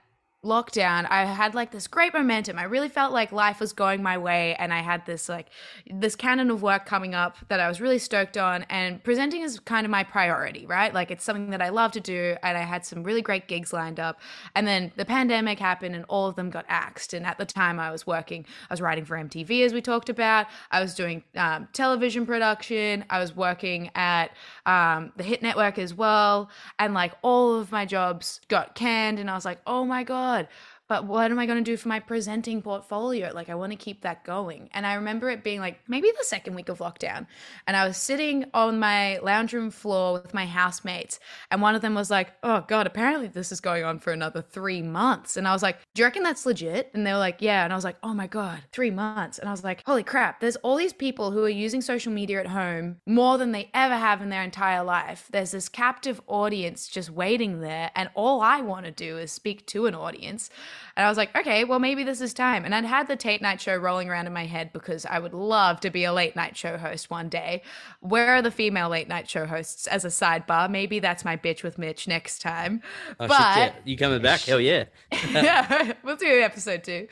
lockdown, 0.46 1.06
I 1.10 1.24
had 1.24 1.54
like 1.54 1.72
this 1.72 1.86
great 1.86 2.14
momentum. 2.14 2.58
I 2.58 2.64
really 2.64 2.88
felt 2.88 3.12
like 3.12 3.32
life 3.32 3.60
was 3.60 3.72
going 3.72 4.02
my 4.02 4.16
way. 4.16 4.54
And 4.54 4.72
I 4.72 4.80
had 4.80 5.04
this 5.04 5.28
like 5.28 5.48
this 5.90 6.14
canon 6.14 6.50
of 6.50 6.62
work 6.62 6.86
coming 6.86 7.14
up 7.14 7.36
that 7.48 7.60
I 7.60 7.68
was 7.68 7.80
really 7.80 7.98
stoked 7.98 8.36
on. 8.36 8.64
And 8.70 9.02
presenting 9.02 9.42
is 9.42 9.60
kind 9.60 9.84
of 9.84 9.90
my 9.90 10.04
priority, 10.04 10.66
right? 10.66 10.94
Like 10.94 11.10
it's 11.10 11.24
something 11.24 11.50
that 11.50 11.60
I 11.60 11.70
love 11.70 11.92
to 11.92 12.00
do. 12.00 12.36
And 12.42 12.56
I 12.56 12.62
had 12.62 12.86
some 12.86 13.02
really 13.02 13.22
great 13.22 13.48
gigs 13.48 13.72
lined 13.72 14.00
up. 14.00 14.20
And 14.54 14.66
then 14.66 14.92
the 14.96 15.04
pandemic 15.04 15.58
happened 15.58 15.94
and 15.94 16.04
all 16.08 16.28
of 16.28 16.36
them 16.36 16.50
got 16.50 16.64
axed. 16.68 17.12
And 17.12 17.26
at 17.26 17.38
the 17.38 17.44
time, 17.44 17.80
I 17.80 17.90
was 17.90 18.06
working, 18.06 18.46
I 18.70 18.72
was 18.72 18.80
writing 18.80 19.04
for 19.04 19.16
MTV, 19.16 19.64
as 19.64 19.72
we 19.72 19.82
talked 19.82 20.08
about. 20.08 20.46
I 20.70 20.80
was 20.80 20.94
doing 20.94 21.22
um, 21.34 21.68
television 21.72 22.24
production. 22.24 23.04
I 23.10 23.18
was 23.18 23.34
working 23.34 23.90
at 23.94 24.30
um, 24.64 25.12
the 25.16 25.24
Hit 25.24 25.42
Network 25.42 25.78
as 25.78 25.92
well. 25.92 26.50
And 26.78 26.94
like 26.94 27.14
all 27.22 27.58
of 27.58 27.72
my 27.72 27.84
jobs 27.84 28.40
got 28.48 28.74
canned. 28.74 29.18
And 29.18 29.30
I 29.30 29.34
was 29.34 29.44
like, 29.44 29.58
oh 29.66 29.84
my 29.84 30.04
God 30.04 30.35
blood 30.36 30.48
but 30.88 31.04
what 31.04 31.30
am 31.30 31.38
I 31.38 31.46
going 31.46 31.62
to 31.62 31.70
do 31.70 31.76
for 31.76 31.88
my 31.88 31.98
presenting 31.98 32.62
portfolio? 32.62 33.32
Like, 33.34 33.48
I 33.48 33.56
want 33.56 33.72
to 33.72 33.76
keep 33.76 34.02
that 34.02 34.24
going. 34.24 34.70
And 34.72 34.86
I 34.86 34.94
remember 34.94 35.28
it 35.30 35.42
being 35.42 35.58
like 35.60 35.80
maybe 35.88 36.10
the 36.16 36.24
second 36.24 36.54
week 36.54 36.68
of 36.68 36.78
lockdown. 36.78 37.26
And 37.66 37.76
I 37.76 37.86
was 37.86 37.96
sitting 37.96 38.44
on 38.54 38.78
my 38.78 39.18
lounge 39.18 39.52
room 39.52 39.70
floor 39.70 40.12
with 40.12 40.32
my 40.32 40.46
housemates. 40.46 41.18
And 41.50 41.60
one 41.60 41.74
of 41.74 41.82
them 41.82 41.94
was 41.94 42.10
like, 42.10 42.32
oh 42.42 42.64
God, 42.68 42.86
apparently 42.86 43.26
this 43.26 43.50
is 43.50 43.60
going 43.60 43.84
on 43.84 43.98
for 43.98 44.12
another 44.12 44.42
three 44.42 44.80
months. 44.82 45.36
And 45.36 45.48
I 45.48 45.52
was 45.52 45.62
like, 45.62 45.78
do 45.94 46.02
you 46.02 46.06
reckon 46.06 46.22
that's 46.22 46.46
legit? 46.46 46.90
And 46.94 47.04
they 47.04 47.12
were 47.12 47.18
like, 47.18 47.42
yeah. 47.42 47.64
And 47.64 47.72
I 47.72 47.76
was 47.76 47.84
like, 47.84 47.96
oh 48.02 48.14
my 48.14 48.28
God, 48.28 48.62
three 48.70 48.92
months. 48.92 49.38
And 49.38 49.48
I 49.48 49.52
was 49.52 49.64
like, 49.64 49.82
holy 49.86 50.04
crap, 50.04 50.40
there's 50.40 50.56
all 50.56 50.76
these 50.76 50.92
people 50.92 51.32
who 51.32 51.42
are 51.42 51.48
using 51.48 51.80
social 51.80 52.12
media 52.12 52.40
at 52.40 52.46
home 52.46 52.96
more 53.06 53.38
than 53.38 53.50
they 53.50 53.70
ever 53.74 53.96
have 53.96 54.22
in 54.22 54.28
their 54.28 54.42
entire 54.42 54.84
life. 54.84 55.28
There's 55.32 55.50
this 55.50 55.68
captive 55.68 56.20
audience 56.28 56.86
just 56.86 57.10
waiting 57.10 57.60
there. 57.60 57.90
And 57.96 58.08
all 58.14 58.40
I 58.40 58.60
want 58.60 58.86
to 58.86 58.92
do 58.92 59.18
is 59.18 59.32
speak 59.32 59.66
to 59.66 59.86
an 59.86 59.94
audience. 59.94 60.48
And 60.96 61.04
I 61.04 61.08
was 61.08 61.18
like, 61.18 61.36
okay, 61.36 61.64
well, 61.64 61.78
maybe 61.78 62.04
this 62.04 62.20
is 62.20 62.32
time. 62.32 62.64
And 62.64 62.74
I'd 62.74 62.84
had 62.84 63.08
the 63.08 63.16
Tate 63.16 63.42
Night 63.42 63.60
Show 63.60 63.76
rolling 63.76 64.08
around 64.08 64.26
in 64.26 64.32
my 64.32 64.46
head 64.46 64.72
because 64.72 65.04
I 65.06 65.18
would 65.18 65.34
love 65.34 65.80
to 65.80 65.90
be 65.90 66.04
a 66.04 66.12
late 66.12 66.36
night 66.36 66.56
show 66.56 66.76
host 66.76 67.10
one 67.10 67.28
day. 67.28 67.62
Where 68.00 68.28
are 68.36 68.42
the 68.42 68.50
female 68.50 68.88
late 68.88 69.08
night 69.08 69.28
show 69.28 69.46
hosts 69.46 69.86
as 69.86 70.04
a 70.04 70.08
sidebar? 70.08 70.70
Maybe 70.70 70.98
that's 70.98 71.24
my 71.24 71.36
bitch 71.36 71.62
with 71.62 71.78
Mitch 71.78 72.08
next 72.08 72.40
time. 72.40 72.82
Oh, 73.20 73.28
but 73.28 73.54
shit, 73.54 73.72
yeah. 73.74 73.80
You 73.84 73.96
coming 73.96 74.22
back? 74.22 74.40
Hell 74.40 74.60
yeah. 74.60 74.84
yeah, 75.30 75.92
we'll 76.02 76.16
do 76.16 76.40
episode 76.40 76.84
two. 76.84 77.08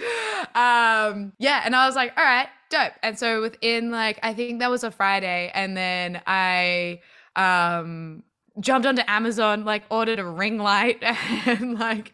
Um, 0.55 1.33
yeah, 1.39 1.63
and 1.65 1.75
I 1.75 1.87
was 1.87 1.95
like, 1.95 2.13
all 2.17 2.25
right, 2.25 2.49
dope. 2.71 2.93
And 3.03 3.19
so 3.19 3.41
within 3.41 3.91
like, 3.91 4.19
I 4.23 4.35
think 4.35 4.61
that 4.61 4.71
was 4.71 4.85
a 4.85 4.91
Friday, 4.91 5.51
and 5.55 5.77
then 5.77 6.23
I 6.27 7.01
um 7.37 8.23
jumped 8.61 8.87
onto 8.87 9.03
Amazon, 9.07 9.65
like 9.65 9.85
ordered 9.91 10.19
a 10.19 10.25
ring 10.25 10.59
light 10.59 10.99
and 11.03 11.79
like 11.79 12.13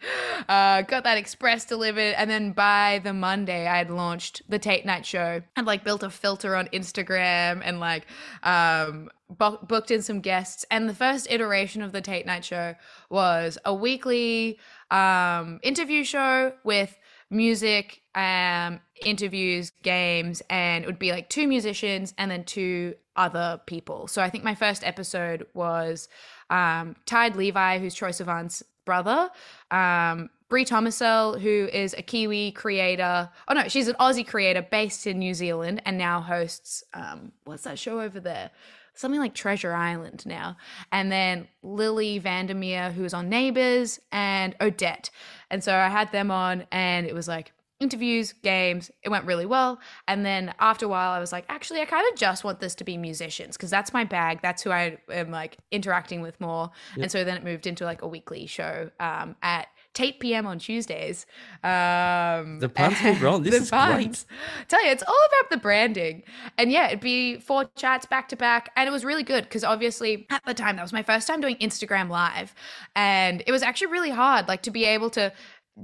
uh 0.49 0.81
got 0.83 1.03
that 1.03 1.17
express 1.17 1.65
delivered. 1.65 2.15
And 2.17 2.29
then 2.29 2.51
by 2.51 2.99
the 3.03 3.13
Monday 3.13 3.67
I 3.67 3.77
had 3.77 3.89
launched 3.91 4.41
the 4.49 4.59
Tate 4.59 4.85
Night 4.85 5.05
Show 5.05 5.41
and 5.55 5.67
like 5.67 5.83
built 5.83 6.03
a 6.03 6.09
filter 6.09 6.55
on 6.55 6.67
Instagram 6.69 7.61
and 7.63 7.79
like 7.79 8.07
um 8.43 9.09
bu- 9.29 9.63
booked 9.65 9.91
in 9.91 10.01
some 10.01 10.21
guests. 10.21 10.65
And 10.71 10.89
the 10.89 10.95
first 10.95 11.27
iteration 11.29 11.81
of 11.81 11.91
the 11.91 12.01
Tate 12.01 12.25
Night 12.25 12.45
Show 12.45 12.75
was 13.09 13.57
a 13.65 13.73
weekly 13.73 14.59
um 14.89 15.59
interview 15.63 16.03
show 16.03 16.53
with 16.63 16.97
music, 17.31 18.01
um, 18.13 18.79
interviews, 19.03 19.71
games, 19.81 20.41
and 20.49 20.83
it 20.83 20.87
would 20.87 20.99
be 20.99 21.11
like 21.11 21.29
two 21.29 21.47
musicians 21.47 22.13
and 22.17 22.29
then 22.29 22.43
two 22.43 22.93
other 23.15 23.59
people. 23.65 24.07
So 24.07 24.21
I 24.21 24.29
think 24.29 24.43
my 24.43 24.55
first 24.55 24.83
episode 24.83 25.47
was 25.53 26.09
um, 26.49 26.95
Tyde 27.05 27.35
Levi, 27.35 27.79
who's 27.79 27.95
Troye 27.95 28.09
Sivan's 28.09 28.63
brother, 28.85 29.29
um, 29.71 30.29
Bree 30.49 30.65
Tomasel, 30.65 31.39
who 31.39 31.69
is 31.71 31.93
a 31.97 32.01
Kiwi 32.01 32.51
creator. 32.51 33.29
Oh 33.47 33.53
no, 33.53 33.67
she's 33.69 33.87
an 33.87 33.95
Aussie 33.99 34.27
creator 34.27 34.61
based 34.69 35.07
in 35.07 35.17
New 35.17 35.33
Zealand 35.33 35.81
and 35.85 35.97
now 35.97 36.19
hosts 36.19 36.83
um, 36.93 37.31
what's 37.45 37.63
that 37.63 37.79
show 37.79 38.01
over 38.01 38.19
there? 38.19 38.51
Something 38.93 39.19
like 39.19 39.33
Treasure 39.33 39.73
Island 39.73 40.25
now. 40.25 40.57
And 40.91 41.11
then 41.11 41.47
Lilly 41.63 42.19
Van 42.19 42.45
der 42.47 42.53
Meer, 42.53 42.91
who 42.91 43.03
was 43.03 43.13
on 43.13 43.29
Neighbours, 43.29 43.99
and 44.11 44.55
Odette. 44.61 45.09
And 45.49 45.63
so 45.63 45.75
I 45.75 45.89
had 45.89 46.11
them 46.11 46.29
on, 46.31 46.65
and 46.71 47.05
it 47.05 47.13
was 47.13 47.27
like 47.27 47.53
interviews, 47.81 48.33
games. 48.43 48.91
It 49.01 49.09
went 49.09 49.25
really 49.25 49.45
well. 49.45 49.79
And 50.07 50.25
then 50.25 50.53
after 50.59 50.85
a 50.85 50.89
while, 50.89 51.11
I 51.11 51.19
was 51.19 51.31
like, 51.31 51.45
actually, 51.49 51.81
I 51.81 51.85
kind 51.85 52.05
of 52.11 52.17
just 52.17 52.43
want 52.43 52.59
this 52.59 52.75
to 52.75 52.83
be 52.83 52.95
musicians 52.95 53.57
because 53.57 53.71
that's 53.71 53.91
my 53.91 54.03
bag. 54.03 54.39
That's 54.41 54.61
who 54.61 54.71
I 54.71 54.97
am 55.09 55.31
like 55.31 55.57
interacting 55.71 56.21
with 56.21 56.39
more. 56.39 56.69
Yep. 56.95 57.03
And 57.03 57.11
so 57.11 57.23
then 57.23 57.37
it 57.37 57.43
moved 57.43 57.65
into 57.65 57.83
like 57.83 58.03
a 58.03 58.07
weekly 58.07 58.45
show 58.45 58.91
um, 58.99 59.35
at 59.41 59.67
Tait 59.93 60.19
PM 60.19 60.47
on 60.47 60.59
Tuesdays. 60.59 61.25
Um, 61.63 62.59
the 62.59 62.71
puns 62.73 62.97
keep 62.99 63.21
rolling. 63.21 63.43
This 63.51 63.63
is 63.63 63.69
puns. 63.69 64.25
great. 64.25 64.67
Tell 64.69 64.85
you, 64.85 64.91
it's 64.91 65.03
all 65.03 65.19
about 65.29 65.49
the 65.49 65.57
branding. 65.57 66.23
And 66.57 66.71
yeah, 66.71 66.87
it'd 66.87 66.99
be 67.01 67.37
four 67.39 67.65
chats 67.75 68.05
back 68.05 68.29
to 68.29 68.35
back. 68.35 68.69
And 68.75 68.87
it 68.87 68.91
was 68.91 69.03
really 69.03 69.23
good 69.23 69.43
because 69.43 69.63
obviously 69.63 70.27
at 70.29 70.43
the 70.45 70.53
time, 70.53 70.77
that 70.77 70.83
was 70.83 70.93
my 70.93 71.03
first 71.03 71.27
time 71.27 71.41
doing 71.41 71.57
Instagram 71.57 72.09
Live. 72.09 72.53
And 72.95 73.43
it 73.45 73.51
was 73.51 73.63
actually 73.63 73.91
really 73.91 74.11
hard, 74.11 74.47
like 74.47 74.61
to 74.63 74.71
be 74.71 74.85
able 74.85 75.09
to 75.11 75.33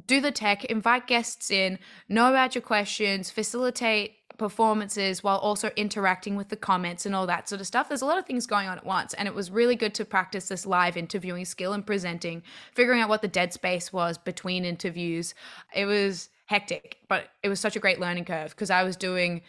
do 0.06 0.22
the 0.22 0.32
tech, 0.32 0.66
invite 0.66 1.08
guests 1.08 1.50
in, 1.50 1.80
know 2.10 2.30
about 2.30 2.56
your 2.56 2.62
questions, 2.62 3.30
facilitate 3.32 4.14
performances 4.38 5.24
while 5.24 5.38
also 5.38 5.70
interacting 5.76 6.36
with 6.36 6.50
the 6.50 6.56
comments 6.56 7.06
and 7.06 7.16
all 7.16 7.28
that 7.28 7.50
sort 7.50 7.62
of 7.62 7.68
stuff. 7.68 7.88
There's 7.88 8.02
a 8.02 8.06
lot 8.06 8.18
of 8.18 8.26
things 8.26 8.46
going 8.46 8.68
on 8.68 8.78
at 8.78 8.86
once. 8.86 9.14
And 9.14 9.28
it 9.28 9.34
was 9.34 9.52
really 9.52 9.76
good 9.76 9.94
to 9.96 10.06
practice 10.06 10.48
this 10.48 10.66
live 10.66 10.98
interviewing 10.98 11.46
skill 11.46 11.74
and 11.74 11.86
presenting, 11.86 12.44
figuring 12.74 13.02
out 13.02 13.10
what 13.10 13.22
the 13.22 13.28
dead 13.28 13.54
space 13.54 13.92
was 13.92 14.18
between 14.18 14.66
interviews. 14.66 15.34
It 15.76 15.86
was 15.86 16.30
hectic, 16.46 16.98
but 17.08 17.30
it 17.44 17.50
was 17.50 17.60
such 17.60 17.76
a 17.76 17.80
great 17.80 18.00
learning 18.00 18.26
curve 18.26 18.52
because 18.52 18.70
I 18.70 18.84
was 18.84 18.96
doing 18.96 19.42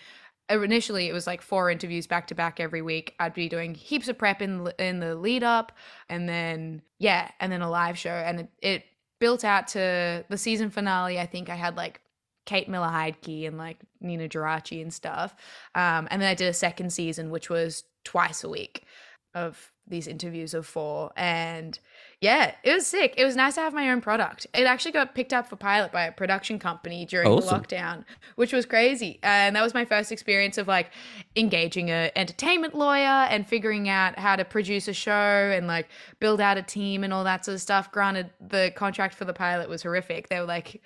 initially 0.50 1.08
it 1.08 1.12
was 1.12 1.26
like 1.26 1.42
four 1.42 1.70
interviews 1.70 2.06
back 2.06 2.26
to 2.26 2.34
back 2.34 2.58
every 2.58 2.80
week 2.80 3.14
i'd 3.20 3.34
be 3.34 3.50
doing 3.50 3.74
heaps 3.74 4.08
of 4.08 4.16
prep 4.16 4.40
in 4.40 4.66
in 4.78 4.98
the 4.98 5.14
lead 5.14 5.42
up 5.42 5.72
and 6.08 6.26
then 6.26 6.80
yeah 6.98 7.30
and 7.38 7.52
then 7.52 7.60
a 7.60 7.68
live 7.68 7.98
show 7.98 8.08
and 8.08 8.40
it, 8.40 8.48
it 8.62 8.84
built 9.18 9.44
out 9.44 9.68
to 9.68 10.24
the 10.28 10.38
season 10.38 10.70
finale. 10.70 11.18
I 11.18 11.26
think 11.26 11.48
I 11.48 11.54
had 11.54 11.76
like 11.76 12.00
Kate 12.48 12.66
Miller 12.66 12.88
Heidke 12.88 13.46
and 13.46 13.58
like 13.58 13.76
Nina 14.00 14.26
Geraci 14.26 14.80
and 14.80 14.90
stuff. 14.92 15.36
Um, 15.74 16.08
and 16.10 16.22
then 16.22 16.30
I 16.30 16.34
did 16.34 16.48
a 16.48 16.54
second 16.54 16.94
season, 16.94 17.28
which 17.28 17.50
was 17.50 17.84
twice 18.04 18.42
a 18.42 18.48
week 18.48 18.86
of 19.34 19.70
these 19.86 20.06
interviews 20.06 20.54
of 20.54 20.66
four. 20.66 21.12
And 21.14 21.78
yeah, 22.22 22.54
it 22.64 22.72
was 22.72 22.86
sick. 22.86 23.14
It 23.18 23.24
was 23.26 23.36
nice 23.36 23.56
to 23.56 23.60
have 23.60 23.74
my 23.74 23.90
own 23.90 24.00
product. 24.00 24.46
It 24.54 24.64
actually 24.64 24.92
got 24.92 25.14
picked 25.14 25.34
up 25.34 25.46
for 25.46 25.56
pilot 25.56 25.92
by 25.92 26.04
a 26.04 26.12
production 26.12 26.58
company 26.58 27.04
during 27.04 27.28
awesome. 27.28 27.48
the 27.48 27.66
lockdown, 27.66 28.04
which 28.36 28.54
was 28.54 28.64
crazy. 28.64 29.18
And 29.22 29.54
that 29.54 29.62
was 29.62 29.74
my 29.74 29.84
first 29.84 30.10
experience 30.10 30.56
of 30.56 30.66
like 30.68 30.90
engaging 31.36 31.90
a 31.90 32.10
entertainment 32.16 32.74
lawyer 32.74 33.26
and 33.30 33.46
figuring 33.46 33.90
out 33.90 34.18
how 34.18 34.36
to 34.36 34.44
produce 34.44 34.88
a 34.88 34.94
show 34.94 35.12
and 35.12 35.66
like 35.66 35.88
build 36.18 36.40
out 36.40 36.56
a 36.56 36.62
team 36.62 37.04
and 37.04 37.12
all 37.12 37.24
that 37.24 37.44
sort 37.44 37.56
of 37.56 37.60
stuff. 37.60 37.92
Granted, 37.92 38.30
the 38.40 38.72
contract 38.74 39.14
for 39.14 39.26
the 39.26 39.34
pilot 39.34 39.68
was 39.68 39.82
horrific. 39.82 40.28
They 40.28 40.40
were 40.40 40.46
like, 40.46 40.82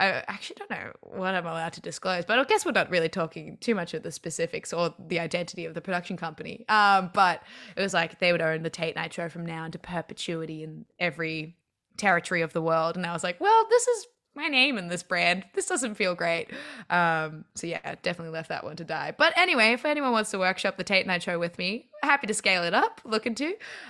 I 0.00 0.24
actually 0.26 0.56
don't 0.58 0.70
know 0.70 0.92
what 1.02 1.34
I'm 1.34 1.46
allowed 1.46 1.74
to 1.74 1.80
disclose, 1.80 2.24
but 2.24 2.38
I 2.38 2.44
guess 2.44 2.64
we're 2.64 2.72
not 2.72 2.90
really 2.90 3.08
talking 3.08 3.58
too 3.60 3.74
much 3.74 3.94
of 3.94 4.02
the 4.02 4.10
specifics 4.10 4.72
or 4.72 4.94
the 4.98 5.20
identity 5.20 5.64
of 5.64 5.74
the 5.74 5.80
production 5.80 6.16
company. 6.16 6.64
Um, 6.68 7.10
but 7.12 7.42
it 7.76 7.80
was 7.80 7.94
like 7.94 8.18
they 8.18 8.32
would 8.32 8.42
own 8.42 8.62
the 8.62 8.70
Tait 8.70 8.96
Night 8.96 9.12
Show 9.12 9.28
from 9.28 9.44
now 9.46 9.64
into 9.64 9.78
perpetuity 9.78 10.62
in 10.62 10.86
every 10.98 11.56
territory 11.96 12.42
of 12.42 12.52
the 12.52 12.62
world. 12.62 12.96
And 12.96 13.06
I 13.06 13.12
was 13.12 13.22
like, 13.22 13.40
well, 13.40 13.66
this 13.68 13.86
is 13.86 14.06
my 14.34 14.48
name 14.48 14.78
in 14.78 14.88
this 14.88 15.02
brand. 15.02 15.44
This 15.54 15.66
doesn't 15.66 15.94
feel 15.94 16.14
great. 16.14 16.48
Um, 16.88 17.44
so 17.54 17.66
yeah, 17.66 17.96
definitely 18.02 18.32
left 18.32 18.48
that 18.48 18.64
one 18.64 18.76
to 18.76 18.84
die. 18.84 19.14
But 19.16 19.36
anyway, 19.36 19.72
if 19.72 19.84
anyone 19.84 20.12
wants 20.12 20.30
to 20.30 20.38
workshop 20.38 20.78
the 20.78 20.84
Tait 20.84 21.06
Night 21.06 21.22
Show 21.22 21.38
with 21.38 21.58
me, 21.58 21.90
happy 22.02 22.26
to 22.26 22.34
scale 22.34 22.62
it 22.64 22.74
up, 22.74 23.00
looking 23.04 23.34
to. 23.34 23.48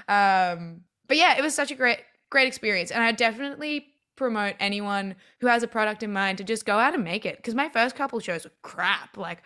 Um, 0.08 0.82
but 1.06 1.16
yeah, 1.16 1.38
it 1.38 1.42
was 1.42 1.54
such 1.54 1.70
a 1.70 1.74
great, 1.74 2.00
great 2.30 2.48
experience. 2.48 2.90
And 2.90 3.02
I 3.02 3.12
definitely 3.12 3.86
promote 4.16 4.54
anyone 4.60 5.14
who 5.40 5.46
has 5.46 5.62
a 5.62 5.68
product 5.68 6.02
in 6.02 6.12
mind 6.12 6.38
to 6.38 6.44
just 6.44 6.66
go 6.66 6.78
out 6.78 6.94
and 6.94 7.04
make 7.04 7.26
it. 7.26 7.36
Because 7.36 7.54
my 7.54 7.68
first 7.68 7.96
couple 7.96 8.20
shows 8.20 8.44
were 8.44 8.52
crap. 8.62 9.16
Like, 9.16 9.42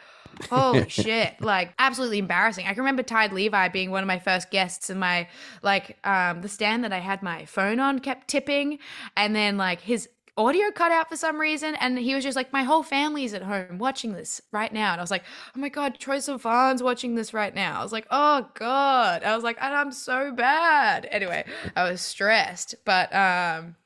holy 0.50 0.88
shit. 0.88 1.40
Like, 1.40 1.72
absolutely 1.79 2.18
embarrassing. 2.18 2.66
I 2.66 2.70
can 2.70 2.79
remember 2.79 3.02
Tyde 3.02 3.33
Levi 3.33 3.68
being 3.68 3.90
one 3.90 4.02
of 4.02 4.07
my 4.07 4.18
first 4.18 4.50
guests, 4.50 4.90
and 4.90 5.00
my, 5.00 5.29
like, 5.62 5.96
um, 6.05 6.42
the 6.42 6.48
stand 6.48 6.85
that 6.85 6.92
I 6.92 6.98
had 6.98 7.22
my 7.22 7.44
phone 7.44 7.81
on 7.81 7.98
kept 8.00 8.29
tipping. 8.29 8.79
And 9.16 9.35
then, 9.35 9.57
like, 9.57 9.81
his 9.81 10.09
audio 10.38 10.70
cut 10.70 10.92
out 10.92 11.09
for 11.09 11.16
some 11.16 11.40
reason. 11.40 11.74
And 11.76 11.98
he 11.98 12.14
was 12.14 12.24
just 12.24 12.37
like, 12.37 12.52
My 12.52 12.62
whole 12.62 12.83
family's 12.83 13.35
at 13.35 13.42
home 13.42 13.79
watching 13.79 14.12
this 14.12 14.40
right 14.52 14.72
now. 14.72 14.92
And 14.92 15.00
I 15.00 15.02
was 15.02 15.11
like, 15.11 15.24
Oh 15.57 15.61
my 15.61 15.68
God, 15.68 15.98
Troye 15.98 16.18
Sivan's 16.18 16.83
watching 16.83 17.14
this 17.14 17.33
right 17.33 17.55
now. 17.55 17.81
I 17.81 17.83
was 17.83 17.92
like, 17.92 18.07
Oh 18.11 18.48
God. 18.55 19.22
I 19.22 19.35
was 19.35 19.44
like, 19.44 19.57
And 19.61 19.74
I'm 19.74 19.92
so 19.92 20.33
bad. 20.33 21.09
Anyway, 21.11 21.44
I 21.74 21.90
was 21.90 22.00
stressed. 22.00 22.74
But 22.85 23.14
um 23.14 23.76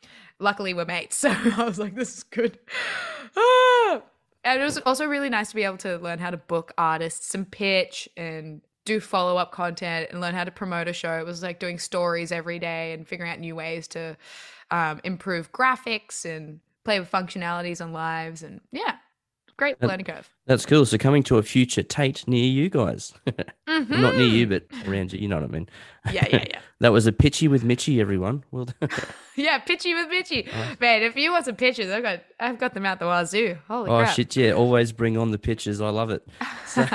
luckily 0.40 0.74
we're 0.74 0.84
mates. 0.84 1.16
So 1.20 1.30
I 1.30 1.64
was 1.64 1.78
like, 1.78 1.94
this 1.94 2.16
is 2.16 2.22
good. 2.24 2.58
And 4.42 4.58
it 4.58 4.64
was 4.64 4.78
also 4.78 5.04
really 5.04 5.28
nice 5.28 5.50
to 5.50 5.54
be 5.54 5.64
able 5.64 5.76
to 5.78 5.98
learn 5.98 6.18
how 6.18 6.30
to 6.30 6.38
book 6.38 6.72
artists 6.78 7.34
and 7.34 7.50
pitch 7.50 8.08
and 8.16 8.62
do 8.86 8.98
follow 8.98 9.36
up 9.36 9.52
content 9.52 10.08
and 10.10 10.20
learn 10.20 10.34
how 10.34 10.44
to 10.44 10.50
promote 10.50 10.88
a 10.88 10.94
show. 10.94 11.18
It 11.18 11.26
was 11.26 11.42
like 11.42 11.60
doing 11.60 11.78
stories 11.78 12.32
every 12.32 12.58
day 12.58 12.94
and 12.94 13.06
figuring 13.06 13.30
out 13.30 13.38
new 13.38 13.54
ways 13.54 13.86
to 13.88 14.16
um, 14.70 15.00
improve 15.04 15.52
graphics 15.52 16.24
and 16.24 16.60
play 16.84 16.98
with 16.98 17.10
functionalities 17.10 17.84
on 17.84 17.92
lives. 17.92 18.42
And 18.42 18.62
yeah, 18.72 18.96
great 19.60 19.78
that, 19.78 19.86
learning 19.86 20.06
curve. 20.06 20.28
That's 20.46 20.64
cool. 20.64 20.86
So 20.86 20.96
coming 20.96 21.22
to 21.24 21.36
a 21.36 21.42
future 21.42 21.82
Tait 21.82 22.26
near 22.26 22.44
you 22.44 22.70
guys, 22.70 23.12
mm-hmm. 23.26 24.00
not 24.00 24.16
near 24.16 24.26
you, 24.26 24.46
but 24.46 24.64
around 24.88 25.12
you. 25.12 25.20
You 25.20 25.28
know 25.28 25.36
what 25.36 25.44
I 25.44 25.48
mean? 25.48 25.68
Yeah, 26.10 26.26
yeah, 26.30 26.44
yeah. 26.48 26.60
that 26.80 26.92
was 26.92 27.06
a 27.06 27.12
pitchy 27.12 27.46
with 27.46 27.62
Mitchy, 27.62 28.00
everyone. 28.00 28.42
Well, 28.50 28.68
yeah, 29.36 29.58
pitchy 29.58 29.94
with 29.94 30.08
Mitchy. 30.08 30.48
Oh. 30.50 30.76
Man, 30.80 31.02
if 31.02 31.14
you 31.14 31.30
want 31.30 31.44
some 31.44 31.56
pictures, 31.56 31.90
I've 31.90 32.02
got 32.02 32.20
I've 32.40 32.58
got 32.58 32.72
them 32.72 32.86
out 32.86 32.98
the 32.98 33.04
wazoo. 33.04 33.58
Holy 33.68 33.84
crap. 33.84 33.94
oh 33.94 34.02
crap. 34.04 34.16
shit, 34.16 34.34
yeah! 34.34 34.52
Always 34.52 34.92
bring 34.92 35.18
on 35.18 35.30
the 35.30 35.38
pictures. 35.38 35.80
I 35.82 35.90
love 35.90 36.10
it. 36.10 36.26
So, 36.66 36.86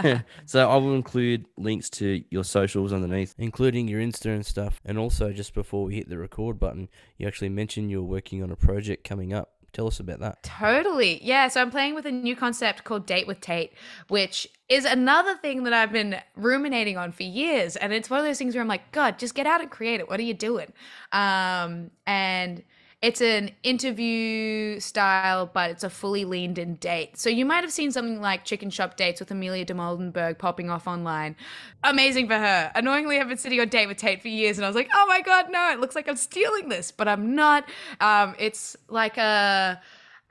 so 0.45 0.69
I 0.69 0.75
will 0.77 0.95
include 0.95 1.45
links 1.57 1.89
to 1.91 2.23
your 2.31 2.43
socials 2.43 2.91
underneath, 2.91 3.35
including 3.37 3.87
your 3.87 4.01
Insta 4.01 4.33
and 4.33 4.45
stuff. 4.45 4.81
And 4.83 4.97
also, 4.97 5.31
just 5.31 5.53
before 5.53 5.85
we 5.85 5.95
hit 5.95 6.09
the 6.09 6.17
record 6.17 6.59
button, 6.59 6.89
you 7.17 7.27
actually 7.27 7.49
mentioned 7.49 7.91
you're 7.91 8.01
working 8.01 8.41
on 8.41 8.51
a 8.51 8.55
project 8.55 9.07
coming 9.07 9.33
up. 9.33 9.51
Tell 9.75 9.87
us 9.87 9.99
about 9.99 10.21
that. 10.21 10.41
Totally. 10.41 11.21
Yeah. 11.21 11.49
So 11.49 11.61
I'm 11.61 11.69
playing 11.69 11.95
with 11.95 12.05
a 12.05 12.11
new 12.11 12.33
concept 12.33 12.85
called 12.85 13.05
Date 13.05 13.27
with 13.27 13.41
Tait, 13.41 13.73
which 14.07 14.47
is 14.69 14.85
another 14.85 15.35
thing 15.35 15.63
that 15.63 15.73
I've 15.73 15.91
been 15.91 16.21
ruminating 16.37 16.95
on 16.97 17.11
for 17.11 17.23
years. 17.23 17.75
And 17.75 17.91
it's 17.91 18.09
one 18.09 18.21
of 18.21 18.25
those 18.25 18.37
things 18.37 18.55
where 18.55 18.61
I'm 18.61 18.69
like, 18.69 18.93
God, 18.93 19.19
just 19.19 19.35
get 19.35 19.45
out 19.45 19.59
and 19.59 19.69
create 19.69 19.99
it. 19.99 20.07
What 20.07 20.17
are 20.17 20.23
you 20.23 20.33
doing? 20.33 20.71
Um, 21.11 21.91
and 22.07 22.63
it's 23.01 23.21
an 23.21 23.51
interview 23.63 24.79
style, 24.79 25.49
but 25.53 25.69
it's 25.69 25.83
a 25.83 25.89
fully 25.89 26.25
leaned 26.25 26.57
in 26.57 26.75
date. 26.75 27.17
So 27.17 27.29
you 27.29 27.45
might 27.45 27.63
have 27.63 27.71
seen 27.71 27.91
something 27.91 28.21
like 28.21 28.45
Chicken 28.45 28.69
Shop 28.69 28.95
Dates 28.95 29.19
with 29.19 29.29
Amelia 29.31 29.65
Dimoldenberg 29.65 30.37
popping 30.37 30.69
off 30.69 30.87
online. 30.87 31.35
Amazing 31.83 32.27
for 32.27 32.37
her. 32.37 32.71
Annoyingly, 32.73 33.19
I've 33.19 33.27
been 33.27 33.37
sitting 33.37 33.59
on 33.59 33.69
Date 33.69 33.87
with 33.87 33.97
Tait 33.97 34.21
for 34.21 34.27
years, 34.27 34.57
and 34.57 34.65
I 34.65 34.69
was 34.69 34.75
like, 34.75 34.89
oh 34.93 35.05
my 35.07 35.21
god, 35.21 35.47
no! 35.49 35.71
It 35.71 35.79
looks 35.79 35.95
like 35.95 36.07
I'm 36.07 36.15
stealing 36.15 36.69
this, 36.69 36.91
but 36.91 37.07
I'm 37.07 37.35
not. 37.35 37.69
Um, 37.99 38.35
it's 38.39 38.75
like 38.89 39.17
a 39.17 39.81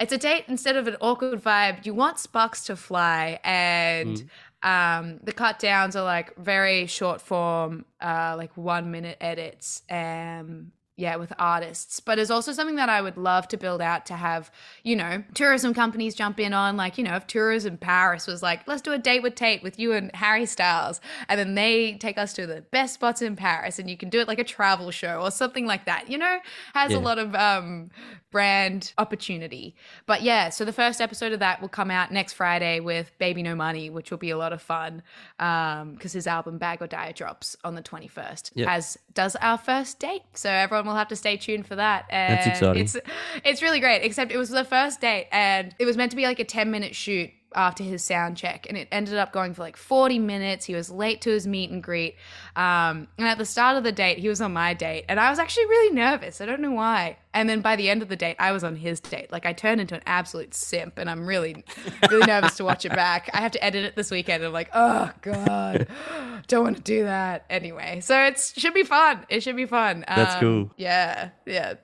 it's 0.01 0.13
a 0.13 0.19
date 0.19 0.45
instead 0.49 0.77
of 0.77 0.89
an 0.89 0.97
awkward 1.01 1.43
vibe. 1.43 1.87
You 1.87 1.95
want 1.95 2.19
sparks 2.19 2.65
to 2.65 2.77
fly, 2.77 3.39
and 3.45 4.25
mm. 4.65 4.69
um, 4.69 5.21
the 5.23 5.33
cut 5.33 5.59
downs 5.59 5.95
are 5.97 6.05
like 6.05 6.37
very 6.37 6.87
short 6.87 7.21
form, 7.21 7.85
uh, 8.01 8.35
like 8.37 8.57
one 8.57 8.91
minute 8.91 9.19
edits. 9.21 9.83
Um, 9.89 10.73
yeah, 10.97 11.17
with 11.17 11.33
artists. 11.39 11.99
But 11.99 12.21
it's 12.21 12.31
also 12.31 12.53
something 12.53 12.77
that 12.77 12.89
I 12.89 13.01
would 13.01 13.17
love 13.17 13.49
to 13.49 13.57
build 13.57 13.81
out 13.81 14.07
to 14.07 14.15
have, 14.15 14.53
you 14.85 14.95
know, 14.95 15.25
tourism 15.35 15.75
companies 15.75 16.15
jump 16.15 16.39
in 16.39 16.53
on. 16.53 16.77
Like, 16.77 16.99
you 16.99 17.05
know, 17.05 17.17
if 17.17 17.27
Tourism 17.27 17.77
Paris 17.79 18.29
was 18.29 18.43
like, 18.43 18.67
let's 18.69 18.81
do 18.81 18.93
a 18.93 18.99
date 18.99 19.23
with 19.23 19.35
Tait 19.35 19.63
with 19.63 19.79
you 19.79 19.93
and 19.93 20.15
Harry 20.15 20.47
Styles. 20.47 21.01
And 21.29 21.39
then 21.39 21.57
they 21.57 21.95
take 21.95 22.17
us 22.17 22.33
to 22.35 22.47
the 22.47 22.61
best 22.71 22.95
spots 22.95 23.23
in 23.23 23.35
Paris 23.35 23.81
and 23.81 23.91
you 23.91 23.97
can 23.97 24.09
do 24.09 24.21
it 24.21 24.29
like 24.29 24.39
a 24.39 24.45
travel 24.45 24.93
show 24.93 25.21
or 25.21 25.33
something 25.33 25.67
like 25.67 25.85
that, 25.87 26.09
you 26.09 26.19
know, 26.19 26.39
has 26.75 26.93
yeah. 26.93 26.99
a 26.99 27.01
lot 27.01 27.19
of 27.19 27.35
um, 27.35 27.91
brand 28.35 28.93
opportunity. 28.99 29.77
But 30.07 30.23
yeah, 30.23 30.49
so 30.49 30.65
the 30.65 30.73
first 30.73 31.01
episode 31.01 31.31
of 31.31 31.39
that 31.39 31.61
will 31.61 31.69
come 31.69 31.89
out 31.89 32.11
next 32.11 32.33
Friday 32.33 32.81
with 32.81 33.17
Baby 33.19 33.45
No 33.45 33.55
Money, 33.55 33.91
which 33.91 34.11
will 34.11 34.19
be 34.19 34.31
a 34.31 34.37
lot 34.37 34.53
of 34.53 34.61
fun 34.61 35.05
because 35.39 35.83
um, 35.83 35.99
his 36.01 36.27
album 36.27 36.59
Bag 36.59 36.83
or 36.83 36.89
Die 36.89 37.13
drops 37.13 37.57
on 37.63 37.77
the 37.77 37.83
21st, 37.83 38.51
yep. 38.57 38.69
as 38.69 38.99
does 39.13 39.37
our 39.37 39.57
first 39.57 40.01
date. 40.01 40.23
So 40.33 40.51
everyone 40.51 40.85
will 40.85 40.97
have 40.97 41.07
to 41.09 41.17
stay 41.17 41.37
tuned 41.37 41.69
for 41.69 41.77
that. 41.77 42.07
And 42.11 42.37
That's 42.37 42.47
exciting. 42.49 42.83
It's 42.83 42.97
it's 43.45 43.63
really 43.63 43.79
great. 43.79 44.03
Except 44.03 44.33
it 44.33 44.37
was 44.37 44.51
the 44.51 44.65
first 44.65 45.01
date, 45.01 45.29
and 45.31 45.73
it 45.79 45.85
was 45.85 45.97
meant 45.97 46.11
to 46.11 46.17
be 46.17 46.25
like 46.25 46.41
a 46.41 46.45
ten 46.45 46.73
minute 46.73 46.97
shoot 46.97 47.31
after 47.55 47.83
his 47.85 48.03
sound 48.05 48.37
check, 48.37 48.67
and 48.69 48.77
it 48.77 48.89
ended 48.93 49.15
up 49.17 49.33
going 49.33 49.55
for 49.55 49.63
like 49.63 49.77
40 49.77 50.19
minutes. 50.19 50.65
He 50.65 50.75
was 50.75 50.91
late 50.91 51.21
to 51.23 51.31
his 51.31 51.47
meet 51.47 51.71
and 51.71 51.83
greet. 51.83 52.17
Um, 52.57 53.09
and 53.19 53.27
at 53.29 53.39
the 53.39 53.45
start 53.45 53.77
of 53.77 53.85
the 53.85 53.93
date, 53.93 54.19
he 54.19 54.29
was 54.29 54.41
on 54.41 54.53
my 54.53 54.75
date, 54.75 55.05
and 55.09 55.19
I 55.21 55.31
was 55.31 55.39
actually 55.39 55.67
really 55.67 55.95
nervous. 55.95 56.41
I 56.41 56.47
don't 56.47 56.61
know 56.61 56.73
why. 56.73 57.17
And 57.33 57.49
then 57.49 57.61
by 57.63 57.75
the 57.75 57.91
end 57.91 58.01
of 58.01 58.09
the 58.09 58.15
date, 58.17 58.37
I 58.39 58.53
was 58.53 58.63
on 58.63 58.77
his 58.77 59.01
date. 59.01 59.33
Like 59.33 59.45
I 59.45 59.53
turned 59.53 59.81
into 59.81 59.95
an 59.97 60.03
absolute 60.07 60.55
simp, 60.55 60.99
and 60.99 61.11
I'm 61.11 61.27
really, 61.27 61.65
really 62.11 62.27
nervous 62.29 62.57
to 62.59 62.65
watch 62.65 62.85
it 62.85 62.93
back. 62.93 63.29
I 63.35 63.39
have 63.41 63.53
to 63.53 63.65
edit 63.65 63.85
it 63.85 63.97
this 63.97 64.11
weekend. 64.11 64.43
And 64.43 64.49
I'm 64.49 64.53
like, 64.53 64.71
oh 64.73 65.11
god, 65.23 65.89
don't 66.47 66.63
want 66.65 66.77
to 66.77 66.83
do 66.83 67.05
that 67.05 67.45
anyway. 67.51 68.01
So 68.01 68.17
it 68.25 68.39
should 68.57 68.75
be 68.75 68.85
fun. 68.85 69.27
It 69.29 69.43
should 69.43 69.57
be 69.57 69.67
fun. 69.67 70.05
That's 70.07 70.35
Um, 70.37 70.41
cool. 70.41 70.71
Yeah, 70.77 71.31
yeah, 71.47 71.75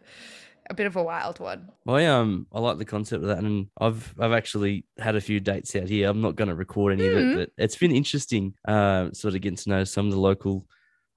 a 0.71 0.75
bit 0.75 0.87
of 0.87 0.97
a 0.97 1.03
wild 1.03 1.39
one. 1.41 1.69
I 1.87 2.07
um 2.07 2.47
I 2.53 2.61
like 2.61 2.79
the 2.79 2.85
concept 2.85 3.23
of 3.23 3.29
that, 3.29 3.39
and 3.39 3.67
I've 3.81 4.15
I've 4.19 4.33
actually 4.33 4.87
had 4.99 5.17
a 5.17 5.21
few 5.21 5.41
dates 5.41 5.75
out 5.77 5.89
here. 5.89 6.09
I'm 6.09 6.23
not 6.23 6.37
going 6.37 6.49
to 6.49 6.55
record 6.55 6.93
any 6.95 7.07
of 7.09 7.13
Mhm. 7.15 7.33
it, 7.33 7.37
but 7.57 7.63
it's 7.65 7.77
been 7.77 7.91
interesting. 7.95 8.55
Uh, 8.67 9.11
sort 9.13 9.35
of 9.35 9.41
getting 9.43 9.57
to 9.57 9.69
know 9.69 9.85
some 9.85 10.07
of 10.07 10.13
the 10.13 10.21
local. 10.21 10.67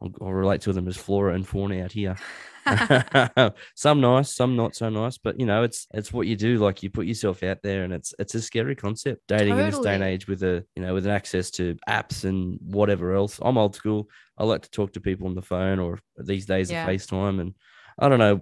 I'll, 0.01 0.11
I'll 0.21 0.33
relate 0.33 0.61
to 0.61 0.73
them 0.73 0.87
as 0.89 0.97
flora 0.97 1.33
and 1.35 1.47
fauna 1.47 1.83
out 1.83 1.91
here. 1.93 2.15
some 3.75 3.99
nice, 4.01 4.33
some 4.33 4.55
not 4.55 4.75
so 4.75 4.89
nice, 4.89 5.17
but 5.17 5.39
you 5.39 5.45
know, 5.45 5.63
it's 5.63 5.85
it's 5.93 6.11
what 6.13 6.27
you 6.27 6.35
do. 6.35 6.57
Like 6.57 6.81
you 6.81 6.89
put 6.89 7.05
yourself 7.05 7.43
out 7.43 7.61
there, 7.61 7.83
and 7.83 7.93
it's 7.93 8.13
it's 8.19 8.35
a 8.35 8.41
scary 8.41 8.75
concept. 8.75 9.21
Dating 9.27 9.57
in 9.59 9.65
this 9.65 9.79
day 9.79 9.93
and 9.95 10.03
age 10.03 10.27
with 10.27 10.43
a 10.43 10.65
you 10.75 10.81
know 10.81 10.93
with 10.93 11.05
an 11.05 11.11
access 11.11 11.51
to 11.51 11.75
apps 11.87 12.23
and 12.23 12.57
whatever 12.61 13.13
else. 13.13 13.39
I'm 13.41 13.57
old 13.57 13.75
school. 13.75 14.09
I 14.37 14.45
like 14.45 14.61
to 14.63 14.71
talk 14.71 14.93
to 14.93 15.01
people 15.01 15.27
on 15.27 15.35
the 15.35 15.41
phone 15.41 15.79
or 15.79 15.99
these 16.17 16.45
days 16.45 16.71
Yeah. 16.71 16.87
of 16.87 16.89
FaceTime, 16.89 17.39
and 17.41 17.53
I 17.99 18.09
don't 18.09 18.19
know. 18.19 18.41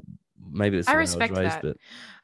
Maybe 0.52 0.78
it's 0.78 0.88
I 0.88 0.94
respect 0.94 1.36
I 1.36 1.42
raised, 1.42 1.56
that. 1.56 1.62
but 1.62 1.78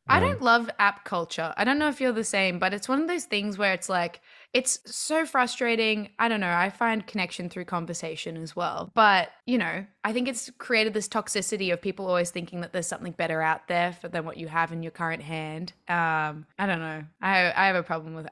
I 0.10 0.18
um, 0.18 0.24
don't 0.24 0.42
love 0.42 0.70
app 0.80 1.04
culture. 1.04 1.54
I 1.58 1.64
don't 1.64 1.78
know 1.78 1.90
if 1.90 2.00
you're 2.00 2.14
the 2.14 2.24
same, 2.24 2.60
but 2.60 2.74
it's 2.74 2.88
one 2.88 3.02
of 3.02 3.08
those 3.08 3.26
things 3.26 3.58
where 3.58 3.74
it's 3.74 3.90
like, 3.90 4.22
it's 4.54 4.80
so 4.86 5.26
frustrating. 5.26 6.10
I 6.18 6.30
don't 6.30 6.40
know. 6.40 6.54
I 6.54 6.70
find 6.70 7.06
connection 7.06 7.50
through 7.50 7.66
conversation 7.66 8.38
as 8.38 8.56
well. 8.56 8.90
But, 8.94 9.30
you 9.46 9.58
know, 9.58 9.86
I 10.04 10.14
think 10.14 10.30
it's 10.30 10.50
created 10.58 10.94
this 10.94 11.10
toxicity 11.10 11.74
of 11.74 11.82
people 11.82 12.08
always 12.08 12.32
thinking 12.32 12.62
that 12.62 12.72
there's 12.72 12.88
something 12.88 13.12
better 13.12 13.42
out 13.42 13.68
there 13.68 13.94
for 13.94 14.08
than 14.08 14.24
what 14.26 14.38
you 14.38 14.48
have 14.48 14.72
in 14.72 14.82
your 14.82 14.92
current 14.92 15.22
hand. 15.22 15.74
Um, 15.90 16.46
I 16.58 16.66
don't 16.66 16.80
know. 16.80 17.04
I, 17.22 17.52
I 17.52 17.68
have 17.68 17.76
a 17.76 17.84
problem 17.84 18.16
with 18.16 18.28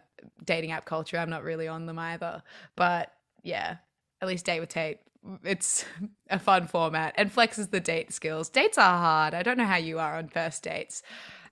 dating 0.45 0.71
app 0.71 0.85
culture. 0.85 1.17
I'm 1.17 1.29
not 1.29 1.43
really 1.43 1.67
on 1.67 1.85
them 1.85 1.99
either. 1.99 2.41
But 2.77 3.11
yeah, 3.43 3.77
at 4.21 4.27
least 4.27 4.45
date 4.45 4.59
with 4.59 4.69
Tait. 4.69 4.99
It's 5.43 5.85
a 6.29 6.39
fun 6.39 6.67
format 6.67 7.13
and 7.17 7.33
flexes 7.33 7.71
the 7.71 7.79
date 7.79 8.13
skills. 8.13 8.49
Dates 8.49 8.77
are 8.77 8.97
hard. 8.97 9.33
I 9.33 9.43
don't 9.43 9.57
know 9.57 9.65
how 9.65 9.77
you 9.77 9.99
are 9.99 10.17
on 10.17 10.29
first 10.29 10.63
dates. 10.63 11.01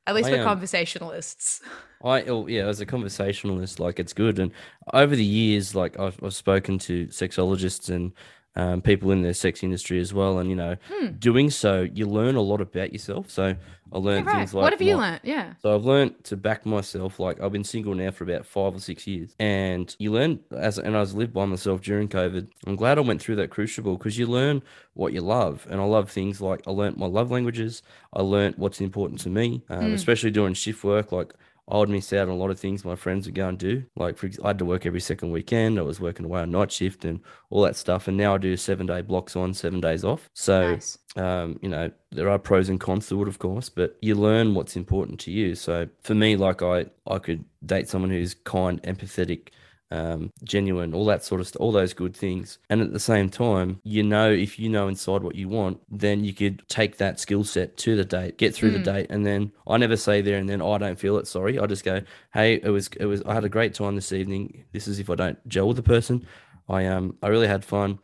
At 0.05 0.15
least 0.15 0.27
I 0.27 0.31
for 0.33 0.37
am. 0.37 0.43
conversationalists. 0.45 1.61
I 2.03 2.23
oh 2.23 2.47
yeah, 2.47 2.67
as 2.67 2.81
a 2.81 2.85
conversationalist, 2.85 3.79
like 3.79 3.99
it's 3.99 4.11
good. 4.11 4.37
And 4.37 4.51
over 4.93 5.15
the 5.15 5.23
years, 5.23 5.73
like 5.73 5.97
I've, 5.97 6.21
I've 6.21 6.33
spoken 6.33 6.77
to 6.79 7.07
sexologists 7.07 7.89
and 7.89 8.11
um, 8.55 8.81
people 8.81 9.11
in 9.11 9.21
the 9.23 9.33
sex 9.33 9.63
industry 9.63 9.99
as 9.99 10.13
well. 10.13 10.37
And 10.39 10.49
you 10.49 10.55
know, 10.55 10.75
Hmm. 10.91 11.07
doing 11.19 11.49
so, 11.49 11.87
you 11.93 12.05
learn 12.07 12.35
a 12.35 12.41
lot 12.41 12.61
about 12.61 12.91
yourself. 12.93 13.29
So 13.29 13.55
I 13.91 13.97
learned 13.97 14.25
right. 14.25 14.37
things 14.37 14.53
like 14.53 14.63
what 14.63 14.73
have 14.73 14.81
you 14.81 14.97
my- 14.97 15.09
learned? 15.09 15.21
Yeah. 15.23 15.53
So 15.61 15.75
I've 15.75 15.85
learned 15.85 16.23
to 16.25 16.37
back 16.37 16.65
myself. 16.65 17.19
Like 17.19 17.39
I've 17.41 17.51
been 17.51 17.63
single 17.63 17.93
now 17.95 18.11
for 18.11 18.23
about 18.23 18.45
five 18.45 18.75
or 18.75 18.79
six 18.79 19.05
years, 19.07 19.35
and 19.39 19.95
you 19.99 20.11
learn 20.11 20.39
as 20.51 20.77
and 20.79 20.95
I 20.95 20.99
was 20.99 21.13
lived 21.15 21.33
by 21.33 21.45
myself 21.45 21.81
during 21.81 22.07
COVID. 22.07 22.47
I'm 22.67 22.75
glad 22.75 22.97
I 22.97 23.01
went 23.01 23.21
through 23.21 23.35
that 23.37 23.49
crucible 23.49 23.97
because 23.97 24.17
you 24.17 24.25
learn 24.27 24.61
what 24.93 25.13
you 25.13 25.21
love, 25.21 25.67
and 25.69 25.79
I 25.81 25.83
love 25.85 26.09
things 26.11 26.41
like 26.41 26.61
I 26.67 26.71
learned 26.71 26.97
my 26.97 27.05
love 27.07 27.31
languages. 27.31 27.81
I 28.13 28.21
learned 28.21 28.55
what's 28.57 28.81
important 28.81 29.19
to 29.21 29.29
me, 29.29 29.61
um, 29.69 29.85
Mm. 29.85 29.93
especially 29.93 30.31
doing 30.31 30.53
shift 30.53 30.83
work. 30.83 31.11
Like 31.11 31.33
I 31.69 31.77
would 31.77 31.89
miss 31.89 32.11
out 32.11 32.27
on 32.27 32.33
a 32.33 32.35
lot 32.35 32.49
of 32.49 32.59
things 32.59 32.83
my 32.83 32.95
friends 32.95 33.25
would 33.25 33.35
go 33.35 33.47
and 33.47 33.57
do. 33.57 33.83
Like 33.95 34.17
for 34.17 34.29
I 34.43 34.47
had 34.47 34.59
to 34.59 34.65
work 34.65 34.85
every 34.85 34.99
second 34.99 35.31
weekend. 35.31 35.79
I 35.79 35.83
was 35.83 35.99
working 35.99 36.25
away 36.25 36.41
on 36.41 36.51
night 36.51 36.71
shift 36.71 37.05
and 37.05 37.21
all 37.49 37.61
that 37.61 37.77
stuff. 37.77 38.07
And 38.07 38.17
now 38.17 38.35
I 38.35 38.37
do 38.37 38.57
seven 38.57 38.85
day 38.85 39.01
blocks 39.01 39.35
on, 39.35 39.53
seven 39.53 39.79
days 39.79 40.03
off. 40.03 40.29
So 40.33 40.71
nice. 40.73 40.97
um, 41.15 41.59
you 41.61 41.69
know, 41.69 41.89
there 42.11 42.29
are 42.29 42.37
pros 42.37 42.67
and 42.67 42.79
cons 42.79 43.07
to 43.09 43.21
it, 43.21 43.27
of 43.29 43.39
course, 43.39 43.69
but 43.69 43.97
you 44.01 44.15
learn 44.15 44.55
what's 44.55 44.75
important 44.75 45.19
to 45.21 45.31
you. 45.31 45.55
So 45.55 45.87
for 46.01 46.15
me, 46.15 46.35
like 46.35 46.61
I, 46.61 46.87
I 47.07 47.19
could 47.19 47.45
date 47.65 47.87
someone 47.87 48.11
who's 48.11 48.33
kind, 48.33 48.83
empathetic, 48.83 49.49
um, 49.93 50.31
genuine, 50.43 50.93
all 50.93 51.05
that 51.05 51.23
sort 51.23 51.39
of 51.39 51.47
stuff, 51.47 51.61
all 51.61 51.71
those 51.71 51.93
good 51.93 52.15
things. 52.15 52.57
And 52.69 52.81
at 52.81 52.91
the 52.93 52.99
same 52.99 53.29
time, 53.29 53.79
you 53.83 54.03
know, 54.03 54.31
if 54.31 54.57
you 54.59 54.67
know 54.69 54.87
inside 54.87 55.21
what 55.23 55.35
you 55.35 55.47
want, 55.47 55.79
then 55.89 56.23
you 56.23 56.33
could 56.33 56.67
take 56.67 56.97
that 56.97 57.19
skill 57.19 57.43
set 57.43 57.77
to 57.77 57.95
the 57.95 58.03
date, 58.03 58.37
get 58.37 58.55
through 58.55 58.71
the 58.71 58.79
Mm. 58.79 58.93
date, 58.93 59.07
and 59.09 59.25
then 59.25 59.51
I 59.67 59.77
never 59.77 59.95
say 59.95 60.21
there 60.21 60.37
and 60.39 60.49
then 60.49 60.61
"Oh, 60.61 60.71
I 60.71 60.77
don't 60.79 60.99
feel 60.99 61.17
it. 61.17 61.27
Sorry, 61.27 61.59
I 61.59 61.65
just 61.67 61.83
go, 61.85 62.01
hey, 62.33 62.55
it 62.63 62.69
was, 62.69 62.89
it 62.99 63.05
was, 63.05 63.21
I 63.23 63.33
had 63.33 63.45
a 63.45 63.49
great 63.49 63.73
time 63.73 63.95
this 63.95 64.11
evening. 64.11 64.65
This 64.73 64.87
is 64.87 64.99
if 64.99 65.09
I 65.09 65.15
don't 65.15 65.37
gel 65.47 65.67
with 65.67 65.77
the 65.77 65.83
person. 65.83 66.25
I 66.67 66.85
um, 66.87 67.17
I 67.21 67.27
really 67.27 67.47
had 67.47 67.63
fun 67.63 67.99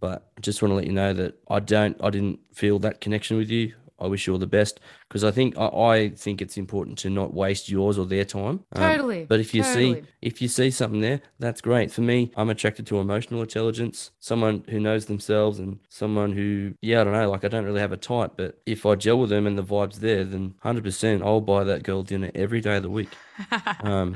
but 0.00 0.32
just 0.40 0.60
want 0.60 0.72
to 0.72 0.76
let 0.76 0.86
you 0.86 0.92
know 0.92 1.12
that 1.12 1.38
I 1.48 1.60
don't, 1.60 1.96
I 2.02 2.10
didn't 2.10 2.40
feel 2.52 2.80
that 2.80 3.00
connection 3.00 3.36
with 3.36 3.50
you. 3.50 3.72
I 4.00 4.06
wish 4.08 4.26
you 4.26 4.32
all 4.32 4.38
the 4.40 4.48
best 4.48 4.80
because 5.12 5.24
I 5.24 5.30
think 5.30 5.58
I, 5.58 5.66
I 5.66 6.08
think 6.08 6.40
it's 6.40 6.56
important 6.56 6.96
to 7.00 7.10
not 7.10 7.34
waste 7.34 7.68
yours 7.68 7.98
or 7.98 8.06
their 8.06 8.24
time. 8.24 8.64
Um, 8.72 8.82
Totally, 8.82 9.26
but 9.26 9.40
if 9.40 9.52
you 9.52 9.62
see 9.62 10.04
if 10.22 10.40
you 10.40 10.48
see 10.48 10.70
something 10.70 11.02
there, 11.02 11.20
that's 11.38 11.60
great. 11.60 11.92
For 11.92 12.00
me, 12.00 12.32
I'm 12.34 12.48
attracted 12.48 12.86
to 12.86 12.98
emotional 12.98 13.42
intelligence, 13.42 14.12
someone 14.20 14.64
who 14.70 14.80
knows 14.80 15.04
themselves 15.04 15.58
and 15.58 15.80
someone 15.90 16.32
who, 16.32 16.72
yeah, 16.80 17.02
I 17.02 17.04
don't 17.04 17.12
know, 17.12 17.30
like 17.30 17.44
I 17.44 17.48
don't 17.48 17.66
really 17.66 17.80
have 17.80 17.92
a 17.92 17.98
type, 17.98 18.32
but 18.38 18.58
if 18.64 18.86
I 18.86 18.94
gel 18.94 19.18
with 19.18 19.28
them 19.28 19.46
and 19.46 19.58
the 19.58 19.62
vibe's 19.62 20.00
there, 20.00 20.24
then 20.24 20.54
100% 20.64 21.22
I'll 21.22 21.42
buy 21.42 21.64
that 21.64 21.82
girl 21.82 22.02
dinner 22.02 22.30
every 22.34 22.62
day 22.62 22.76
of 22.76 22.82
the 22.82 22.90
week. 22.90 23.10
Um, 23.82 24.14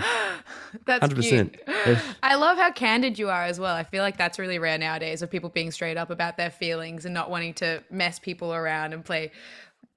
That's 0.84 1.04
100%. 1.06 1.56
cute. 1.84 1.98
I 2.22 2.36
love 2.36 2.58
how 2.58 2.70
candid 2.70 3.18
you 3.18 3.30
are 3.30 3.44
as 3.44 3.58
well. 3.58 3.74
I 3.74 3.82
feel 3.82 4.02
like 4.02 4.16
that's 4.16 4.38
really 4.38 4.58
rare 4.58 4.78
nowadays 4.78 5.22
of 5.22 5.30
people 5.30 5.48
being 5.48 5.70
straight 5.70 5.96
up 5.96 6.10
about 6.10 6.36
their 6.36 6.50
feelings 6.50 7.04
and 7.04 7.14
not 7.14 7.30
wanting 7.30 7.54
to 7.54 7.82
mess 7.90 8.18
people 8.18 8.52
around 8.52 8.92
and 8.92 9.04
play 9.04 9.32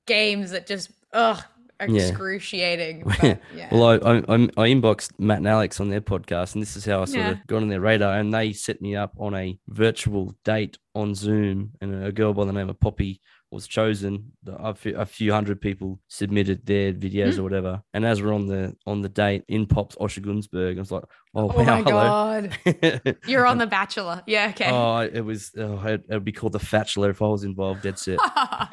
games 0.09 0.51
that 0.51 0.67
just 0.67 0.91
ugh 1.13 1.41
are 1.79 1.87
Yeah. 1.87 2.01
excruciating. 2.07 3.03
But, 3.21 3.39
yeah. 3.55 3.69
Well, 3.71 3.85
I, 3.85 3.95
I 3.95 4.17
I 4.17 4.35
I 4.63 4.67
inboxed 4.73 5.11
Matt 5.17 5.37
and 5.37 5.47
Alex 5.47 5.79
on 5.79 5.89
their 5.89 6.01
podcast, 6.01 6.53
and 6.53 6.61
this 6.61 6.75
is 6.75 6.83
how 6.85 7.01
I 7.01 7.05
sort 7.05 7.17
Yeah. 7.19 7.29
of 7.31 7.47
got 7.47 7.61
on 7.61 7.69
their 7.69 7.79
radar. 7.79 8.17
And 8.19 8.33
they 8.33 8.51
set 8.51 8.81
me 8.81 8.97
up 8.97 9.13
on 9.17 9.33
a 9.33 9.57
virtual 9.69 10.35
date 10.43 10.77
on 10.93 11.15
Zoom, 11.15 11.71
and 11.79 12.03
a 12.03 12.11
girl 12.11 12.33
by 12.33 12.43
the 12.45 12.51
name 12.53 12.69
of 12.69 12.79
Poppy 12.81 13.21
was 13.51 13.67
chosen. 13.67 14.31
A 14.47 14.73
few, 14.73 15.31
hundred 15.33 15.59
people 15.61 15.99
submitted 16.07 16.65
their 16.65 16.93
videos 16.93 17.33
Hmm. 17.33 17.39
or 17.39 17.43
whatever. 17.43 17.83
And 17.93 18.05
as 18.05 18.21
we're 18.21 18.33
on 18.33 18.45
the 18.47 18.75
on 18.85 19.01
the 19.01 19.09
date, 19.09 19.43
in 19.47 19.65
pops 19.65 19.95
Osher 19.95 20.23
Gunsberg. 20.23 20.77
I 20.77 20.79
was 20.79 20.91
like, 20.91 21.03
oh, 21.35 21.51
oh 21.51 21.57
wow, 21.57 21.63
my 21.63 21.81
god. 21.81 23.17
You're 23.27 23.45
on 23.45 23.57
The 23.57 23.67
Bachelor. 23.67 24.21
Yeah, 24.27 24.49
okay. 24.51 24.69
oh, 24.71 24.99
it 24.99 25.21
was. 25.21 25.51
Oh, 25.57 25.81
it 25.85 26.03
would 26.09 26.25
be 26.25 26.31
called 26.31 26.53
the 26.53 26.59
Fatchler 26.59 27.09
if 27.09 27.21
I 27.21 27.27
was 27.27 27.43
involved. 27.43 27.81
Dead 27.81 27.97
set. 27.97 28.19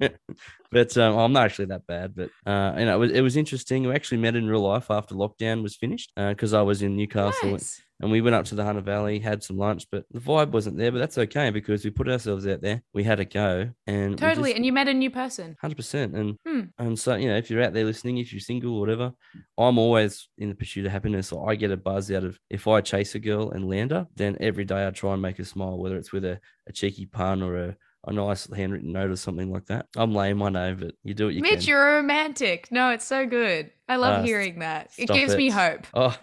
but 0.70 0.96
um, 0.96 1.16
I'm 1.18 1.32
not 1.32 1.46
actually 1.46 1.66
that 1.66 1.86
bad. 1.86 2.14
But 2.14 2.30
uh, 2.46 2.74
you 2.78 2.84
know, 2.86 2.96
it 2.96 2.98
was, 2.98 3.10
it 3.12 3.20
was 3.20 3.36
interesting. 3.36 3.86
We 3.86 3.94
actually 3.94 4.18
met 4.18 4.36
in 4.36 4.46
real 4.46 4.60
life 4.60 4.90
after 4.90 5.14
lockdown 5.14 5.62
was 5.62 5.76
finished 5.76 6.12
because 6.16 6.54
I 6.54 6.62
was 6.62 6.82
in 6.82 6.96
Newcastle 6.96 7.52
nice. 7.52 7.82
And 8.00 8.10
we 8.10 8.20
went 8.20 8.34
up 8.34 8.44
to 8.46 8.54
the 8.54 8.64
Hunter 8.64 8.80
Valley, 8.80 9.18
had 9.18 9.42
some 9.42 9.58
lunch, 9.58 9.86
but 9.92 10.04
the 10.10 10.20
vibe 10.20 10.50
wasn't 10.50 10.76
there. 10.78 10.90
But 10.90 10.98
that's 10.98 11.18
okay 11.18 11.50
because 11.50 11.84
we 11.84 11.90
put 11.90 12.08
ourselves 12.08 12.46
out 12.46 12.60
there. 12.62 12.82
We 12.94 13.04
had 13.04 13.20
a 13.20 13.24
go 13.24 13.70
and 13.86 14.16
Totally. 14.18 14.50
just- 14.50 14.56
And 14.56 14.66
you 14.66 14.72
met 14.72 14.88
a 14.88 14.94
new 14.94 15.10
person. 15.10 15.56
Hundred 15.60 15.76
percent, 15.76 16.14
and 16.14 16.36
Hmm. 16.46 16.60
and 16.78 16.98
so 16.98 17.14
you 17.16 17.28
know, 17.28 17.36
if 17.36 17.50
you're 17.50 17.62
out 17.62 17.72
there 17.74 17.84
listening, 17.84 18.18
if 18.18 18.32
you're 18.32 18.40
single 18.40 18.74
or 18.76 18.80
whatever, 18.80 19.12
I'm 19.58 19.78
always 19.78 20.28
in 20.38 20.48
the 20.48 20.54
pursuit 20.54 20.86
of 20.86 20.92
happiness. 20.92 21.28
So 21.28 21.44
I 21.44 21.54
get 21.56 21.70
a 21.70 21.76
buzz 21.76 22.10
out 22.10 22.24
of 22.24 22.38
if 22.48 22.66
I 22.66 22.80
chase 22.80 23.14
a 23.14 23.18
girl 23.18 23.50
and 23.50 23.68
land 23.68 23.90
her, 23.90 24.06
then 24.16 24.36
every 24.40 24.64
day 24.64 24.86
I 24.86 24.90
try 24.90 25.12
and 25.12 25.22
make 25.22 25.36
her 25.38 25.44
smile, 25.44 25.78
whether 25.78 25.96
it's 25.96 26.12
with 26.12 26.24
a, 26.24 26.40
a 26.68 26.72
cheeky 26.72 27.06
pun 27.06 27.42
or 27.42 27.56
a, 27.56 27.76
a 28.06 28.12
nice 28.12 28.48
handwritten 28.52 28.92
note 28.92 29.10
or 29.10 29.16
something 29.16 29.50
like 29.52 29.66
that. 29.66 29.86
I'm 29.96 30.14
lame, 30.14 30.42
I 30.42 30.48
know, 30.48 30.74
but 30.78 30.94
you 31.04 31.14
do 31.14 31.26
what 31.26 31.34
you 31.34 31.42
Mitch, 31.42 31.60
can. 31.60 31.68
you're 31.68 31.96
romantic. 31.96 32.68
No, 32.70 32.90
it's 32.90 33.06
so 33.06 33.26
good. 33.26 33.70
I 33.88 33.96
love 33.96 34.20
Ah, 34.20 34.24
hearing 34.24 34.60
that. 34.60 34.90
It 34.96 35.08
gives 35.08 35.36
me 35.36 35.50
hope. 35.50 35.86
Oh, 35.94 36.16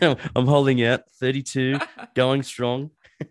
I'm 0.00 0.46
holding 0.46 0.82
out, 0.84 1.02
32, 1.20 1.78
going 2.14 2.42
strong. 2.42 2.90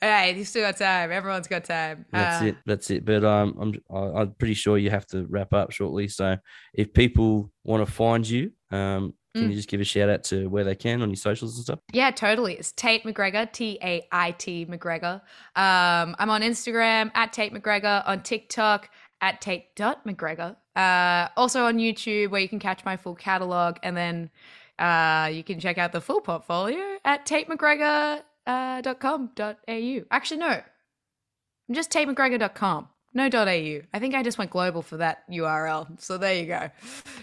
Hey, 0.00 0.36
you 0.36 0.44
still 0.44 0.62
got 0.66 0.76
time. 0.78 1.12
Everyone's 1.12 1.46
got 1.46 1.62
time. 1.64 2.06
That's 2.12 2.42
Uh, 2.42 2.46
it. 2.46 2.56
That's 2.66 2.90
it. 2.90 3.04
But 3.04 3.22
um, 3.24 3.56
I'm 3.88 3.96
I'm 3.96 4.32
pretty 4.34 4.54
sure 4.54 4.76
you 4.76 4.90
have 4.90 5.06
to 5.08 5.26
wrap 5.28 5.52
up 5.52 5.70
shortly. 5.70 6.08
So 6.08 6.38
if 6.74 6.92
people 6.92 7.52
want 7.62 7.86
to 7.86 7.92
find 7.92 8.28
you, 8.28 8.50
um, 8.72 9.14
can 9.34 9.44
Mm. 9.44 9.48
you 9.50 9.54
just 9.56 9.68
give 9.68 9.80
a 9.80 9.84
shout 9.84 10.08
out 10.10 10.24
to 10.24 10.48
where 10.48 10.64
they 10.64 10.74
can 10.74 11.00
on 11.02 11.08
your 11.08 11.16
socials 11.16 11.56
and 11.56 11.64
stuff? 11.64 11.78
Yeah, 11.92 12.10
totally. 12.10 12.54
It's 12.54 12.72
Tait 12.72 13.04
McGregor, 13.04 13.50
T 13.50 13.78
A 13.82 14.06
I 14.12 14.32
T 14.32 14.66
McGregor. 14.66 15.20
Um, 15.56 16.14
I'm 16.18 16.28
on 16.30 16.42
Instagram 16.42 17.10
at 17.14 17.32
Tait 17.32 17.52
McGregor, 17.54 18.02
on 18.06 18.22
TikTok 18.22 18.90
at 19.20 19.40
Tait.McGregor. 19.40 20.56
Uh, 20.76 21.28
also 21.36 21.64
on 21.66 21.78
YouTube 21.78 22.30
where 22.30 22.40
you 22.40 22.48
can 22.48 22.58
catch 22.58 22.84
my 22.84 22.96
full 22.96 23.14
catalog. 23.14 23.76
And 23.82 23.96
then 23.96 24.30
uh, 24.78 25.30
you 25.32 25.44
can 25.44 25.60
check 25.60 25.78
out 25.78 25.92
the 25.92 26.00
full 26.00 26.20
portfolio 26.20 26.96
at 27.04 27.24
TaitMcGregor.com.au. 27.26 30.00
Actually, 30.10 30.40
no, 30.40 30.46
I'm 30.48 31.74
just 31.74 31.90
TaitMcGregor.com. 31.92 32.88
No 33.14 33.28
.au. 33.32 33.80
I 33.92 33.98
think 33.98 34.14
I 34.14 34.22
just 34.22 34.38
went 34.38 34.50
global 34.50 34.80
for 34.82 34.96
that 34.96 35.28
URL. 35.30 36.00
So 36.00 36.16
there 36.16 36.34
you 36.34 36.46
go. 36.46 36.70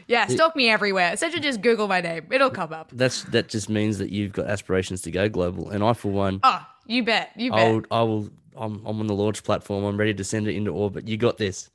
Yeah, 0.07 0.27
stalk 0.27 0.55
me 0.55 0.69
everywhere. 0.69 1.11
Essentially, 1.13 1.41
just 1.41 1.61
Google 1.61 1.87
my 1.87 2.01
name. 2.01 2.27
It'll 2.31 2.51
come 2.51 2.73
up. 2.73 2.91
That's 2.93 3.23
that 3.25 3.47
just 3.49 3.69
means 3.69 3.97
that 3.97 4.11
you've 4.11 4.33
got 4.33 4.47
aspirations 4.47 5.01
to 5.03 5.11
go 5.11 5.29
global, 5.29 5.69
and 5.69 5.83
I, 5.83 5.93
for 5.93 6.11
one, 6.11 6.39
Oh, 6.43 6.65
you 6.85 7.03
bet. 7.03 7.31
You 7.35 7.51
bet. 7.51 7.59
I'll, 7.59 7.81
I 7.91 8.03
will. 8.03 8.29
I'm, 8.55 8.85
I'm 8.85 8.99
on 8.99 9.07
the 9.07 9.15
launch 9.15 9.43
platform. 9.43 9.83
I'm 9.85 9.97
ready 9.97 10.13
to 10.13 10.23
send 10.23 10.47
it 10.47 10.55
into 10.55 10.71
orbit. 10.71 11.07
You 11.07 11.17
got 11.17 11.37
this. 11.37 11.69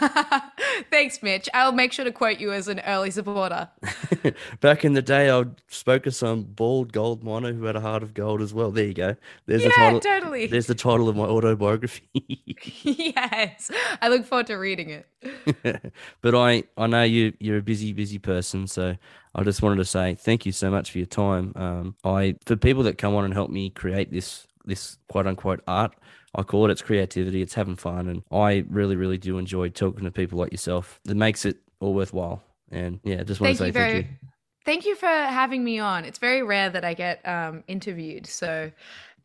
Thanks, 0.90 1.22
Mitch. 1.22 1.48
I'll 1.54 1.72
make 1.72 1.92
sure 1.92 2.04
to 2.04 2.12
quote 2.12 2.38
you 2.38 2.52
as 2.52 2.68
an 2.68 2.80
early 2.80 3.10
supporter. 3.10 3.68
Back 4.60 4.84
in 4.84 4.92
the 4.94 5.02
day, 5.02 5.30
I 5.30 5.44
spoke 5.68 6.06
of 6.06 6.14
some 6.14 6.42
bald 6.42 6.92
gold 6.92 7.22
miner 7.24 7.52
who 7.52 7.64
had 7.64 7.76
a 7.76 7.80
heart 7.80 8.02
of 8.02 8.14
gold 8.14 8.42
as 8.42 8.52
well. 8.54 8.70
There 8.70 8.84
you 8.84 8.94
go. 8.94 9.16
There's 9.46 9.62
the 9.62 9.68
Yeah, 9.68 9.84
title. 9.84 10.00
totally. 10.00 10.46
There's 10.46 10.66
the 10.66 10.74
title 10.74 11.08
of 11.08 11.16
my 11.16 11.24
autobiography. 11.24 12.08
yes. 12.82 13.70
I 14.02 14.08
look 14.08 14.24
forward 14.26 14.46
to 14.48 14.54
reading 14.56 14.90
it. 14.90 15.92
but 16.20 16.34
I, 16.34 16.64
I 16.76 16.86
know 16.86 17.02
you 17.02 17.32
you're 17.40 17.58
a 17.58 17.62
busy 17.62 17.92
busy 17.92 18.18
person, 18.18 18.66
so 18.66 18.96
I 19.34 19.42
just 19.42 19.62
wanted 19.62 19.76
to 19.76 19.84
say 19.84 20.14
thank 20.14 20.46
you 20.46 20.52
so 20.52 20.70
much 20.70 20.90
for 20.90 20.98
your 20.98 21.06
time. 21.06 21.52
Um, 21.56 21.96
I 22.04 22.36
for 22.44 22.56
people 22.56 22.82
that 22.84 22.98
come 22.98 23.14
on 23.14 23.24
and 23.24 23.34
help 23.34 23.50
me 23.50 23.70
create 23.70 24.12
this 24.12 24.46
this 24.66 24.98
quote 25.08 25.26
unquote 25.26 25.62
art, 25.66 25.94
I 26.34 26.42
call 26.42 26.66
it 26.66 26.70
it's 26.70 26.82
creativity, 26.82 27.42
it's 27.42 27.54
having 27.54 27.76
fun, 27.76 28.08
and 28.08 28.22
I 28.30 28.64
really 28.68 28.96
really 28.96 29.18
do 29.18 29.38
enjoy 29.38 29.70
talking 29.70 30.04
to 30.04 30.10
people 30.10 30.38
like 30.38 30.52
yourself. 30.52 31.00
That 31.04 31.16
makes 31.16 31.44
it 31.44 31.58
all 31.80 31.94
worthwhile. 31.94 32.42
And 32.70 33.00
yeah, 33.04 33.22
just 33.22 33.40
want 33.40 33.56
Thank 33.56 33.58
to 33.58 33.62
say 33.62 33.66
you 33.66 33.72
very 33.72 33.92
thank 33.92 34.06
you. 34.06 34.28
Thank 34.64 34.84
you 34.84 34.96
for 34.96 35.06
having 35.06 35.62
me 35.62 35.78
on. 35.78 36.04
It's 36.04 36.18
very 36.18 36.42
rare 36.42 36.68
that 36.70 36.84
I 36.84 36.92
get 36.92 37.26
um, 37.26 37.62
interviewed. 37.68 38.26
So, 38.26 38.72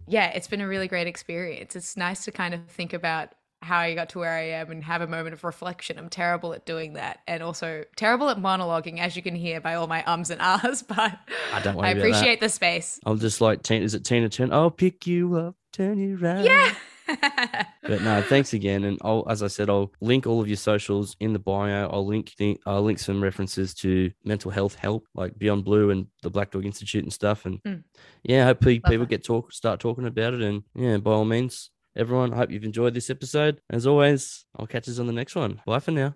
yeah, 0.08 0.28
it's 0.28 0.48
been 0.48 0.62
a 0.62 0.68
really 0.68 0.88
great 0.88 1.08
experience. 1.08 1.76
It's 1.76 1.98
nice 1.98 2.24
to 2.26 2.32
kind 2.32 2.54
of 2.54 2.68
think 2.68 2.94
about 2.94 3.34
how 3.62 3.78
I 3.80 3.94
got 3.94 4.10
to 4.10 4.20
where 4.20 4.32
I 4.32 4.50
am 4.50 4.72
and 4.72 4.84
have 4.84 5.02
a 5.02 5.08
moment 5.08 5.34
of 5.34 5.44
reflection. 5.44 5.98
I'm 6.00 6.10
terrible 6.10 6.54
at 6.54 6.66
doing 6.66 6.94
that 6.94 7.20
and 7.28 7.44
also 7.44 7.84
terrible 7.96 8.30
at 8.30 8.38
monologuing, 8.38 9.00
as 9.00 9.16
you 9.16 9.22
can 9.22 9.36
hear 9.36 9.62
by 9.62 9.76
all 9.76 9.88
my 9.88 10.04
ums 10.06 10.30
and 10.30 10.42
ahs, 10.42 10.82
but 10.88 11.18
I 11.54 11.62
don't 11.62 11.80
I 11.84 11.90
appreciate 11.90 12.40
the 12.40 12.50
space. 12.50 13.00
I'm 13.06 13.20
just 13.20 13.42
like, 13.42 13.70
is 13.72 13.94
it 13.94 14.04
Tina 14.04 14.30
Turner? 14.30 14.54
I'll 14.54 14.72
pick 14.72 15.06
you 15.06 15.36
up, 15.36 15.56
turn 15.72 16.00
you 16.00 16.18
around. 16.22 16.46
Yeah. 16.46 16.74
But 17.84 18.04
no, 18.04 18.22
thanks 18.22 18.54
again. 18.54 18.86
And 18.86 18.98
I'll, 19.02 19.26
as 19.30 19.44
I 19.44 19.48
said, 19.48 19.70
I'll 19.70 19.92
link 20.00 20.26
all 20.26 20.40
of 20.40 20.48
your 20.48 20.56
socials 20.56 21.18
in 21.20 21.34
the 21.34 21.40
bio. 21.40 21.90
I'll 21.90 22.06
link 22.06 22.34
the, 22.38 22.58
I'll 22.66 22.84
link 22.84 23.00
some 23.00 23.22
references 23.22 23.74
to 23.76 24.12
mental 24.24 24.50
health 24.50 24.76
help, 24.76 25.08
like 25.14 25.38
Beyond 25.38 25.66
Blue 25.66 25.90
and 25.90 26.08
the 26.22 26.30
Black 26.30 26.52
Dog 26.52 26.66
Institute 26.66 27.04
and 27.04 27.12
stuff. 27.12 27.46
And 27.46 27.62
Mm. 27.64 27.84
yeah, 28.24 28.46
hopefully 28.46 28.76
Love 28.84 28.90
people 28.92 29.06
that. 29.06 29.10
get 29.10 29.26
talk, 29.26 29.52
start 29.52 29.82
talking 29.82 30.06
about 30.06 30.36
it. 30.36 30.42
And 30.42 30.64
yeah, 30.74 30.98
by 30.98 31.12
all 31.12 31.26
means, 31.26 31.71
everyone, 31.96 32.34
I 32.34 32.38
hope 32.38 32.52
you've 32.52 32.64
enjoyed 32.64 32.94
this 32.94 33.10
episode. 33.10 33.62
As 33.70 33.86
always, 33.88 34.46
I'll 34.58 34.68
catch 34.68 34.88
us 34.90 35.00
on 35.00 35.08
the 35.08 35.14
next 35.14 35.36
one. 35.36 35.62
Bye 35.66 35.80
for 35.80 35.92
now. 35.92 36.10